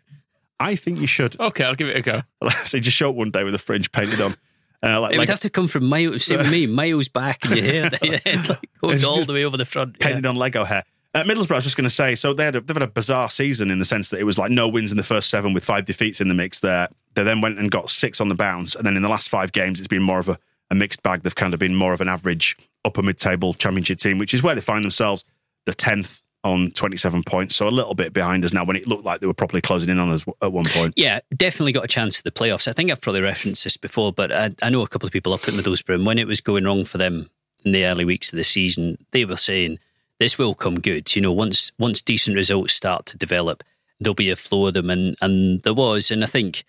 I 0.60 0.76
think 0.76 1.00
you 1.00 1.06
should. 1.06 1.40
Okay, 1.40 1.64
I'll 1.64 1.74
give 1.74 1.88
it 1.88 1.96
a 1.96 2.02
go. 2.02 2.20
so 2.64 2.76
you 2.76 2.82
just 2.82 2.96
show 2.96 3.10
up 3.10 3.16
one 3.16 3.30
day 3.30 3.42
with 3.44 3.54
a 3.54 3.58
fringe 3.58 3.90
painted 3.90 4.20
on. 4.20 4.34
Uh, 4.82 5.00
like, 5.00 5.14
It 5.14 5.18
like 5.18 5.18
would 5.18 5.28
have 5.30 5.40
to 5.40 5.50
come 5.50 5.68
from 5.68 5.86
miles, 5.88 6.24
same 6.26 6.48
me, 6.50 6.66
miles 6.66 7.08
back 7.08 7.44
in 7.44 7.56
your 7.56 7.64
hair, 7.64 7.90
your 8.02 8.12
like, 8.12 8.60
going 8.80 9.04
all 9.04 9.24
the 9.24 9.32
way 9.32 9.44
over 9.44 9.56
the 9.56 9.64
front. 9.64 9.96
yeah. 9.98 10.06
painted 10.06 10.26
on 10.26 10.36
Lego 10.36 10.64
hair. 10.64 10.84
Uh, 11.12 11.24
Middlesbrough, 11.24 11.52
I 11.52 11.56
was 11.56 11.64
just 11.64 11.76
going 11.76 11.84
to 11.84 11.90
say, 11.90 12.14
so 12.14 12.32
they 12.32 12.44
had 12.44 12.54
a, 12.54 12.60
they've 12.60 12.76
had 12.76 12.82
a 12.82 12.86
bizarre 12.86 13.28
season 13.30 13.70
in 13.70 13.80
the 13.80 13.84
sense 13.84 14.10
that 14.10 14.20
it 14.20 14.24
was 14.24 14.38
like 14.38 14.50
no 14.52 14.68
wins 14.68 14.92
in 14.92 14.96
the 14.96 15.02
first 15.02 15.28
seven 15.28 15.52
with 15.52 15.64
five 15.64 15.84
defeats 15.84 16.20
in 16.20 16.28
the 16.28 16.34
mix 16.34 16.60
there. 16.60 16.88
They 17.14 17.24
then 17.24 17.40
went 17.40 17.58
and 17.58 17.68
got 17.68 17.90
six 17.90 18.20
on 18.20 18.28
the 18.28 18.36
bounce. 18.36 18.76
And 18.76 18.86
then 18.86 18.96
in 18.96 19.02
the 19.02 19.08
last 19.08 19.28
five 19.28 19.50
games, 19.50 19.80
it's 19.80 19.88
been 19.88 20.04
more 20.04 20.20
of 20.20 20.28
a, 20.28 20.38
a 20.70 20.76
mixed 20.76 21.02
bag. 21.02 21.22
They've 21.22 21.34
kind 21.34 21.52
of 21.52 21.58
been 21.58 21.74
more 21.74 21.92
of 21.92 22.00
an 22.00 22.08
average 22.08 22.56
upper 22.84 23.02
mid 23.02 23.18
table 23.18 23.54
championship 23.54 23.98
team, 23.98 24.18
which 24.18 24.32
is 24.32 24.42
where 24.42 24.54
they 24.54 24.60
find 24.60 24.84
themselves 24.84 25.24
the 25.66 25.74
10th 25.74 26.19
on 26.42 26.70
27 26.70 27.22
points. 27.24 27.56
So 27.56 27.68
a 27.68 27.70
little 27.70 27.94
bit 27.94 28.12
behind 28.12 28.44
us 28.44 28.52
now 28.52 28.64
when 28.64 28.76
it 28.76 28.86
looked 28.86 29.04
like 29.04 29.20
they 29.20 29.26
were 29.26 29.34
properly 29.34 29.60
closing 29.60 29.90
in 29.90 29.98
on 29.98 30.10
us 30.10 30.24
at 30.42 30.52
one 30.52 30.64
point. 30.66 30.94
Yeah, 30.96 31.20
definitely 31.36 31.72
got 31.72 31.84
a 31.84 31.88
chance 31.88 32.18
at 32.18 32.24
the 32.24 32.30
playoffs. 32.30 32.66
I 32.66 32.72
think 32.72 32.90
I've 32.90 33.00
probably 33.00 33.20
referenced 33.20 33.64
this 33.64 33.76
before, 33.76 34.12
but 34.12 34.32
I, 34.32 34.50
I 34.62 34.70
know 34.70 34.82
a 34.82 34.88
couple 34.88 35.06
of 35.06 35.12
people 35.12 35.32
up 35.32 35.46
at 35.46 35.54
Middlesbrough, 35.54 35.96
and 35.96 36.06
when 36.06 36.18
it 36.18 36.26
was 36.26 36.40
going 36.40 36.64
wrong 36.64 36.84
for 36.84 36.98
them 36.98 37.28
in 37.64 37.72
the 37.72 37.84
early 37.84 38.04
weeks 38.04 38.32
of 38.32 38.36
the 38.36 38.44
season, 38.44 38.96
they 39.10 39.24
were 39.24 39.36
saying 39.36 39.78
this 40.18 40.38
will 40.38 40.54
come 40.54 40.80
good. 40.80 41.14
You 41.14 41.22
know, 41.22 41.32
once 41.32 41.72
once 41.78 42.00
decent 42.00 42.36
results 42.36 42.72
start 42.72 43.06
to 43.06 43.18
develop, 43.18 43.62
there'll 44.00 44.14
be 44.14 44.30
a 44.30 44.36
flow 44.36 44.66
of 44.66 44.74
them, 44.74 44.88
and 44.88 45.16
and 45.20 45.62
there 45.62 45.74
was, 45.74 46.10
and 46.10 46.24
I 46.24 46.26
think 46.26 46.64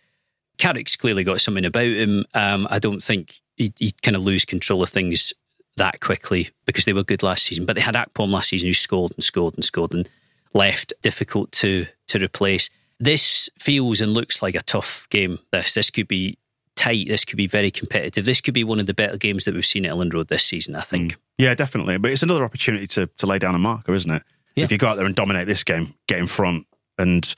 Carrick's 0.58 0.96
clearly 0.98 1.24
got 1.24 1.42
something 1.42 1.66
about 1.66 1.86
him. 1.86 2.26
Um, 2.34 2.68
I 2.70 2.80
don't 2.80 3.02
think 3.02 3.40
he'd, 3.56 3.74
he'd 3.80 4.02
kind 4.02 4.16
of 4.16 4.24
lose 4.24 4.46
control 4.46 4.84
of 4.84 4.90
things 4.90 5.34
that 5.82 6.00
quickly 6.00 6.52
because 6.66 6.86
they 6.86 6.94
were 6.94 7.04
good 7.04 7.24
last 7.24 7.44
season. 7.44 7.66
But 7.66 7.76
they 7.76 7.82
had 7.82 7.96
Akpom 7.96 8.30
last 8.30 8.50
season 8.50 8.68
who 8.70 8.74
scored 8.74 9.14
and 9.14 9.24
scored 9.24 9.56
and 9.56 9.66
scored 9.66 9.94
and 9.94 10.08
left 10.54 10.94
difficult 11.02 11.52
to 11.54 11.88
to 12.08 12.20
replace. 12.20 12.70
This 13.00 13.50
feels 13.58 14.00
and 14.00 14.14
looks 14.14 14.44
like 14.44 14.54
a 14.54 14.62
tough 14.62 15.08
game. 15.10 15.40
This 15.52 15.74
this 15.74 15.90
could 15.90 16.08
be 16.08 16.38
tight. 16.76 17.08
This 17.08 17.26
could 17.26 17.38
be 17.38 17.48
very 17.48 17.72
competitive. 17.72 18.26
This 18.26 18.42
could 18.42 18.54
be 18.54 18.64
one 18.64 18.80
of 18.80 18.86
the 18.86 18.94
better 18.94 19.18
games 19.18 19.46
that 19.46 19.56
we've 19.56 19.66
seen 19.66 19.86
at 19.86 19.92
Elland 19.92 20.14
Road 20.14 20.28
this 20.28 20.44
season. 20.44 20.76
I 20.76 20.82
think. 20.82 21.14
Mm. 21.14 21.18
Yeah, 21.40 21.56
definitely. 21.56 21.98
But 21.98 22.12
it's 22.12 22.22
another 22.22 22.44
opportunity 22.44 22.86
to, 22.88 23.08
to 23.08 23.26
lay 23.26 23.40
down 23.40 23.56
a 23.56 23.60
marker, 23.60 23.96
isn't 23.96 24.12
it? 24.12 24.22
Yeah. 24.56 24.66
If 24.66 24.72
you 24.72 24.78
go 24.78 24.88
out 24.88 24.98
there 24.98 25.08
and 25.08 25.16
dominate 25.16 25.48
this 25.48 25.64
game, 25.64 25.96
get 26.08 26.20
in 26.20 26.28
front. 26.28 26.68
And 27.00 27.34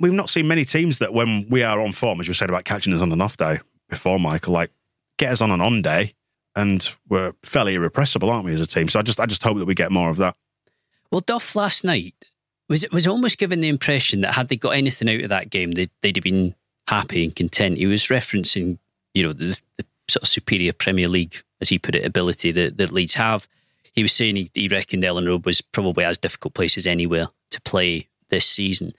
we've 0.00 0.12
not 0.12 0.30
seen 0.30 0.48
many 0.48 0.64
teams 0.64 0.98
that 0.98 1.14
when 1.14 1.48
we 1.48 1.62
are 1.62 1.80
on 1.80 1.92
form, 1.92 2.20
as 2.20 2.26
you 2.26 2.34
said 2.34 2.48
about 2.48 2.64
catching 2.64 2.92
us 2.92 3.02
on 3.02 3.12
an 3.12 3.20
off 3.20 3.36
day 3.36 3.60
before, 3.88 4.18
Michael, 4.18 4.54
like 4.54 4.72
get 5.18 5.30
us 5.30 5.40
on 5.40 5.52
an 5.52 5.60
on 5.60 5.82
day 5.82 6.14
and 6.56 6.96
we're 7.08 7.34
fairly 7.44 7.74
irrepressible, 7.74 8.30
aren't 8.30 8.46
we, 8.46 8.52
as 8.52 8.60
a 8.60 8.66
team? 8.66 8.88
So 8.88 8.98
I 8.98 9.02
just 9.02 9.20
I 9.20 9.26
just 9.26 9.44
hope 9.44 9.58
that 9.58 9.66
we 9.66 9.74
get 9.74 9.92
more 9.92 10.10
of 10.10 10.16
that. 10.16 10.34
Well, 11.12 11.20
Duff 11.20 11.54
last 11.54 11.84
night 11.84 12.14
was 12.68 12.84
was 12.90 13.06
almost 13.06 13.38
given 13.38 13.60
the 13.60 13.68
impression 13.68 14.22
that 14.22 14.34
had 14.34 14.48
they 14.48 14.56
got 14.56 14.70
anything 14.70 15.08
out 15.08 15.22
of 15.22 15.28
that 15.28 15.50
game, 15.50 15.72
they'd, 15.72 15.90
they'd 16.00 16.16
have 16.16 16.24
been 16.24 16.54
happy 16.88 17.22
and 17.22 17.36
content. 17.36 17.78
He 17.78 17.86
was 17.86 18.04
referencing, 18.04 18.78
you 19.14 19.22
know, 19.22 19.32
the, 19.32 19.60
the 19.76 19.84
sort 20.08 20.22
of 20.22 20.28
superior 20.28 20.72
Premier 20.72 21.08
League, 21.08 21.42
as 21.60 21.68
he 21.68 21.78
put 21.78 21.94
it, 21.94 22.04
ability 22.04 22.52
that, 22.52 22.78
that 22.78 22.90
Leeds 22.90 23.14
have. 23.14 23.46
He 23.92 24.02
was 24.02 24.12
saying 24.12 24.36
he, 24.36 24.50
he 24.54 24.68
reckoned 24.68 25.02
Elland 25.02 25.26
Road 25.26 25.44
was 25.44 25.60
probably 25.60 26.04
as 26.04 26.18
difficult 26.18 26.54
place 26.54 26.76
as 26.76 26.86
anywhere 26.86 27.28
to 27.50 27.60
play 27.62 28.08
this 28.28 28.46
season. 28.46 28.92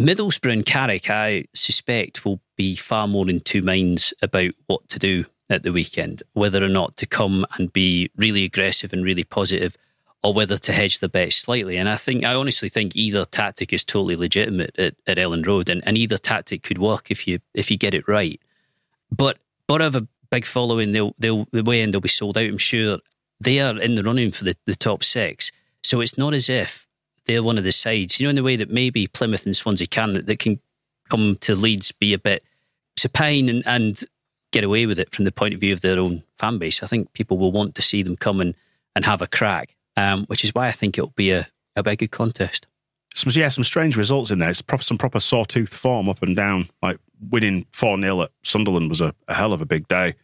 Middlesbrough 0.00 0.52
and 0.52 0.66
Carrick, 0.66 1.10
I 1.10 1.44
suspect, 1.54 2.24
will 2.24 2.40
be 2.56 2.74
far 2.74 3.06
more 3.06 3.28
in 3.28 3.40
two 3.40 3.62
minds 3.62 4.14
about 4.22 4.52
what 4.66 4.88
to 4.88 4.98
do 4.98 5.26
at 5.52 5.62
the 5.62 5.72
weekend, 5.72 6.22
whether 6.32 6.64
or 6.64 6.68
not 6.68 6.96
to 6.96 7.06
come 7.06 7.46
and 7.56 7.72
be 7.72 8.10
really 8.16 8.44
aggressive 8.44 8.92
and 8.92 9.04
really 9.04 9.24
positive, 9.24 9.76
or 10.22 10.32
whether 10.32 10.56
to 10.56 10.72
hedge 10.72 11.00
the 11.00 11.08
bet 11.08 11.32
slightly. 11.32 11.76
And 11.76 11.88
I 11.88 11.96
think, 11.96 12.24
I 12.24 12.34
honestly 12.34 12.68
think 12.68 12.96
either 12.96 13.24
tactic 13.24 13.72
is 13.72 13.84
totally 13.84 14.16
legitimate 14.16 14.78
at, 14.78 14.94
at 15.06 15.18
Elland 15.18 15.46
Road, 15.46 15.68
and, 15.68 15.86
and 15.86 15.98
either 15.98 16.18
tactic 16.18 16.62
could 16.62 16.78
work 16.78 17.10
if 17.10 17.26
you 17.26 17.40
if 17.54 17.70
you 17.70 17.76
get 17.76 17.94
it 17.94 18.08
right. 18.08 18.40
But 19.10 19.38
but 19.66 19.80
have 19.80 19.96
a 19.96 20.06
big 20.30 20.44
following. 20.44 20.92
They'll 20.92 21.14
they'll 21.18 21.46
the 21.52 21.62
way 21.62 21.82
in 21.82 21.90
they'll 21.90 22.00
be 22.00 22.08
sold 22.08 22.38
out. 22.38 22.44
I'm 22.44 22.58
sure 22.58 22.98
they 23.40 23.60
are 23.60 23.78
in 23.78 23.96
the 23.96 24.04
running 24.04 24.30
for 24.30 24.44
the, 24.44 24.56
the 24.66 24.76
top 24.76 25.02
six. 25.02 25.50
So 25.82 26.00
it's 26.00 26.16
not 26.16 26.32
as 26.32 26.48
if 26.48 26.86
they're 27.26 27.42
one 27.42 27.58
of 27.58 27.64
the 27.64 27.72
sides, 27.72 28.18
you 28.18 28.26
know, 28.26 28.30
in 28.30 28.36
the 28.36 28.42
way 28.42 28.56
that 28.56 28.70
maybe 28.70 29.06
Plymouth 29.06 29.46
and 29.46 29.56
Swansea 29.56 29.86
can 29.86 30.12
that, 30.14 30.26
that 30.26 30.38
can 30.38 30.60
come 31.10 31.36
to 31.40 31.54
Leeds 31.54 31.92
be 31.92 32.14
a 32.14 32.18
bit 32.18 32.44
supine 32.96 33.48
and, 33.48 33.62
and 33.66 34.04
get 34.52 34.64
away 34.64 34.86
with 34.86 34.98
it 34.98 35.12
from 35.12 35.24
the 35.24 35.32
point 35.32 35.54
of 35.54 35.60
view 35.60 35.72
of 35.72 35.80
their 35.80 35.98
own 35.98 36.22
fan 36.38 36.58
base. 36.58 36.82
I 36.82 36.86
think 36.86 37.12
people 37.14 37.38
will 37.38 37.52
want 37.52 37.74
to 37.74 37.82
see 37.82 38.02
them 38.02 38.16
come 38.16 38.40
and, 38.40 38.54
and 38.94 39.04
have 39.04 39.22
a 39.22 39.26
crack, 39.26 39.74
um, 39.96 40.26
which 40.26 40.44
is 40.44 40.54
why 40.54 40.68
I 40.68 40.72
think 40.72 40.96
it'll 40.96 41.10
be 41.10 41.32
a, 41.32 41.48
a 41.74 41.82
very 41.82 41.96
good 41.96 42.10
contest. 42.10 42.66
Some, 43.14 43.32
yeah, 43.34 43.48
some 43.48 43.64
strange 43.64 43.96
results 43.96 44.30
in 44.30 44.38
there. 44.38 44.50
It's 44.50 44.62
proper, 44.62 44.84
some 44.84 44.98
proper 44.98 45.20
sawtooth 45.20 45.72
form 45.72 46.08
up 46.08 46.22
and 46.22 46.36
down. 46.36 46.70
Like 46.82 46.98
winning 47.30 47.66
4 47.72 47.98
0 47.98 48.22
at 48.22 48.30
Sunderland 48.42 48.88
was 48.88 49.00
a, 49.00 49.14
a, 49.28 49.34
hell 49.34 49.52
of 49.52 49.60
a 49.60 49.66
big 49.66 49.88
day 49.88 50.14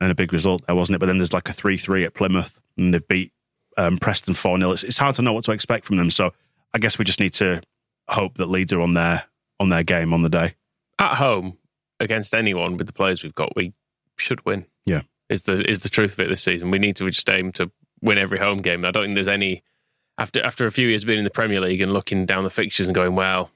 and 0.00 0.10
a 0.10 0.14
big 0.14 0.32
result 0.32 0.66
there, 0.66 0.76
wasn't 0.76 0.96
it? 0.96 0.98
But 0.98 1.06
then 1.06 1.18
there's 1.18 1.32
like 1.32 1.48
a 1.48 1.52
3 1.52 1.76
3 1.76 2.04
at 2.04 2.14
Plymouth 2.14 2.60
and 2.76 2.92
they've 2.92 3.06
beat 3.08 3.32
um, 3.76 3.98
Preston 3.98 4.34
4 4.34 4.58
0. 4.58 4.70
It's, 4.72 4.82
it's 4.82 4.98
hard 4.98 5.14
to 5.16 5.22
know 5.22 5.32
what 5.32 5.44
to 5.44 5.52
expect 5.52 5.86
from 5.86 5.96
them. 5.96 6.10
So 6.10 6.32
I 6.74 6.78
guess 6.78 6.98
we 6.98 7.04
just 7.04 7.20
need 7.20 7.34
to 7.34 7.62
hope 8.08 8.36
that 8.36 8.46
Leeds 8.46 8.72
are 8.72 8.80
on 8.80 8.94
their, 8.94 9.24
on 9.58 9.70
their 9.70 9.82
game 9.82 10.12
on 10.12 10.22
the 10.22 10.28
day. 10.28 10.54
At 10.98 11.16
home, 11.16 11.56
against 12.04 12.34
anyone 12.34 12.76
with 12.76 12.86
the 12.86 12.92
players 12.92 13.22
we've 13.22 13.34
got, 13.34 13.56
we 13.56 13.72
should 14.16 14.44
win. 14.44 14.66
Yeah. 14.86 15.02
Is 15.28 15.42
the 15.42 15.68
is 15.68 15.80
the 15.80 15.88
truth 15.88 16.12
of 16.12 16.20
it 16.20 16.28
this 16.28 16.42
season. 16.42 16.70
We 16.70 16.78
need 16.78 16.96
to 16.96 17.08
just 17.08 17.28
aim 17.30 17.52
to 17.52 17.70
win 18.02 18.18
every 18.18 18.38
home 18.38 18.58
game. 18.58 18.84
I 18.84 18.90
don't 18.90 19.04
think 19.04 19.14
there's 19.14 19.28
any 19.28 19.62
after 20.18 20.44
after 20.44 20.66
a 20.66 20.70
few 20.70 20.88
years 20.88 21.04
being 21.04 21.18
in 21.18 21.24
the 21.24 21.30
Premier 21.30 21.60
League 21.60 21.80
and 21.80 21.92
looking 21.92 22.26
down 22.26 22.44
the 22.44 22.50
fixtures 22.50 22.86
and 22.86 22.94
going, 22.94 23.14
well, 23.14 23.50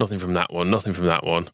nothing 0.00 0.18
from 0.18 0.34
that 0.34 0.52
one, 0.52 0.70
nothing 0.70 0.92
from 0.92 1.06
that 1.06 1.24
one. 1.24 1.50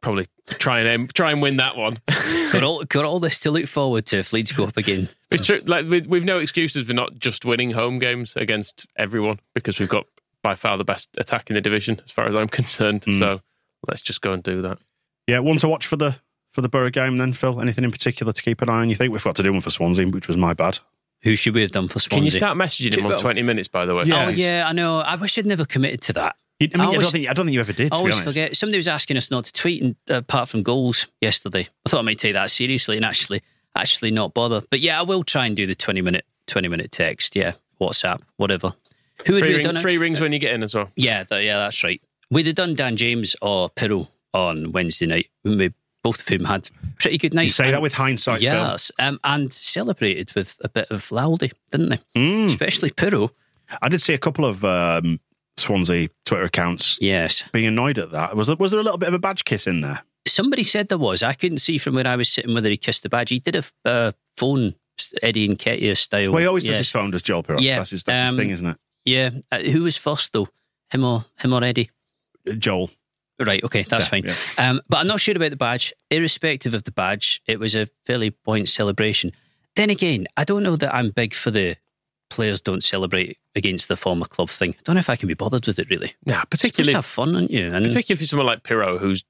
Probably 0.00 0.26
try 0.46 0.80
and 0.80 0.88
aim, 0.88 1.08
try 1.08 1.32
and 1.32 1.42
win 1.42 1.56
that 1.56 1.76
one. 1.76 1.98
got 2.52 2.62
all 2.62 2.84
got 2.84 3.04
all 3.04 3.20
this 3.20 3.40
to 3.40 3.50
look 3.50 3.66
forward 3.66 4.06
to 4.06 4.18
if 4.18 4.32
Leeds 4.32 4.52
go 4.52 4.64
up 4.64 4.76
again. 4.76 5.08
It's 5.30 5.46
true. 5.46 5.60
Like 5.66 5.86
we've 5.88 6.24
no 6.24 6.38
excuses 6.38 6.86
for 6.86 6.92
not 6.92 7.18
just 7.18 7.44
winning 7.44 7.72
home 7.72 7.98
games 7.98 8.36
against 8.36 8.86
everyone 8.96 9.40
because 9.52 9.80
we've 9.80 9.88
got 9.88 10.06
by 10.44 10.54
far 10.54 10.78
the 10.78 10.84
best 10.84 11.08
attack 11.18 11.50
in 11.50 11.54
the 11.54 11.60
division, 11.60 12.00
as 12.04 12.12
far 12.12 12.28
as 12.28 12.36
I'm 12.36 12.48
concerned. 12.48 13.00
Mm. 13.00 13.18
So 13.18 13.40
let's 13.88 14.00
just 14.00 14.20
go 14.20 14.32
and 14.32 14.44
do 14.44 14.62
that. 14.62 14.78
Yeah, 15.26 15.38
one 15.38 15.58
to 15.58 15.68
watch 15.68 15.86
for 15.86 15.96
the 15.96 16.16
for 16.48 16.60
the 16.60 16.68
Boro 16.68 16.90
game 16.90 17.18
then, 17.18 17.32
Phil? 17.32 17.60
Anything 17.60 17.84
in 17.84 17.90
particular 17.90 18.32
to 18.32 18.42
keep 18.42 18.62
an 18.62 18.68
eye 18.68 18.82
on? 18.82 18.90
You 18.90 18.96
think 18.96 19.12
we've 19.12 19.24
got 19.24 19.36
to 19.36 19.42
do 19.42 19.52
one 19.52 19.60
for 19.60 19.70
Swansea, 19.70 20.06
which 20.06 20.28
was 20.28 20.36
my 20.36 20.54
bad. 20.54 20.78
Who 21.22 21.36
should 21.36 21.54
we 21.54 21.62
have 21.62 21.72
done 21.72 21.88
for 21.88 21.98
Swansea? 21.98 22.18
Can 22.18 22.24
you 22.24 22.30
start 22.30 22.56
messaging 22.58 22.96
him 22.98 23.06
on 23.06 23.18
20 23.18 23.42
minutes, 23.42 23.66
by 23.66 23.86
the 23.86 23.94
way? 23.94 24.04
Yeah. 24.04 24.26
Oh, 24.26 24.28
yeah, 24.28 24.64
I 24.66 24.72
know. 24.72 24.98
I 24.98 25.16
wish 25.16 25.38
I'd 25.38 25.46
never 25.46 25.64
committed 25.64 26.02
to 26.02 26.12
that. 26.14 26.36
I 26.60 26.64
mean, 26.64 26.80
I, 26.80 26.84
always, 26.84 26.98
I, 26.98 27.02
don't 27.02 27.12
think, 27.12 27.30
I 27.30 27.32
don't 27.32 27.46
think 27.46 27.54
you 27.54 27.60
ever 27.60 27.72
did. 27.72 27.92
I 27.92 27.96
always 27.96 28.20
forget. 28.20 28.56
Somebody 28.56 28.76
was 28.76 28.86
asking 28.86 29.16
us 29.16 29.30
not 29.30 29.44
to 29.44 29.52
tweet, 29.52 29.82
and, 29.82 29.96
uh, 30.08 30.16
apart 30.16 30.48
from 30.48 30.62
goals 30.62 31.06
yesterday. 31.20 31.68
I 31.86 31.90
thought 31.90 32.00
I 32.00 32.02
might 32.02 32.18
take 32.18 32.34
that 32.34 32.50
seriously 32.50 32.96
and 32.96 33.04
actually, 33.04 33.42
actually 33.74 34.10
not 34.10 34.34
bother. 34.34 34.62
But 34.70 34.80
yeah, 34.80 35.00
I 35.00 35.02
will 35.02 35.24
try 35.24 35.46
and 35.46 35.56
do 35.56 35.66
the 35.66 35.74
20 35.74 36.02
minute, 36.02 36.26
20 36.46 36.68
minute 36.68 36.92
text. 36.92 37.34
Yeah, 37.34 37.54
WhatsApp, 37.80 38.20
whatever. 38.36 38.74
Who 39.26 39.34
would 39.34 39.44
we 39.44 39.54
have 39.54 39.62
done? 39.62 39.78
Three 39.78 39.98
rings 39.98 40.20
when 40.20 40.32
you 40.32 40.38
get 40.38 40.52
in 40.52 40.62
as 40.62 40.74
well. 40.74 40.90
Yeah, 40.94 41.24
yeah, 41.30 41.56
that's 41.56 41.82
right. 41.82 42.00
We'd 42.30 42.46
have 42.46 42.54
done 42.54 42.74
Dan 42.74 42.96
James 42.96 43.34
or 43.42 43.70
Piroe 43.70 44.08
on 44.34 44.72
Wednesday 44.72 45.06
night, 45.06 45.30
we 45.44 45.72
both 46.02 46.20
of 46.20 46.28
whom 46.28 46.44
had 46.44 46.68
pretty 46.98 47.16
good 47.16 47.32
nights. 47.32 47.58
You 47.58 47.64
say 47.64 47.70
that 47.70 47.80
with 47.80 47.94
hindsight, 47.94 48.42
yes, 48.42 48.92
um, 48.98 49.18
and 49.24 49.52
celebrated 49.52 50.34
with 50.34 50.60
a 50.62 50.68
bit 50.68 50.88
of 50.90 51.08
laldy, 51.08 51.52
didn't 51.70 51.88
they? 51.88 51.98
Mm. 52.14 52.48
Especially 52.48 52.90
Piroe. 52.90 53.30
I 53.80 53.88
did 53.88 54.02
see 54.02 54.12
a 54.12 54.18
couple 54.18 54.44
of 54.44 54.64
um, 54.64 55.20
Swansea 55.56 56.10
Twitter 56.26 56.44
accounts. 56.44 56.98
Yes, 57.00 57.42
being 57.52 57.66
annoyed 57.66 57.98
at 57.98 58.10
that. 58.10 58.36
Was 58.36 58.48
there, 58.48 58.56
was 58.56 58.72
there 58.72 58.80
a 58.80 58.84
little 58.84 58.98
bit 58.98 59.08
of 59.08 59.14
a 59.14 59.18
badge 59.18 59.44
kiss 59.44 59.66
in 59.66 59.80
there? 59.80 60.02
Somebody 60.26 60.62
said 60.62 60.88
there 60.88 60.98
was. 60.98 61.22
I 61.22 61.32
couldn't 61.32 61.58
see 61.58 61.78
from 61.78 61.94
where 61.94 62.06
I 62.06 62.16
was 62.16 62.28
sitting 62.28 62.54
whether 62.54 62.70
he 62.70 62.76
kissed 62.76 63.02
the 63.02 63.08
badge. 63.08 63.30
He 63.30 63.38
did 63.38 63.56
a 63.56 63.64
uh, 63.84 64.12
phone 64.36 64.74
Eddie 65.22 65.48
Nketiah 65.48 65.96
style. 65.96 66.32
Well, 66.32 66.40
he 66.40 66.46
always 66.46 66.64
yes. 66.64 66.72
does 66.72 66.78
his 66.78 66.90
phone, 66.90 67.10
does 67.10 67.22
Joel 67.22 67.42
Piroe? 67.42 67.60
Yeah, 67.60 67.78
that's, 67.78 67.90
his, 67.90 68.04
that's 68.04 68.30
um, 68.30 68.36
his 68.36 68.42
thing, 68.42 68.50
isn't 68.50 68.66
it? 68.66 68.76
Yeah. 69.04 69.30
Uh, 69.50 69.58
who 69.58 69.82
was 69.82 69.96
first 69.96 70.32
though? 70.32 70.48
Him 70.90 71.04
or 71.04 71.24
him 71.38 71.52
or 71.52 71.64
Eddie? 71.64 71.90
Joel. 72.58 72.90
Right, 73.38 73.64
okay, 73.64 73.82
that's 73.82 74.06
yeah, 74.06 74.08
fine. 74.08 74.24
Yeah. 74.24 74.70
Um, 74.70 74.80
but 74.88 74.98
I'm 74.98 75.06
not 75.06 75.20
sure 75.20 75.34
about 75.34 75.50
the 75.50 75.56
badge. 75.56 75.92
Irrespective 76.10 76.74
of 76.74 76.84
the 76.84 76.92
badge, 76.92 77.42
it 77.46 77.58
was 77.58 77.74
a 77.74 77.88
fairly 78.06 78.30
buoyant 78.30 78.68
celebration. 78.68 79.32
Then 79.74 79.90
again, 79.90 80.26
I 80.36 80.44
don't 80.44 80.62
know 80.62 80.76
that 80.76 80.94
I'm 80.94 81.10
big 81.10 81.34
for 81.34 81.50
the 81.50 81.76
players 82.30 82.60
don't 82.60 82.82
celebrate 82.82 83.38
against 83.54 83.88
the 83.88 83.96
former 83.96 84.26
club 84.26 84.50
thing. 84.50 84.70
I 84.70 84.82
don't 84.84 84.94
know 84.94 85.00
if 85.00 85.10
I 85.10 85.16
can 85.16 85.28
be 85.28 85.34
bothered 85.34 85.66
with 85.66 85.78
it 85.78 85.88
really. 85.88 86.14
Yeah, 86.24 86.42
particularly 86.44 86.92
Just 86.92 86.96
have 86.96 87.04
fun, 87.04 87.34
aren't 87.34 87.50
you? 87.50 87.72
And 87.72 87.84
particularly 87.84 88.18
for 88.18 88.26
someone 88.26 88.46
like 88.46 88.62
Piroe, 88.62 88.98
who's 88.98 89.24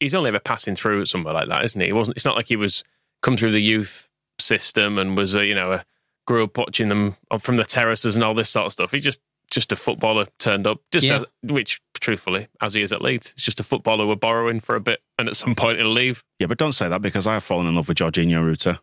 he's 0.00 0.14
only 0.14 0.28
ever 0.28 0.38
passing 0.38 0.76
through 0.76 1.06
somewhere 1.06 1.34
like 1.34 1.48
that, 1.48 1.64
isn't 1.64 1.80
he? 1.80 1.88
It 1.88 1.94
wasn't. 1.94 2.16
It's 2.16 2.24
not 2.24 2.36
like 2.36 2.48
he 2.48 2.56
was 2.56 2.84
come 3.22 3.36
through 3.36 3.52
the 3.52 3.62
youth 3.62 4.08
system 4.40 4.98
and 4.98 5.16
was 5.16 5.34
a, 5.34 5.44
you 5.44 5.54
know 5.54 5.72
a, 5.72 5.84
grew 6.26 6.44
up 6.44 6.56
watching 6.56 6.88
them 6.88 7.16
from 7.40 7.56
the 7.56 7.64
terraces 7.64 8.14
and 8.14 8.24
all 8.24 8.34
this 8.34 8.50
sort 8.50 8.66
of 8.66 8.72
stuff. 8.72 8.92
He 8.92 9.00
just 9.00 9.20
just 9.50 9.72
a 9.72 9.76
footballer 9.76 10.26
turned 10.38 10.66
up, 10.66 10.80
just 10.92 11.06
yeah. 11.06 11.16
as, 11.16 11.24
which 11.42 11.80
truthfully, 11.98 12.48
as 12.60 12.74
he 12.74 12.82
is 12.82 12.92
at 12.92 13.02
Leeds, 13.02 13.32
it's 13.32 13.44
just 13.44 13.60
a 13.60 13.62
footballer 13.62 14.06
we're 14.06 14.16
borrowing 14.16 14.60
for 14.60 14.74
a 14.74 14.80
bit, 14.80 15.00
and 15.18 15.28
at 15.28 15.36
some 15.36 15.54
point 15.54 15.78
he'll 15.78 15.90
leave. 15.90 16.24
Yeah, 16.38 16.46
but 16.46 16.58
don't 16.58 16.72
say 16.72 16.88
that 16.88 17.02
because 17.02 17.26
I 17.26 17.34
have 17.34 17.44
fallen 17.44 17.66
in 17.66 17.74
love 17.74 17.88
with 17.88 17.98
Georginio 17.98 18.46
Rutter. 18.46 18.78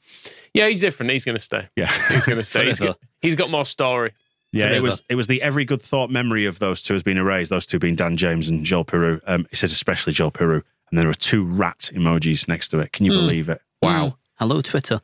Yeah, 0.54 0.68
he's 0.68 0.82
different. 0.82 1.12
He's 1.12 1.26
going 1.26 1.38
to 1.38 1.44
stay. 1.44 1.68
Yeah, 1.76 1.92
he's 2.10 2.26
going 2.26 2.38
to 2.40 2.44
stay. 2.44 2.66
he's, 2.66 2.80
got, 2.80 2.98
he's 3.22 3.36
got 3.36 3.50
more 3.50 3.66
story. 3.66 4.14
Yeah, 4.52 4.72
it 4.72 4.82
was 4.82 5.04
it 5.10 5.16
was 5.16 5.28
the 5.28 5.42
every 5.42 5.66
good 5.66 5.82
thought 5.82 6.10
memory 6.10 6.46
of 6.46 6.60
those 6.60 6.82
two 6.82 6.94
has 6.94 7.04
been 7.04 7.18
erased. 7.18 7.50
Those 7.50 7.66
two 7.66 7.78
being 7.78 7.96
Dan 7.96 8.16
James 8.16 8.48
and 8.48 8.64
Joel 8.64 8.86
Piroe. 8.86 9.20
Um, 9.28 9.48
it 9.52 9.58
says 9.58 9.74
especially 9.74 10.14
Joel 10.14 10.32
Piroe, 10.32 10.62
and 10.90 11.00
there 11.00 11.10
are 11.10 11.14
two 11.14 11.44
rat 11.44 11.90
emojis 11.94 12.48
next 12.48 12.70
to 12.70 12.80
it. 12.80 12.94
Can 12.94 13.06
you 13.06 13.12
mm. 13.12 13.16
believe 13.16 13.50
it? 13.50 13.62
Wow. 13.82 14.08
Mm. 14.08 14.16
Hello, 14.36 14.62
Twitter. 14.62 15.02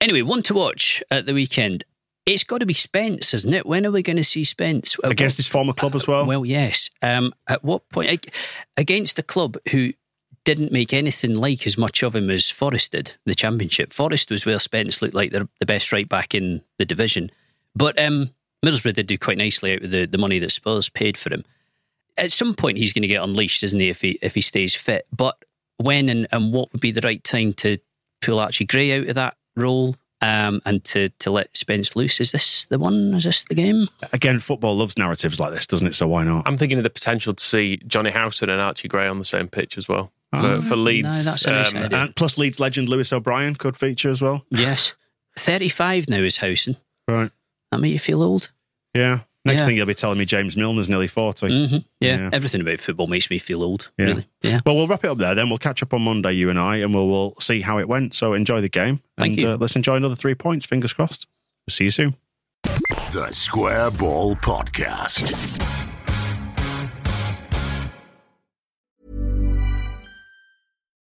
Anyway, 0.00 0.22
one 0.22 0.42
to 0.42 0.54
watch 0.54 1.02
at 1.10 1.26
the 1.26 1.34
weekend. 1.34 1.84
It's 2.26 2.42
got 2.42 2.58
to 2.58 2.66
be 2.66 2.74
Spence, 2.74 3.32
isn't 3.34 3.54
it? 3.54 3.66
When 3.66 3.86
are 3.86 3.92
we 3.92 4.02
going 4.02 4.16
to 4.16 4.24
see 4.24 4.42
Spence? 4.42 4.96
Against 5.04 5.36
his 5.36 5.46
former 5.46 5.72
club 5.72 5.94
as 5.94 6.08
well? 6.08 6.26
Well, 6.26 6.44
yes. 6.44 6.90
Um, 7.00 7.32
at 7.46 7.62
what 7.62 7.88
point? 7.88 8.26
Against 8.76 9.18
a 9.20 9.22
club 9.22 9.56
who 9.70 9.92
didn't 10.44 10.72
make 10.72 10.92
anything 10.92 11.34
like 11.34 11.66
as 11.66 11.78
much 11.78 12.02
of 12.02 12.16
him 12.16 12.28
as 12.28 12.50
Forest 12.50 12.92
did, 12.92 13.16
the 13.26 13.34
Championship. 13.34 13.92
Forest 13.92 14.30
was 14.30 14.44
where 14.44 14.58
Spence 14.58 15.00
looked 15.00 15.14
like 15.14 15.30
the, 15.30 15.48
the 15.60 15.66
best 15.66 15.92
right 15.92 16.08
back 16.08 16.34
in 16.34 16.62
the 16.78 16.84
division. 16.84 17.30
But 17.76 18.00
um, 18.00 18.30
Middlesbrough 18.64 18.94
did 18.94 19.06
do 19.06 19.18
quite 19.18 19.38
nicely 19.38 19.74
out 19.74 19.82
of 19.82 19.90
the, 19.90 20.06
the 20.06 20.18
money 20.18 20.40
that 20.40 20.50
Spurs 20.50 20.88
paid 20.88 21.16
for 21.16 21.32
him. 21.32 21.44
At 22.16 22.32
some 22.32 22.54
point, 22.54 22.78
he's 22.78 22.92
going 22.92 23.02
to 23.02 23.08
get 23.08 23.22
unleashed, 23.22 23.62
isn't 23.62 23.78
he, 23.78 23.88
if 23.88 24.00
he, 24.00 24.18
if 24.20 24.34
he 24.34 24.40
stays 24.40 24.74
fit? 24.74 25.06
But 25.14 25.36
when 25.76 26.08
and, 26.08 26.26
and 26.32 26.52
what 26.52 26.72
would 26.72 26.80
be 26.80 26.90
the 26.90 27.06
right 27.06 27.22
time 27.22 27.52
to 27.54 27.78
pull 28.20 28.40
Archie 28.40 28.64
Gray 28.64 28.98
out 28.98 29.08
of 29.08 29.14
that 29.14 29.36
role? 29.54 29.94
Um, 30.20 30.62
and 30.64 30.82
to 30.84 31.08
to 31.20 31.30
let 31.30 31.56
Spence 31.56 31.96
loose. 31.96 32.20
Is 32.20 32.32
this 32.32 32.66
the 32.66 32.78
one? 32.78 33.14
Is 33.14 33.24
this 33.24 33.44
the 33.44 33.54
game? 33.54 33.88
Again, 34.12 34.38
football 34.38 34.76
loves 34.76 34.96
narratives 34.96 35.38
like 35.38 35.52
this, 35.52 35.66
doesn't 35.66 35.86
it? 35.86 35.94
So 35.94 36.06
why 36.06 36.24
not? 36.24 36.48
I'm 36.48 36.56
thinking 36.56 36.78
of 36.78 36.84
the 36.84 36.90
potential 36.90 37.32
to 37.32 37.44
see 37.44 37.78
Johnny 37.86 38.10
Howson 38.10 38.50
and 38.50 38.60
Archie 38.60 38.88
Gray 38.88 39.06
on 39.06 39.18
the 39.18 39.24
same 39.24 39.48
pitch 39.48 39.76
as 39.76 39.88
well 39.88 40.12
for, 40.30 40.46
oh, 40.46 40.62
for 40.62 40.76
Leeds. 40.76 41.24
No, 41.24 41.30
that's 41.30 41.44
a 41.44 41.52
nice 41.52 41.74
um, 41.74 41.82
idea. 41.82 41.98
And 41.98 42.16
plus, 42.16 42.38
Leeds 42.38 42.60
legend 42.60 42.88
Lewis 42.88 43.12
O'Brien 43.12 43.54
could 43.54 43.76
feature 43.76 44.10
as 44.10 44.22
well. 44.22 44.44
Yes, 44.50 44.94
35 45.38 46.08
now 46.08 46.18
is 46.18 46.38
Howson. 46.38 46.76
Right. 47.08 47.30
That 47.70 47.78
make 47.78 47.92
you 47.92 47.98
feel 47.98 48.22
old. 48.22 48.50
Yeah. 48.94 49.20
Next 49.46 49.60
yeah. 49.60 49.66
thing 49.66 49.76
you'll 49.76 49.86
be 49.86 49.94
telling 49.94 50.18
me 50.18 50.24
James 50.24 50.56
Milner's 50.56 50.88
nearly 50.88 51.06
40. 51.06 51.46
Mm-hmm. 51.46 51.76
Yeah. 52.00 52.16
yeah. 52.16 52.30
everything 52.32 52.60
about 52.60 52.80
football 52.80 53.06
makes 53.06 53.30
me 53.30 53.38
feel 53.38 53.62
old, 53.62 53.90
yeah. 53.96 54.06
really. 54.06 54.26
Yeah. 54.42 54.60
Well, 54.66 54.74
we'll 54.74 54.88
wrap 54.88 55.04
it 55.04 55.08
up 55.08 55.18
there 55.18 55.36
then. 55.36 55.48
We'll 55.48 55.58
catch 55.58 55.82
up 55.84 55.94
on 55.94 56.02
Monday, 56.02 56.32
you 56.32 56.50
and 56.50 56.58
I, 56.58 56.76
and 56.76 56.92
we'll, 56.92 57.08
we'll 57.08 57.36
see 57.38 57.60
how 57.60 57.78
it 57.78 57.88
went. 57.88 58.12
So 58.12 58.34
enjoy 58.34 58.60
the 58.60 58.68
game. 58.68 59.00
Thank 59.18 59.34
and, 59.34 59.42
you. 59.42 59.48
Uh, 59.50 59.56
let's 59.56 59.76
enjoy 59.76 59.94
another 59.94 60.16
three 60.16 60.34
points. 60.34 60.66
Fingers 60.66 60.92
crossed. 60.92 61.28
We'll 61.66 61.72
see 61.72 61.84
you 61.84 61.90
soon. 61.90 62.16
The 63.12 63.30
Square 63.30 63.92
Ball 63.92 64.34
Podcast. 64.34 65.85